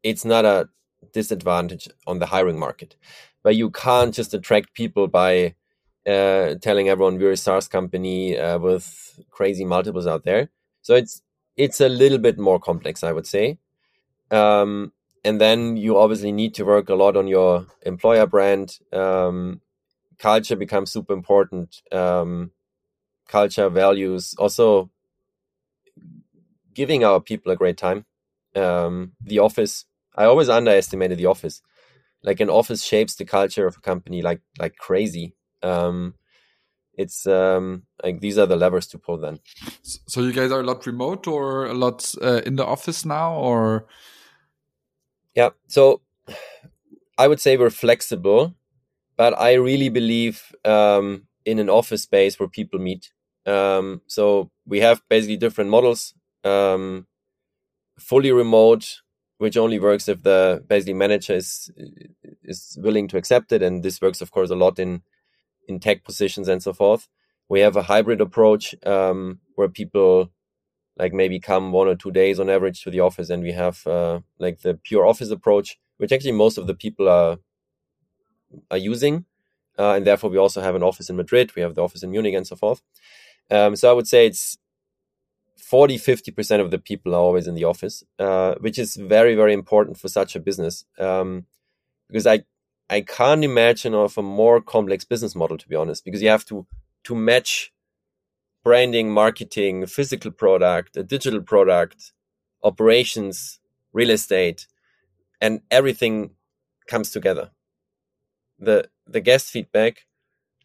it's 0.03 0.25
not 0.25 0.45
a 0.45 0.69
disadvantage 1.13 1.89
on 2.07 2.19
the 2.19 2.27
hiring 2.27 2.59
market. 2.59 2.95
But 3.43 3.55
you 3.55 3.69
can't 3.69 4.13
just 4.13 4.33
attract 4.33 4.73
people 4.73 5.07
by 5.07 5.55
uh, 6.07 6.55
telling 6.61 6.89
everyone 6.89 7.17
we're 7.17 7.31
a 7.31 7.37
SaaS 7.37 7.67
company 7.67 8.37
uh, 8.37 8.59
with 8.59 9.19
crazy 9.31 9.65
multiples 9.65 10.07
out 10.07 10.23
there. 10.23 10.49
So 10.81 10.95
it's 10.95 11.21
it's 11.57 11.81
a 11.81 11.89
little 11.89 12.17
bit 12.17 12.37
more 12.37 12.59
complex, 12.59 13.03
I 13.03 13.11
would 13.11 13.27
say. 13.27 13.59
Um, 14.31 14.91
and 15.23 15.41
then 15.41 15.77
you 15.77 15.97
obviously 15.97 16.31
need 16.31 16.53
to 16.55 16.65
work 16.65 16.89
a 16.89 16.95
lot 16.95 17.17
on 17.17 17.27
your 17.27 17.67
employer 17.83 18.27
brand. 18.27 18.77
Um, 18.93 19.61
culture 20.19 20.55
becomes 20.55 20.91
super 20.91 21.13
important. 21.13 21.81
Um, 21.91 22.51
culture, 23.27 23.69
values, 23.69 24.35
also 24.37 24.91
giving 26.73 27.03
our 27.03 27.19
people 27.19 27.51
a 27.51 27.55
great 27.55 27.77
time. 27.77 28.05
Um, 28.55 29.13
the 29.19 29.39
office, 29.39 29.85
I 30.15 30.25
always 30.25 30.49
underestimated 30.49 31.17
the 31.17 31.25
office. 31.25 31.61
Like 32.23 32.39
an 32.39 32.49
office 32.49 32.83
shapes 32.83 33.15
the 33.15 33.25
culture 33.25 33.67
of 33.67 33.77
a 33.77 33.81
company 33.81 34.21
like 34.21 34.41
like 34.59 34.77
crazy. 34.77 35.35
Um, 35.61 36.15
it's 36.93 37.27
um, 37.27 37.83
like 38.03 38.19
these 38.19 38.37
are 38.37 38.45
the 38.45 38.55
levers 38.55 38.87
to 38.87 38.97
pull. 38.97 39.17
Then. 39.17 39.39
So 39.83 40.21
you 40.21 40.33
guys 40.33 40.51
are 40.51 40.61
a 40.61 40.63
lot 40.63 40.85
remote 40.85 41.27
or 41.27 41.65
a 41.65 41.73
lot 41.73 42.13
uh, 42.21 42.41
in 42.45 42.55
the 42.55 42.65
office 42.65 43.05
now, 43.05 43.35
or? 43.35 43.85
Yeah. 45.35 45.49
So 45.67 46.01
I 47.17 47.27
would 47.27 47.39
say 47.39 47.57
we're 47.57 47.69
flexible, 47.69 48.55
but 49.17 49.37
I 49.39 49.53
really 49.53 49.89
believe 49.89 50.53
um, 50.65 51.27
in 51.45 51.59
an 51.59 51.69
office 51.69 52.03
space 52.03 52.39
where 52.39 52.49
people 52.49 52.79
meet. 52.79 53.11
Um, 53.45 54.01
so 54.07 54.51
we 54.65 54.79
have 54.81 55.01
basically 55.09 55.37
different 55.37 55.69
models 55.69 56.13
um, 56.43 57.07
fully 57.99 58.31
remote, 58.31 59.01
which 59.37 59.57
only 59.57 59.79
works 59.79 60.07
if 60.07 60.23
the 60.23 60.63
basically 60.67 60.93
manager 60.93 61.33
is 61.35 61.71
is 62.43 62.77
willing 62.81 63.07
to 63.09 63.17
accept 63.17 63.51
it, 63.51 63.61
and 63.61 63.83
this 63.83 64.01
works, 64.01 64.21
of 64.21 64.31
course, 64.31 64.49
a 64.49 64.55
lot 64.55 64.79
in 64.79 65.03
in 65.67 65.79
tech 65.79 66.03
positions 66.03 66.47
and 66.47 66.61
so 66.63 66.73
forth. 66.73 67.07
We 67.49 67.61
have 67.61 67.75
a 67.75 67.83
hybrid 67.83 68.21
approach 68.21 68.75
um, 68.85 69.39
where 69.55 69.69
people 69.69 70.31
like 70.97 71.13
maybe 71.13 71.39
come 71.39 71.71
one 71.71 71.87
or 71.87 71.95
two 71.95 72.11
days 72.11 72.39
on 72.39 72.49
average 72.49 72.83
to 72.83 72.89
the 72.89 73.01
office, 73.01 73.29
and 73.29 73.43
we 73.43 73.51
have 73.51 73.85
uh, 73.87 74.19
like 74.39 74.61
the 74.61 74.75
pure 74.75 75.05
office 75.05 75.29
approach, 75.29 75.77
which 75.97 76.11
actually 76.11 76.31
most 76.31 76.57
of 76.57 76.67
the 76.67 76.75
people 76.75 77.09
are 77.09 77.37
are 78.71 78.77
using, 78.77 79.25
uh, 79.77 79.93
and 79.93 80.05
therefore 80.05 80.29
we 80.29 80.37
also 80.37 80.61
have 80.61 80.75
an 80.75 80.83
office 80.83 81.09
in 81.09 81.15
Madrid, 81.15 81.55
we 81.55 81.61
have 81.61 81.75
the 81.75 81.83
office 81.83 82.03
in 82.03 82.11
Munich, 82.11 82.33
and 82.33 82.47
so 82.47 82.55
forth. 82.55 82.81
Um, 83.51 83.75
so 83.75 83.89
I 83.89 83.93
would 83.93 84.07
say 84.07 84.25
it's 84.25 84.57
40 85.57 85.97
50% 85.97 86.61
of 86.61 86.69
the 86.69 86.77
people 86.77 87.15
are 87.15 87.21
always 87.21 87.47
in 87.47 87.55
the 87.55 87.63
office 87.63 88.03
uh, 88.19 88.55
which 88.59 88.77
is 88.77 88.95
very 88.95 89.35
very 89.35 89.53
important 89.53 89.97
for 89.97 90.07
such 90.07 90.35
a 90.35 90.39
business 90.39 90.85
um, 90.99 91.45
because 92.07 92.27
i 92.27 92.43
i 92.89 93.01
can't 93.01 93.43
imagine 93.43 93.93
of 93.93 94.17
a 94.17 94.21
more 94.21 94.61
complex 94.61 95.03
business 95.03 95.35
model 95.35 95.57
to 95.57 95.67
be 95.67 95.75
honest 95.75 96.05
because 96.05 96.21
you 96.21 96.29
have 96.29 96.45
to 96.45 96.67
to 97.03 97.15
match 97.15 97.73
branding 98.65 99.09
marketing 99.11 99.85
physical 99.85 100.31
product 100.31 100.97
a 100.97 101.03
digital 101.03 101.41
product 101.41 102.11
operations 102.63 103.59
real 103.93 104.09
estate 104.09 104.67
and 105.39 105.61
everything 105.71 106.31
comes 106.87 107.11
together 107.11 107.51
the 108.59 108.89
the 109.07 109.21
guest 109.21 109.49
feedback 109.49 110.05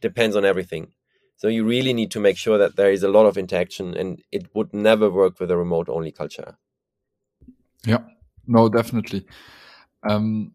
depends 0.01 0.35
on 0.35 0.45
everything 0.45 0.93
so 1.41 1.49
you 1.49 1.65
really 1.65 1.95
need 1.95 2.11
to 2.11 2.21
make 2.21 2.37
sure 2.37 2.59
that 2.59 2.77
there 2.77 2.93
is 2.93 3.03
a 3.03 3.09
lot 3.09 3.25
of 3.25 3.39
interaction 3.39 3.97
and 3.97 4.23
it 4.31 4.55
would 4.55 4.75
never 4.75 5.09
work 5.09 5.41
with 5.41 5.51
a 5.51 5.57
remote 5.57 5.89
only 5.89 6.13
culture. 6.13 6.59
Yeah, 7.87 8.03
no, 8.47 8.69
definitely. 8.69 9.25
Um, 10.07 10.53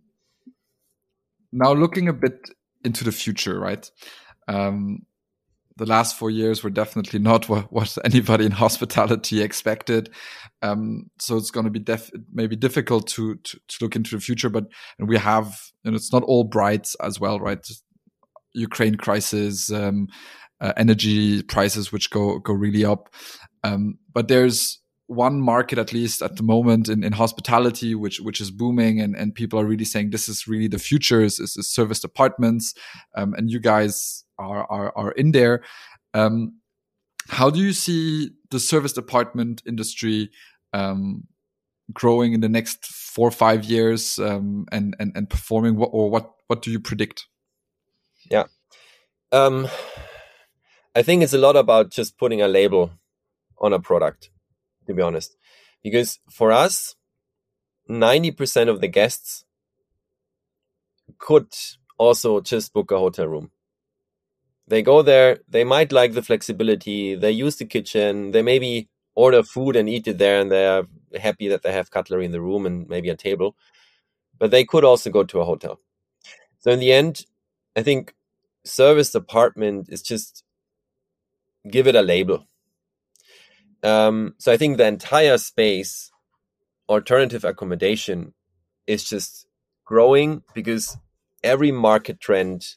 now 1.52 1.74
looking 1.74 2.08
a 2.08 2.14
bit 2.14 2.52
into 2.84 3.04
the 3.04 3.12
future, 3.12 3.60
right? 3.60 3.90
Um, 4.48 5.08
the 5.78 5.86
last 5.86 6.18
four 6.18 6.30
years 6.30 6.64
were 6.64 6.70
definitely 6.70 7.20
not 7.20 7.50
what, 7.50 7.72
what 7.72 7.98
anybody 8.06 8.46
in 8.46 8.52
hospitality 8.52 9.42
expected. 9.42 10.14
Um, 10.62 11.10
so 11.20 11.38
it's 11.38 11.52
going 11.52 11.66
to 11.66 11.72
be 11.72 11.80
def- 11.80 12.12
maybe 12.34 12.56
difficult 12.56 13.08
to, 13.10 13.36
to, 13.36 13.60
to 13.68 13.78
look 13.82 13.96
into 13.96 14.16
the 14.16 14.22
future, 14.22 14.50
but 14.50 14.66
and 15.00 15.08
we 15.08 15.18
have, 15.18 15.60
and 15.84 15.96
it's 15.96 16.14
not 16.14 16.24
all 16.24 16.44
bright 16.44 16.90
as 17.02 17.20
well, 17.20 17.40
right? 17.40 17.66
Ukraine 18.54 18.96
crisis, 18.96 19.72
um, 19.72 20.08
uh, 20.62 20.74
energy 20.78 21.44
prices 21.44 21.92
which 21.92 22.10
go 22.10 22.40
go 22.40 22.54
really 22.54 22.86
up. 22.86 23.14
Um, 23.64 23.98
but 24.14 24.30
there's 24.30 24.80
one 25.08 25.40
market 25.40 25.78
at 25.78 25.94
least 25.94 26.22
at 26.22 26.38
the 26.38 26.44
moment 26.44 26.90
in, 26.90 27.04
in 27.04 27.14
hospitality 27.14 27.94
which 27.94 28.20
which 28.22 28.42
is 28.42 28.50
booming 28.50 29.00
and, 29.00 29.16
and 29.16 29.36
people 29.36 29.60
are 29.60 29.66
really 29.66 29.86
saying 29.86 30.10
this 30.10 30.28
is 30.28 30.48
really 30.48 30.68
the 30.68 30.80
future 30.80 31.22
is, 31.22 31.40
is, 31.40 31.56
is 31.58 31.70
service 31.70 32.04
apartments 32.04 32.74
um, 33.16 33.36
and 33.36 33.52
you 33.52 33.60
guys 33.60 34.25
are 34.38 34.66
are, 34.70 34.94
are 34.96 35.12
in 35.12 35.32
there 35.32 35.64
um, 36.14 36.60
how 37.30 37.50
do 37.50 37.60
you 37.60 37.74
see 37.74 38.32
the 38.52 38.60
service 38.60 38.98
apartment 38.98 39.62
industry 39.66 40.30
um, 40.74 41.28
growing 41.94 42.34
in 42.34 42.42
the 42.42 42.50
next 42.50 42.86
four 42.86 43.28
or 43.28 43.32
five 43.32 43.64
years 43.64 44.20
um, 44.20 44.66
and, 44.72 44.96
and 45.00 45.12
and 45.16 45.30
performing 45.30 45.76
what 45.76 45.90
or 45.92 46.10
what 46.10 46.32
what 46.48 46.62
do 46.62 46.72
you 46.72 46.80
predict 46.80 47.28
yeah 48.30 48.46
um 49.32 49.68
I 50.96 51.02
think 51.02 51.24
it's 51.24 51.34
a 51.34 51.38
lot 51.38 51.58
about 51.58 51.92
just 51.92 52.18
putting 52.18 52.42
a 52.42 52.48
label 52.48 52.92
on 53.58 53.74
a 53.74 53.80
product, 53.80 54.30
to 54.88 54.94
be 54.94 55.02
honest. 55.02 55.36
Because 55.84 56.20
for 56.32 56.54
us, 56.54 56.96
90% 57.90 58.70
of 58.70 58.80
the 58.80 58.88
guests 58.88 59.44
could 61.18 61.54
also 61.98 62.40
just 62.40 62.72
book 62.72 62.92
a 62.92 62.98
hotel 62.98 63.28
room. 63.28 63.52
They 64.68 64.82
go 64.82 65.02
there, 65.02 65.40
they 65.48 65.64
might 65.64 65.92
like 65.92 66.14
the 66.14 66.24
flexibility, 66.24 67.16
they 67.16 67.32
use 67.32 67.58
the 67.58 67.66
kitchen, 67.66 68.32
they 68.32 68.42
maybe 68.42 68.90
order 69.14 69.44
food 69.44 69.76
and 69.76 69.88
eat 69.88 70.08
it 70.08 70.18
there, 70.18 70.40
and 70.40 70.52
they're 70.52 70.84
happy 71.20 71.48
that 71.50 71.62
they 71.62 71.72
have 71.72 71.92
cutlery 71.92 72.26
in 72.26 72.32
the 72.32 72.42
room 72.42 72.66
and 72.66 72.88
maybe 72.90 73.10
a 73.10 73.16
table. 73.16 73.56
But 74.40 74.52
they 74.52 74.66
could 74.66 74.84
also 74.84 75.10
go 75.10 75.24
to 75.24 75.40
a 75.40 75.46
hotel. 75.46 75.80
So 76.60 76.72
in 76.72 76.80
the 76.80 76.92
end, 76.92 77.26
I 77.76 77.84
think 77.84 78.16
service 78.64 79.14
apartment 79.14 79.88
is 79.90 80.02
just 80.02 80.44
give 81.70 81.88
it 81.88 81.96
a 81.96 82.02
label. 82.02 82.48
Um, 83.84 84.34
so 84.40 84.52
I 84.52 84.58
think 84.58 84.78
the 84.78 84.88
entire 84.88 85.38
space, 85.38 86.12
alternative 86.90 87.46
accommodation, 87.46 88.34
is 88.88 89.08
just 89.08 89.48
growing 89.86 90.42
because 90.54 90.98
every 91.44 91.72
market 91.72 92.20
trend 92.20 92.76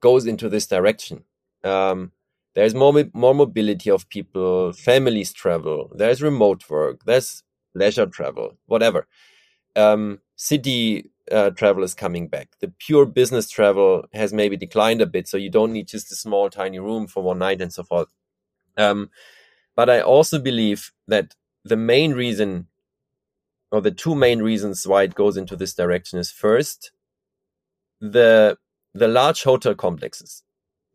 goes 0.00 0.26
into 0.26 0.48
this 0.48 0.66
direction. 0.66 1.24
Um, 1.64 2.12
there's 2.54 2.74
more 2.74 3.04
more 3.14 3.34
mobility 3.34 3.90
of 3.90 4.08
people, 4.08 4.72
families 4.72 5.32
travel. 5.32 5.90
There's 5.94 6.22
remote 6.22 6.68
work. 6.68 7.04
There's 7.04 7.42
leisure 7.74 8.06
travel, 8.06 8.56
whatever. 8.66 9.06
Um, 9.76 10.20
city 10.36 11.10
uh, 11.30 11.50
travel 11.50 11.84
is 11.84 11.94
coming 11.94 12.28
back. 12.28 12.48
The 12.60 12.72
pure 12.78 13.06
business 13.06 13.48
travel 13.48 14.06
has 14.12 14.32
maybe 14.32 14.56
declined 14.56 15.00
a 15.00 15.06
bit, 15.06 15.28
so 15.28 15.36
you 15.36 15.50
don't 15.50 15.72
need 15.72 15.88
just 15.88 16.10
a 16.12 16.16
small, 16.16 16.50
tiny 16.50 16.78
room 16.78 17.06
for 17.06 17.22
one 17.22 17.38
night 17.38 17.60
and 17.60 17.72
so 17.72 17.82
forth. 17.82 18.08
Um, 18.76 19.10
but 19.76 19.90
I 19.90 20.00
also 20.00 20.38
believe 20.38 20.92
that 21.06 21.34
the 21.64 21.76
main 21.76 22.12
reason, 22.12 22.66
or 23.70 23.80
the 23.80 23.90
two 23.90 24.14
main 24.14 24.40
reasons 24.40 24.86
why 24.86 25.02
it 25.02 25.14
goes 25.14 25.36
into 25.36 25.56
this 25.56 25.74
direction, 25.74 26.18
is 26.18 26.30
first 26.30 26.92
the 28.00 28.56
the 28.94 29.08
large 29.08 29.42
hotel 29.42 29.74
complexes. 29.74 30.42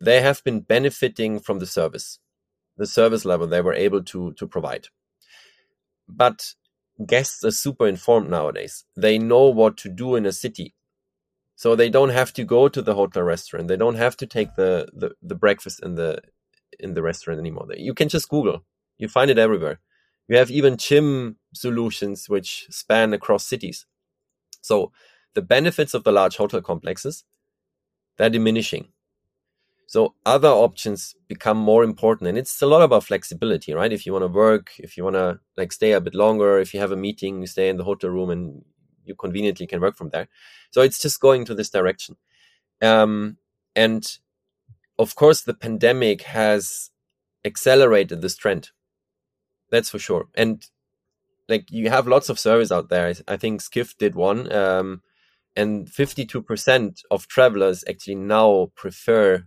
They 0.00 0.20
have 0.20 0.42
been 0.44 0.60
benefiting 0.60 1.40
from 1.40 1.58
the 1.58 1.66
service, 1.66 2.18
the 2.76 2.86
service 2.86 3.24
level 3.24 3.46
they 3.46 3.60
were 3.60 3.74
able 3.74 4.02
to 4.04 4.32
to 4.34 4.46
provide. 4.46 4.88
But 6.08 6.54
guests 7.06 7.44
are 7.44 7.50
super 7.50 7.86
informed 7.86 8.30
nowadays. 8.30 8.84
They 8.96 9.18
know 9.18 9.48
what 9.48 9.76
to 9.78 9.88
do 9.88 10.16
in 10.16 10.26
a 10.26 10.32
city. 10.32 10.74
So 11.56 11.76
they 11.76 11.88
don't 11.88 12.10
have 12.10 12.32
to 12.34 12.44
go 12.44 12.68
to 12.68 12.82
the 12.82 12.94
hotel 12.94 13.22
restaurant. 13.22 13.68
They 13.68 13.76
don't 13.76 13.94
have 13.94 14.16
to 14.18 14.26
take 14.26 14.56
the, 14.56 14.88
the, 14.92 15.12
the 15.22 15.34
breakfast 15.34 15.82
in 15.82 15.94
the 15.94 16.20
in 16.80 16.94
the 16.94 17.02
restaurant 17.02 17.38
anymore. 17.38 17.68
You 17.76 17.94
can 17.94 18.08
just 18.08 18.28
Google. 18.28 18.64
You 18.98 19.08
find 19.08 19.30
it 19.30 19.38
everywhere. 19.38 19.78
You 20.28 20.36
have 20.36 20.50
even 20.50 20.76
gym 20.76 21.36
solutions 21.54 22.28
which 22.28 22.66
span 22.70 23.12
across 23.12 23.46
cities. 23.46 23.86
So 24.60 24.90
the 25.34 25.42
benefits 25.42 25.94
of 25.94 26.02
the 26.02 26.12
large 26.12 26.36
hotel 26.36 26.60
complexes, 26.60 27.24
they're 28.16 28.30
diminishing. 28.30 28.88
So 29.86 30.14
other 30.26 30.48
options 30.48 31.14
become 31.28 31.56
more 31.56 31.84
important. 31.84 32.28
And 32.28 32.38
it's 32.38 32.60
a 32.62 32.66
lot 32.66 32.82
about 32.82 33.04
flexibility, 33.04 33.74
right? 33.74 33.92
If 33.92 34.06
you 34.06 34.12
want 34.12 34.24
to 34.24 34.28
work, 34.28 34.72
if 34.78 34.96
you 34.96 35.04
want 35.04 35.14
to 35.16 35.38
like 35.56 35.72
stay 35.72 35.92
a 35.92 36.00
bit 36.00 36.14
longer, 36.14 36.58
if 36.58 36.74
you 36.74 36.80
have 36.80 36.92
a 36.92 36.96
meeting, 36.96 37.40
you 37.40 37.46
stay 37.46 37.68
in 37.68 37.76
the 37.76 37.84
hotel 37.84 38.10
room 38.10 38.30
and 38.30 38.64
you 39.04 39.14
conveniently 39.14 39.66
can 39.66 39.80
work 39.80 39.96
from 39.96 40.10
there. 40.10 40.28
So 40.70 40.80
it's 40.80 41.00
just 41.00 41.20
going 41.20 41.44
to 41.44 41.54
this 41.54 41.70
direction. 41.70 42.16
Um, 42.82 43.36
and 43.76 44.04
of 44.98 45.14
course, 45.14 45.42
the 45.42 45.54
pandemic 45.54 46.22
has 46.22 46.90
accelerated 47.44 48.22
this 48.22 48.36
trend. 48.36 48.70
That's 49.70 49.90
for 49.90 49.98
sure. 49.98 50.28
And 50.34 50.66
like 51.48 51.70
you 51.70 51.90
have 51.90 52.08
lots 52.08 52.28
of 52.28 52.38
surveys 52.38 52.72
out 52.72 52.88
there. 52.88 53.14
I 53.28 53.36
think 53.36 53.60
Skift 53.60 53.98
did 53.98 54.14
one. 54.14 54.50
Um, 54.52 55.02
and 55.56 55.86
52% 55.86 57.02
of 57.10 57.28
travelers 57.28 57.84
actually 57.88 58.16
now 58.16 58.70
prefer 58.74 59.44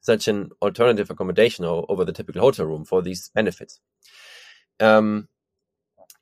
such 0.00 0.28
an 0.28 0.50
alternative 0.62 1.10
accommodation 1.10 1.64
over 1.64 2.04
the 2.04 2.12
typical 2.12 2.42
hotel 2.42 2.66
room 2.66 2.84
for 2.84 3.02
these 3.02 3.30
benefits. 3.34 3.80
Um, 4.78 5.28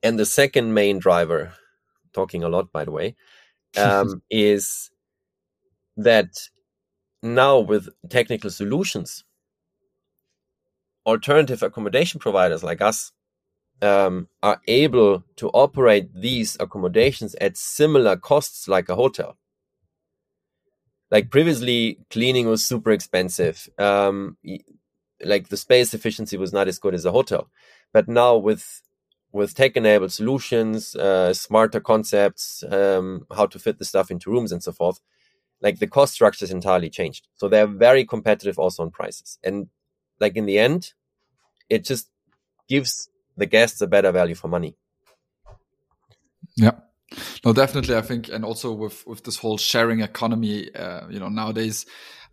and 0.02 0.18
the 0.18 0.24
second 0.26 0.72
main 0.72 0.98
driver, 0.98 1.52
talking 2.12 2.42
a 2.44 2.48
lot 2.48 2.72
by 2.72 2.84
the 2.84 2.92
way, 2.92 3.16
um, 3.76 4.22
is 4.30 4.90
that 5.96 6.48
now 7.22 7.58
with 7.58 7.88
technical 8.08 8.50
solutions, 8.50 9.24
alternative 11.04 11.62
accommodation 11.62 12.20
providers 12.20 12.62
like 12.62 12.80
us 12.80 13.12
um, 13.82 14.28
are 14.42 14.60
able 14.66 15.24
to 15.36 15.48
operate 15.50 16.14
these 16.14 16.56
accommodations 16.60 17.34
at 17.40 17.56
similar 17.56 18.16
costs 18.16 18.68
like 18.68 18.88
a 18.88 18.96
hotel. 18.96 19.36
Like 21.10 21.30
previously 21.30 21.98
cleaning 22.10 22.48
was 22.48 22.64
super 22.64 22.90
expensive. 22.90 23.68
Um 23.78 24.36
like 25.24 25.48
the 25.48 25.56
space 25.56 25.94
efficiency 25.94 26.36
was 26.36 26.52
not 26.52 26.68
as 26.68 26.78
good 26.78 26.94
as 26.94 27.04
a 27.04 27.12
hotel. 27.12 27.48
But 27.92 28.08
now 28.08 28.36
with 28.36 28.82
with 29.32 29.54
tech 29.54 29.76
enabled 29.76 30.12
solutions 30.12 30.94
uh, 30.94 31.34
smarter 31.34 31.80
concepts 31.80 32.62
um, 32.70 33.26
how 33.34 33.46
to 33.46 33.58
fit 33.58 33.78
the 33.78 33.84
stuff 33.84 34.10
into 34.10 34.30
rooms 34.30 34.52
and 34.52 34.62
so 34.62 34.70
forth 34.70 35.00
like 35.60 35.78
the 35.78 35.86
cost 35.86 36.14
structure 36.14 36.44
is 36.44 36.50
entirely 36.50 36.90
changed. 36.90 37.26
So 37.34 37.48
they're 37.48 37.66
very 37.66 38.04
competitive 38.04 38.58
also 38.58 38.82
on 38.82 38.90
prices. 38.90 39.38
And 39.42 39.68
like 40.20 40.36
in 40.36 40.46
the 40.46 40.58
end 40.58 40.92
it 41.68 41.84
just 41.84 42.10
gives 42.68 43.08
the 43.36 43.46
guests 43.46 43.80
a 43.80 43.86
better 43.86 44.12
value 44.12 44.34
for 44.34 44.48
money 44.48 44.76
yeah 46.56 46.72
no, 47.44 47.52
definitely. 47.52 47.96
I 47.96 48.00
think, 48.00 48.28
and 48.28 48.44
also 48.44 48.72
with 48.72 49.06
with 49.06 49.24
this 49.24 49.38
whole 49.38 49.58
sharing 49.58 50.00
economy, 50.00 50.74
uh, 50.74 51.08
you 51.08 51.18
know, 51.18 51.28
nowadays, 51.28 51.86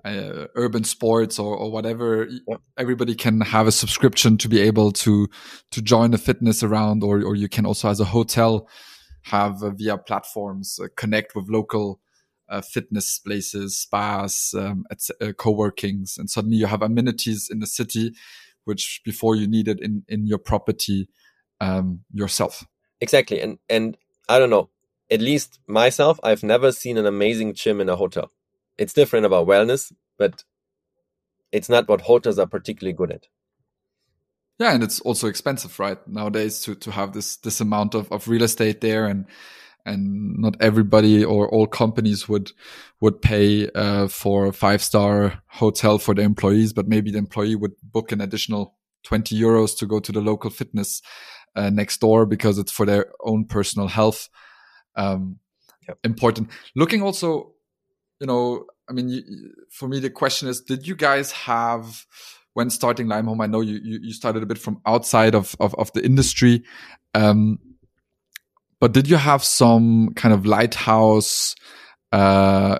uh, 0.06 0.48
urban 0.56 0.84
sports 0.84 1.38
or, 1.38 1.56
or 1.56 1.72
whatever, 1.72 2.28
yeah. 2.30 2.56
everybody 2.78 3.16
can 3.16 3.42
have 3.42 3.68
a 3.68 3.72
subscription 3.72 4.38
to 4.38 4.48
be 4.48 4.60
able 4.60 4.92
to 4.92 5.28
to 5.72 5.82
join 5.82 6.14
a 6.14 6.18
fitness 6.18 6.64
around, 6.64 7.04
or 7.04 7.24
or 7.24 7.36
you 7.36 7.50
can 7.50 7.66
also, 7.66 7.90
as 7.90 8.00
a 8.00 8.06
hotel, 8.06 8.68
have 9.24 9.62
uh, 9.64 9.70
via 9.72 9.98
platforms 9.98 10.80
uh, 10.82 10.88
connect 10.96 11.36
with 11.36 11.50
local. 11.50 12.00
Uh, 12.50 12.60
fitness 12.60 13.18
places, 13.20 13.78
spas, 13.78 14.54
um, 14.56 14.84
uh, 15.22 15.32
co-workings, 15.38 16.18
and 16.18 16.30
suddenly 16.30 16.58
you 16.58 16.66
have 16.66 16.82
amenities 16.82 17.48
in 17.50 17.60
the 17.60 17.66
city, 17.66 18.12
which 18.72 19.02
before 19.04 19.36
you 19.36 19.48
needed 19.48 19.80
in 19.82 20.04
in 20.08 20.26
your 20.26 20.38
property 20.38 21.10
um, 21.60 21.88
yourself. 22.14 22.66
Exactly, 23.02 23.42
and 23.42 23.60
and 23.70 23.98
I 24.30 24.40
don't 24.40 24.50
know. 24.50 24.70
At 25.10 25.20
least 25.20 25.60
myself, 25.68 26.20
I've 26.24 26.42
never 26.42 26.72
seen 26.72 26.98
an 26.98 27.06
amazing 27.06 27.54
gym 27.54 27.82
in 27.82 27.90
a 27.90 27.98
hotel. 27.98 28.32
It's 28.78 28.94
different 28.94 29.26
about 29.26 29.46
wellness, 29.46 29.92
but 30.18 30.46
it's 31.52 31.68
not 31.68 31.90
what 31.90 32.02
hotels 32.02 32.40
are 32.40 32.48
particularly 32.48 32.96
good 32.96 33.12
at. 33.12 33.28
Yeah, 34.58 34.74
and 34.74 34.84
it's 34.84 35.02
also 35.02 35.28
expensive, 35.28 35.80
right? 35.80 36.00
Nowadays 36.08 36.62
to 36.62 36.76
to 36.76 36.92
have 36.92 37.12
this 37.12 37.36
this 37.38 37.60
amount 37.60 37.94
of, 37.94 38.10
of 38.12 38.30
real 38.30 38.44
estate 38.44 38.80
there 38.80 39.06
and 39.06 39.26
and 39.86 40.38
not 40.38 40.56
everybody 40.60 41.24
or 41.24 41.50
all 41.50 41.68
companies 41.68 42.30
would 42.30 42.52
would 43.00 43.22
pay 43.22 43.70
uh, 43.72 44.08
for 44.08 44.48
a 44.48 44.54
five 44.54 44.82
star 44.82 45.42
hotel 45.48 45.98
for 45.98 46.14
the 46.14 46.22
employees, 46.22 46.74
but 46.74 46.88
maybe 46.88 47.12
the 47.12 47.18
employee 47.18 47.56
would 47.56 47.74
book 47.84 48.12
an 48.12 48.22
additional 48.22 48.76
20 49.04 49.36
euros 49.36 49.78
to 49.78 49.86
go 49.86 50.00
to 50.00 50.12
the 50.12 50.22
local 50.22 50.50
fitness 50.50 51.02
uh, 51.56 51.70
next 51.70 52.00
door 52.00 52.26
because 52.26 52.58
it's 52.58 52.72
for 52.72 52.86
their 52.86 53.08
own 53.24 53.46
personal 53.46 53.88
health. 53.88 54.30
Um, 54.96 55.40
yep. 55.88 55.98
Important. 56.04 56.50
Looking 56.76 57.02
also, 57.02 57.54
you 58.20 58.28
know, 58.28 58.66
I 58.90 58.94
mean, 58.94 59.54
for 59.70 59.88
me, 59.88 60.00
the 60.00 60.10
question 60.10 60.48
is, 60.48 60.62
did 60.62 60.88
you 60.88 60.96
guys 60.96 61.32
have, 61.32 62.06
when 62.54 62.70
starting 62.70 63.08
Limehome, 63.08 63.44
I 63.44 63.48
know 63.48 63.62
you, 63.62 63.80
you, 63.84 64.00
you 64.02 64.14
started 64.14 64.44
a 64.44 64.46
bit 64.46 64.58
from 64.58 64.82
outside 64.86 65.34
of, 65.34 65.56
of, 65.60 65.74
of 65.76 65.92
the 65.94 66.04
industry. 66.04 66.64
Um, 67.14 67.60
but 68.82 68.92
did 68.92 69.08
you 69.08 69.16
have 69.16 69.44
some 69.44 70.14
kind 70.16 70.34
of 70.34 70.46
lighthouse, 70.46 71.56
uh, 72.12 72.80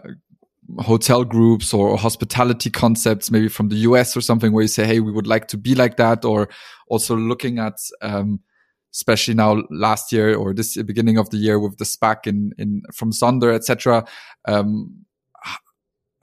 hotel 0.80 1.24
groups 1.24 1.74
or 1.74 1.96
hospitality 1.96 2.72
concepts, 2.72 3.30
maybe 3.30 3.48
from 3.48 3.70
the 3.70 3.76
US 3.88 4.18
or 4.18 4.22
something 4.22 4.52
where 4.52 4.64
you 4.64 4.68
say, 4.68 4.86
Hey, 4.86 5.00
we 5.00 5.12
would 5.12 5.28
like 5.28 5.48
to 5.50 5.58
be 5.58 5.76
like 5.76 5.98
that. 5.98 6.26
Or 6.26 6.50
also 6.90 7.16
looking 7.16 7.60
at, 7.60 7.76
um, 8.02 8.40
especially 8.94 9.36
now 9.36 9.62
last 9.70 10.12
year 10.12 10.36
or 10.36 10.56
this 10.56 10.76
beginning 10.82 11.20
of 11.20 11.30
the 11.30 11.38
year 11.38 11.60
with 11.60 11.78
the 11.78 11.86
SPAC 11.86 12.26
in, 12.26 12.52
in 12.58 12.82
from 12.94 13.12
Sonder, 13.12 13.54
etc. 13.54 14.04
Um, 14.48 15.06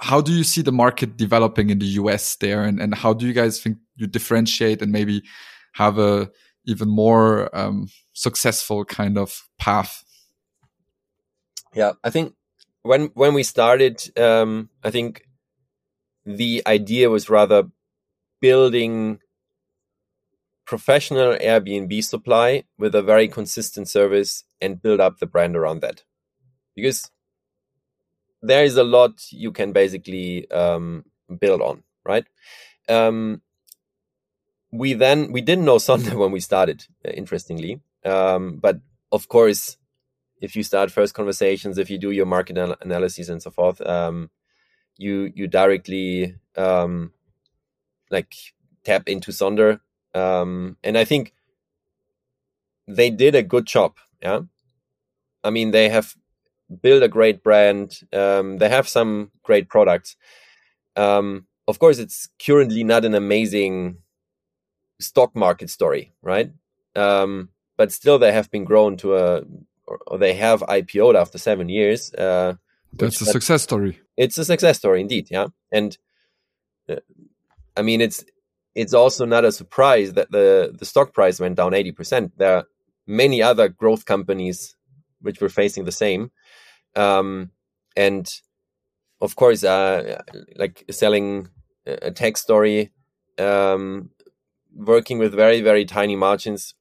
how 0.00 0.20
do 0.20 0.32
you 0.32 0.44
see 0.44 0.62
the 0.62 0.72
market 0.72 1.16
developing 1.16 1.70
in 1.70 1.78
the 1.78 1.86
US 1.86 2.36
there, 2.36 2.62
and, 2.64 2.80
and 2.80 2.94
how 2.94 3.12
do 3.12 3.26
you 3.26 3.32
guys 3.32 3.60
think 3.60 3.78
you 3.96 4.06
differentiate 4.06 4.82
and 4.82 4.92
maybe 4.92 5.22
have 5.74 5.98
a 5.98 6.30
even 6.66 6.88
more 6.88 7.56
um, 7.56 7.88
successful 8.18 8.84
kind 8.84 9.16
of 9.16 9.48
path? 9.58 10.04
Yeah, 11.72 11.92
I 12.02 12.10
think 12.10 12.34
when 12.82 13.10
when 13.14 13.34
we 13.34 13.42
started, 13.42 14.02
um, 14.18 14.70
I 14.82 14.90
think 14.90 15.22
the 16.24 16.62
idea 16.66 17.10
was 17.10 17.30
rather 17.30 17.64
building 18.40 19.20
professional 20.66 21.36
Airbnb 21.36 22.04
supply 22.04 22.64
with 22.76 22.94
a 22.94 23.02
very 23.02 23.28
consistent 23.28 23.88
service 23.88 24.44
and 24.60 24.82
build 24.82 25.00
up 25.00 25.18
the 25.18 25.26
brand 25.26 25.56
around 25.56 25.80
that. 25.80 26.04
Because 26.74 27.10
there 28.42 28.64
is 28.64 28.76
a 28.76 28.84
lot 28.84 29.12
you 29.30 29.52
can 29.52 29.72
basically 29.72 30.50
um, 30.50 31.04
build 31.40 31.62
on, 31.62 31.84
right? 32.04 32.26
Um, 32.88 33.42
we 34.70 34.92
then 34.94 35.32
we 35.32 35.40
didn't 35.40 35.64
know 35.64 35.76
Sonder 35.76 36.14
when 36.22 36.32
we 36.32 36.40
started, 36.40 36.86
uh, 37.06 37.10
interestingly, 37.10 37.80
um, 38.04 38.58
but 38.58 38.80
of 39.12 39.28
course, 39.28 39.76
if 40.40 40.54
you 40.54 40.62
start 40.62 40.90
first 40.90 41.14
conversations, 41.14 41.78
if 41.78 41.90
you 41.90 41.98
do 41.98 42.10
your 42.10 42.26
market 42.26 42.56
anal- 42.56 42.76
analysis 42.80 43.28
and 43.28 43.42
so 43.42 43.50
forth, 43.50 43.80
um, 43.86 44.30
you 44.96 45.32
you 45.34 45.46
directly 45.46 46.36
um, 46.56 47.12
like 48.10 48.32
tap 48.84 49.08
into 49.08 49.32
Sonder 49.32 49.80
um, 50.14 50.76
and 50.82 50.96
I 50.96 51.04
think 51.04 51.32
they 52.86 53.10
did 53.10 53.34
a 53.34 53.42
good 53.42 53.66
job. 53.66 53.96
Yeah. 54.22 54.40
I 55.44 55.50
mean, 55.50 55.70
they 55.70 55.88
have 55.88 56.14
built 56.82 57.02
a 57.02 57.08
great 57.08 57.42
brand. 57.42 58.00
Um, 58.12 58.58
they 58.58 58.68
have 58.68 58.88
some 58.88 59.30
great 59.42 59.68
products. 59.68 60.16
Um, 60.96 61.46
of 61.66 61.78
course, 61.78 61.98
it's 61.98 62.28
currently 62.44 62.82
not 62.82 63.04
an 63.04 63.14
amazing 63.14 63.98
stock 65.00 65.36
market 65.36 65.70
story, 65.70 66.12
right? 66.22 66.50
Um, 66.96 67.50
but 67.78 67.92
still, 67.92 68.18
they 68.18 68.32
have 68.32 68.50
been 68.50 68.64
grown 68.64 68.98
to 68.98 69.16
a, 69.16 69.42
or 70.06 70.18
they 70.18 70.34
have 70.34 70.60
IPO'd 70.60 71.16
after 71.16 71.38
seven 71.38 71.70
years. 71.70 72.12
Uh, 72.12 72.54
That's 72.92 73.22
a 73.22 73.24
success 73.24 73.62
story. 73.62 74.00
It's 74.16 74.36
a 74.36 74.44
success 74.44 74.76
story 74.76 75.00
indeed, 75.00 75.28
yeah. 75.30 75.46
And 75.72 75.96
uh, 76.90 76.96
I 77.76 77.82
mean, 77.82 78.02
it's 78.02 78.24
it's 78.74 78.92
also 78.92 79.24
not 79.24 79.44
a 79.44 79.52
surprise 79.52 80.12
that 80.14 80.30
the 80.30 80.76
the 80.76 80.84
stock 80.84 81.14
price 81.14 81.40
went 81.40 81.56
down 81.56 81.72
eighty 81.72 81.92
percent. 81.92 82.32
There 82.36 82.56
are 82.56 82.64
many 83.06 83.40
other 83.40 83.68
growth 83.68 84.04
companies 84.04 84.76
which 85.20 85.40
were 85.40 85.48
facing 85.48 85.84
the 85.84 85.92
same, 85.92 86.30
um, 86.96 87.50
and 87.96 88.28
of 89.20 89.36
course, 89.36 89.64
uh, 89.64 90.20
like 90.56 90.84
selling 90.90 91.48
a 91.86 92.10
tech 92.10 92.36
story, 92.36 92.90
um, 93.38 94.10
working 94.74 95.18
with 95.18 95.32
very 95.32 95.60
very 95.60 95.84
tiny 95.84 96.16
margins, 96.16 96.74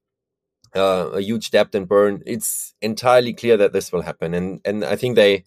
uh, 0.78 1.10
a 1.14 1.22
huge 1.22 1.52
debt 1.52 1.76
and 1.76 1.88
burn. 1.88 2.24
It's 2.26 2.74
entirely 2.82 3.34
clear 3.34 3.58
that 3.58 3.74
this 3.74 3.92
will 3.92 4.04
happen, 4.04 4.34
and 4.34 4.62
and 4.64 4.86
I 4.86 4.96
think 4.96 5.16
they 5.16 5.44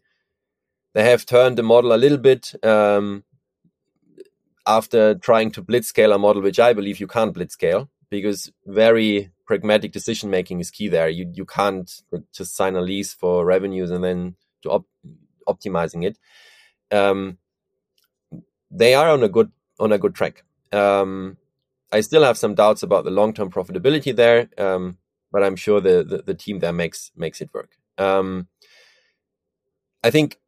they 0.94 1.04
have 1.04 1.24
turned 1.26 1.56
the 1.56 1.62
model 1.62 1.92
a 1.92 2.02
little 2.04 2.18
bit. 2.18 2.52
Um, 2.64 3.24
after 4.66 5.14
trying 5.14 5.50
to 5.52 5.62
blitz 5.62 5.88
scale 5.88 6.12
a 6.12 6.18
model, 6.18 6.42
which 6.42 6.60
I 6.60 6.72
believe 6.72 7.00
you 7.00 7.06
can't 7.06 7.34
blitz 7.34 7.54
scale 7.54 7.88
because 8.10 8.52
very 8.66 9.30
pragmatic 9.46 9.92
decision 9.92 10.30
making 10.30 10.60
is 10.60 10.70
key 10.70 10.88
there. 10.88 11.08
You 11.08 11.30
you 11.32 11.44
can't 11.44 11.90
just 12.32 12.56
sign 12.56 12.76
a 12.76 12.80
lease 12.80 13.12
for 13.14 13.44
revenues 13.44 13.90
and 13.90 14.04
then 14.04 14.36
to 14.62 14.70
op- 14.70 14.86
optimizing 15.48 16.04
it. 16.04 16.18
Um, 16.94 17.38
they 18.70 18.94
are 18.94 19.08
on 19.08 19.22
a 19.22 19.28
good 19.28 19.50
on 19.78 19.92
a 19.92 19.98
good 19.98 20.14
track. 20.14 20.44
Um, 20.72 21.36
I 21.92 22.00
still 22.00 22.22
have 22.22 22.38
some 22.38 22.54
doubts 22.54 22.82
about 22.82 23.04
the 23.04 23.10
long 23.10 23.32
term 23.34 23.50
profitability 23.50 24.14
there, 24.14 24.48
um, 24.58 24.98
but 25.32 25.42
I'm 25.42 25.56
sure 25.56 25.80
the, 25.80 26.04
the, 26.04 26.22
the 26.22 26.34
team 26.34 26.58
there 26.58 26.72
makes 26.72 27.12
makes 27.16 27.40
it 27.40 27.50
work. 27.52 27.70
Um, 27.98 28.48
I 30.02 30.10
think 30.10 30.38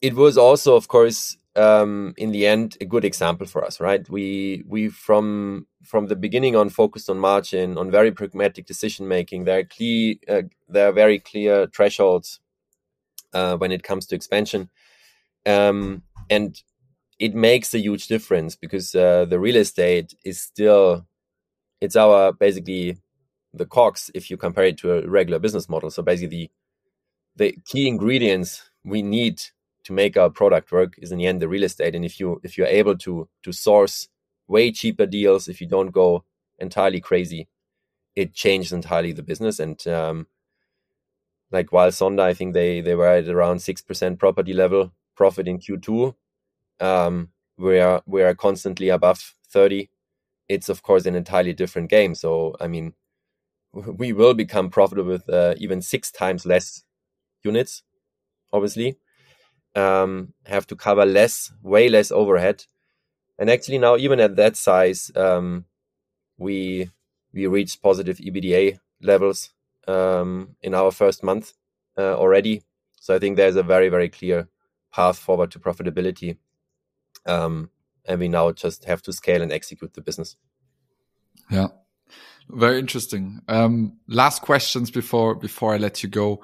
it 0.00 0.14
was 0.14 0.38
also, 0.38 0.76
of 0.76 0.88
course, 0.88 1.36
um, 1.56 2.14
in 2.16 2.30
the 2.30 2.46
end 2.46 2.76
a 2.80 2.84
good 2.84 3.04
example 3.04 3.46
for 3.46 3.64
us, 3.64 3.80
right? 3.80 4.08
We 4.08 4.62
we 4.66 4.88
from 4.88 5.66
from 5.82 6.06
the 6.06 6.16
beginning 6.16 6.56
on 6.56 6.68
focused 6.68 7.10
on 7.10 7.18
margin, 7.18 7.76
on 7.76 7.90
very 7.90 8.12
pragmatic 8.12 8.66
decision 8.66 9.08
making. 9.08 9.44
There 9.44 9.58
are 9.58 9.64
clear 9.64 10.14
uh, 10.28 10.42
there 10.68 10.88
are 10.88 10.92
very 10.92 11.18
clear 11.18 11.66
thresholds 11.66 12.40
uh, 13.32 13.56
when 13.56 13.72
it 13.72 13.82
comes 13.82 14.06
to 14.06 14.14
expansion, 14.14 14.70
um, 15.46 16.02
and 16.30 16.62
it 17.18 17.34
makes 17.34 17.74
a 17.74 17.80
huge 17.80 18.06
difference 18.06 18.54
because 18.54 18.94
uh, 18.94 19.24
the 19.24 19.40
real 19.40 19.56
estate 19.56 20.14
is 20.24 20.40
still 20.40 21.06
it's 21.80 21.96
our 21.96 22.32
basically 22.32 22.98
the 23.54 23.66
cogs 23.66 24.10
if 24.14 24.30
you 24.30 24.36
compare 24.36 24.64
it 24.64 24.78
to 24.78 24.92
a 24.92 25.08
regular 25.08 25.38
business 25.38 25.68
model. 25.68 25.90
So 25.90 26.02
basically, 26.02 26.50
the, 27.36 27.46
the 27.54 27.58
key 27.66 27.88
ingredients 27.88 28.70
we 28.84 29.02
need 29.02 29.40
to 29.84 29.92
make 29.92 30.16
our 30.16 30.30
product 30.30 30.70
work 30.72 30.94
is 30.98 31.12
in 31.12 31.18
the 31.18 31.26
end 31.26 31.40
the 31.40 31.48
real 31.48 31.64
estate. 31.64 31.94
And 31.94 32.04
if 32.04 32.20
you 32.20 32.40
if 32.44 32.58
you're 32.58 32.66
able 32.66 32.96
to 32.98 33.28
to 33.44 33.52
source 33.52 34.08
way 34.46 34.72
cheaper 34.72 35.06
deals, 35.06 35.48
if 35.48 35.60
you 35.60 35.66
don't 35.66 35.90
go 35.90 36.24
entirely 36.58 37.00
crazy, 37.00 37.48
it 38.16 38.34
changes 38.34 38.72
entirely 38.72 39.12
the 39.12 39.22
business. 39.22 39.60
And 39.60 39.86
um, 39.88 40.26
like 41.50 41.72
while 41.72 41.90
Sonder, 41.90 42.22
I 42.22 42.34
think 42.34 42.54
they 42.54 42.80
they 42.80 42.94
were 42.94 43.08
at 43.08 43.28
around 43.28 43.60
six 43.60 43.82
percent 43.82 44.18
property 44.18 44.52
level 44.52 44.92
profit 45.16 45.48
in 45.48 45.58
Q2. 45.58 46.14
Um, 46.80 47.30
we 47.58 47.80
are 47.80 48.02
we 48.06 48.22
are 48.22 48.34
constantly 48.34 48.88
above 48.88 49.34
thirty. 49.50 49.90
It's 50.48 50.68
of 50.68 50.82
course 50.82 51.06
an 51.06 51.14
entirely 51.14 51.52
different 51.54 51.90
game. 51.90 52.14
So 52.14 52.56
I 52.60 52.68
mean, 52.68 52.94
we 53.72 54.12
will 54.12 54.34
become 54.34 54.70
profitable 54.70 55.10
with 55.10 55.28
uh, 55.28 55.54
even 55.58 55.82
six 55.82 56.10
times 56.10 56.46
less 56.46 56.84
units, 57.44 57.82
obviously 58.52 58.98
um, 59.74 60.32
have 60.46 60.66
to 60.68 60.76
cover 60.76 61.06
less, 61.06 61.52
way 61.62 61.88
less 61.88 62.10
overhead. 62.10 62.64
And 63.38 63.50
actually 63.50 63.78
now, 63.78 63.96
even 63.96 64.20
at 64.20 64.36
that 64.36 64.56
size, 64.56 65.10
um, 65.16 65.66
we 66.38 66.90
we 67.32 67.46
reached 67.46 67.82
positive 67.82 68.18
EBITDA 68.18 68.78
levels 69.02 69.50
um, 69.88 70.56
in 70.62 70.74
our 70.74 70.90
first 70.90 71.22
month 71.22 71.52
uh, 71.98 72.16
already. 72.16 72.62
So 73.00 73.14
I 73.14 73.18
think 73.18 73.36
there's 73.36 73.56
a 73.56 73.62
very 73.62 73.88
very 73.88 74.08
clear 74.08 74.48
path 74.92 75.18
forward 75.18 75.50
to 75.52 75.60
profitability, 75.60 76.38
um, 77.26 77.70
and 78.08 78.18
we 78.18 78.28
now 78.28 78.50
just 78.52 78.84
have 78.86 79.02
to 79.02 79.12
scale 79.12 79.42
and 79.42 79.52
execute 79.52 79.92
the 79.94 80.00
business. 80.00 80.36
Yeah, 81.50 81.68
very 82.48 82.78
interesting. 82.78 83.40
Um, 83.46 83.98
last 84.08 84.42
questions 84.42 84.90
before 84.90 85.34
before 85.34 85.74
I 85.74 85.76
let 85.76 86.02
you 86.02 86.08
go 86.08 86.42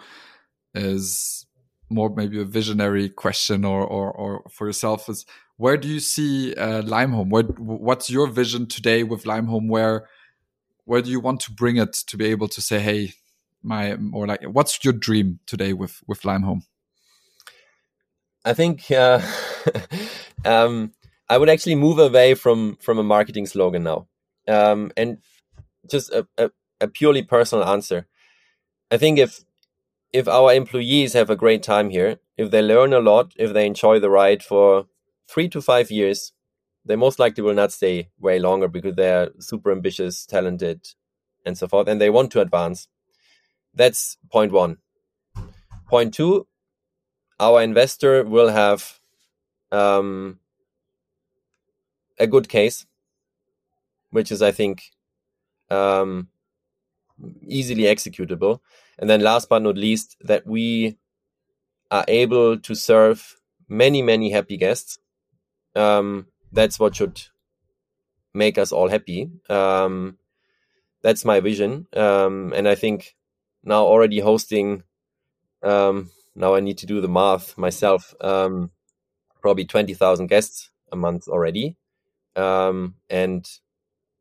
is 0.75 1.47
more 1.91 2.11
maybe 2.11 2.41
a 2.41 2.45
visionary 2.45 3.09
question 3.09 3.65
or 3.65 3.85
or, 3.85 4.13
or 4.13 4.45
for 4.51 4.67
yourself 4.67 5.09
is 5.09 5.25
where 5.57 5.77
do 5.77 5.89
you 5.89 6.01
see 6.01 6.55
uh, 6.55 6.83
Limehome? 6.83 7.31
Where, 7.31 7.45
what's 7.45 8.11
your 8.11 8.27
vision 8.27 8.67
today 8.67 9.05
with 9.05 9.25
Limehome? 9.25 9.69
Where 9.69 10.09
where 10.85 11.01
do 11.01 11.11
you 11.11 11.21
want 11.21 11.41
to 11.41 11.53
bring 11.53 11.77
it 11.77 11.93
to 11.93 12.17
be 12.17 12.27
able 12.27 12.49
to 12.49 12.61
say, 12.61 12.79
hey, 12.79 13.15
my 13.63 13.97
or 14.13 14.27
like, 14.27 14.43
what's 14.43 14.85
your 14.85 14.93
dream 14.93 15.41
today 15.47 15.73
with 15.73 16.03
with 16.07 16.23
Limehome? 16.23 16.63
I 18.45 18.53
think 18.53 18.91
uh, 18.91 19.23
um, 20.45 20.93
I 21.29 21.39
would 21.39 21.49
actually 21.49 21.75
move 21.75 21.99
away 21.99 22.35
from 22.35 22.77
from 22.77 22.99
a 22.99 23.03
marketing 23.03 23.47
slogan 23.47 23.85
now, 23.85 24.09
um, 24.49 24.93
and 24.97 25.19
just 25.91 26.11
a, 26.11 26.27
a, 26.37 26.51
a 26.81 26.89
purely 26.89 27.23
personal 27.23 27.65
answer. 27.65 28.07
I 28.91 28.99
think 28.99 29.19
if 29.19 29.45
if 30.13 30.29
our 30.29 30.53
employees 30.53 31.13
have 31.15 31.31
a 31.31 31.37
great 31.37 31.63
time 31.63 31.91
here, 31.91 32.19
if 32.37 32.51
they 32.51 32.63
learn 32.63 32.93
a 32.93 33.01
lot, 33.01 33.33
if 33.37 33.53
they 33.53 33.67
enjoy 33.67 33.99
the 33.99 34.11
ride 34.11 34.43
for 34.43 34.87
three 35.27 35.49
to 35.49 35.61
five 35.61 35.91
years, 35.91 36.33
they 36.85 36.97
most 36.97 37.19
likely 37.19 37.43
will 37.43 37.55
not 37.55 37.73
stay 37.73 38.11
way 38.21 38.39
longer 38.39 38.69
because 38.69 38.95
they're 38.95 39.31
super 39.41 39.73
ambitious, 39.73 40.27
talented, 40.27 40.87
and 41.45 41.57
so 41.59 41.67
forth, 41.67 41.89
and 41.89 42.01
they 42.01 42.11
want 42.11 42.31
to 42.33 42.41
advance. 42.41 42.89
That's 43.75 44.19
point 44.31 44.53
one. 44.53 44.79
Point 45.89 46.15
two, 46.15 46.47
our 47.41 47.63
investor 47.63 48.25
will 48.25 48.51
have 48.51 49.01
um, 49.73 50.39
a 52.19 52.27
good 52.27 52.49
case, 52.49 52.87
which 54.11 54.31
is, 54.31 54.43
I 54.43 54.53
think, 54.53 54.91
um, 55.71 56.29
easily 57.47 57.85
executable. 57.85 58.61
And 58.99 59.09
then 59.11 59.21
last 59.21 59.49
but 59.49 59.63
not 59.63 59.77
least, 59.77 60.17
that 60.21 60.47
we 60.47 60.99
are 61.91 62.05
able 62.09 62.59
to 62.59 62.75
serve 62.75 63.37
many, 63.69 64.03
many 64.03 64.31
happy 64.31 64.57
guests. 64.57 64.99
Um, 65.75 66.27
that's 66.53 66.79
what 66.79 66.97
should 66.97 67.23
make 68.33 68.59
us 68.59 68.73
all 68.73 68.89
happy. 68.89 69.31
Um, 69.49 70.19
that's 71.03 71.25
my 71.25 71.41
vision. 71.41 71.87
Um, 71.95 72.53
and 72.55 72.69
I 72.69 72.75
think 72.75 73.15
now 73.63 73.85
already 73.85 74.21
hosting, 74.21 74.83
um, 75.63 76.11
now 76.35 76.55
I 76.55 76.61
need 76.61 76.79
to 76.79 76.87
do 76.87 77.01
the 77.01 77.09
math 77.09 77.57
myself, 77.57 78.15
um, 78.21 78.71
probably 79.41 79.65
20,000 79.65 80.27
guests 80.27 80.71
a 80.91 80.97
month 80.97 81.29
already. 81.29 81.77
Um, 82.37 82.95
and 83.09 83.49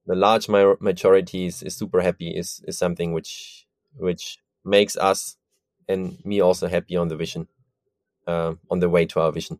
the 0.06 0.16
large 0.16 0.50
majority 0.50 1.46
is, 1.46 1.64
is 1.64 1.76
super 1.76 2.02
happy 2.02 2.30
is, 2.30 2.64
is 2.68 2.78
something 2.78 3.14
which, 3.14 3.66
which 3.96 4.38
makes 4.64 4.98
us 4.98 5.38
and 5.88 6.18
me 6.26 6.42
also 6.42 6.68
happy 6.68 6.96
on 6.96 7.08
the 7.08 7.16
vision, 7.16 7.48
uh, 8.28 8.54
on 8.70 8.80
the 8.80 8.90
way 8.90 9.06
to 9.06 9.20
our 9.20 9.32
vision. 9.32 9.60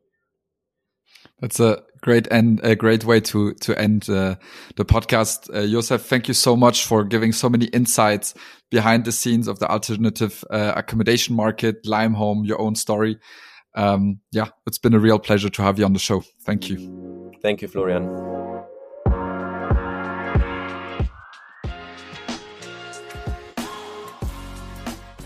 That's 1.40 1.60
a 1.60 1.84
great 2.02 2.28
and 2.32 2.60
a 2.64 2.76
great 2.76 3.06
way 3.06 3.20
to 3.20 3.54
to 3.54 3.78
end 3.80 4.10
uh, 4.10 4.36
the 4.76 4.86
podcast. 4.86 5.54
Uh, 5.54 5.68
Josef, 5.68 6.06
thank 6.06 6.28
you 6.28 6.34
so 6.34 6.56
much 6.56 6.86
for 6.86 7.04
giving 7.04 7.32
so 7.34 7.50
many 7.50 7.66
insights 7.66 8.34
behind 8.72 9.06
the 9.06 9.12
scenes 9.12 9.48
of 9.48 9.60
the 9.60 9.70
alternative 9.70 10.44
uh, 10.50 10.74
accommodation 10.76 11.36
market, 11.36 11.84
Limehome, 11.84 12.48
your 12.48 12.62
own 12.62 12.76
story. 12.76 13.20
Um, 13.76 14.20
yeah, 14.32 14.50
it's 14.68 14.78
been 14.78 14.94
a 14.94 15.00
real 15.00 15.20
pleasure 15.20 15.50
to 15.50 15.62
have 15.62 15.80
you 15.80 15.86
on 15.86 15.94
the 15.94 16.00
show. 16.00 16.24
Thank 16.46 16.70
you. 16.70 17.32
Thank 17.42 17.62
you, 17.62 17.68
Florian. 17.68 18.33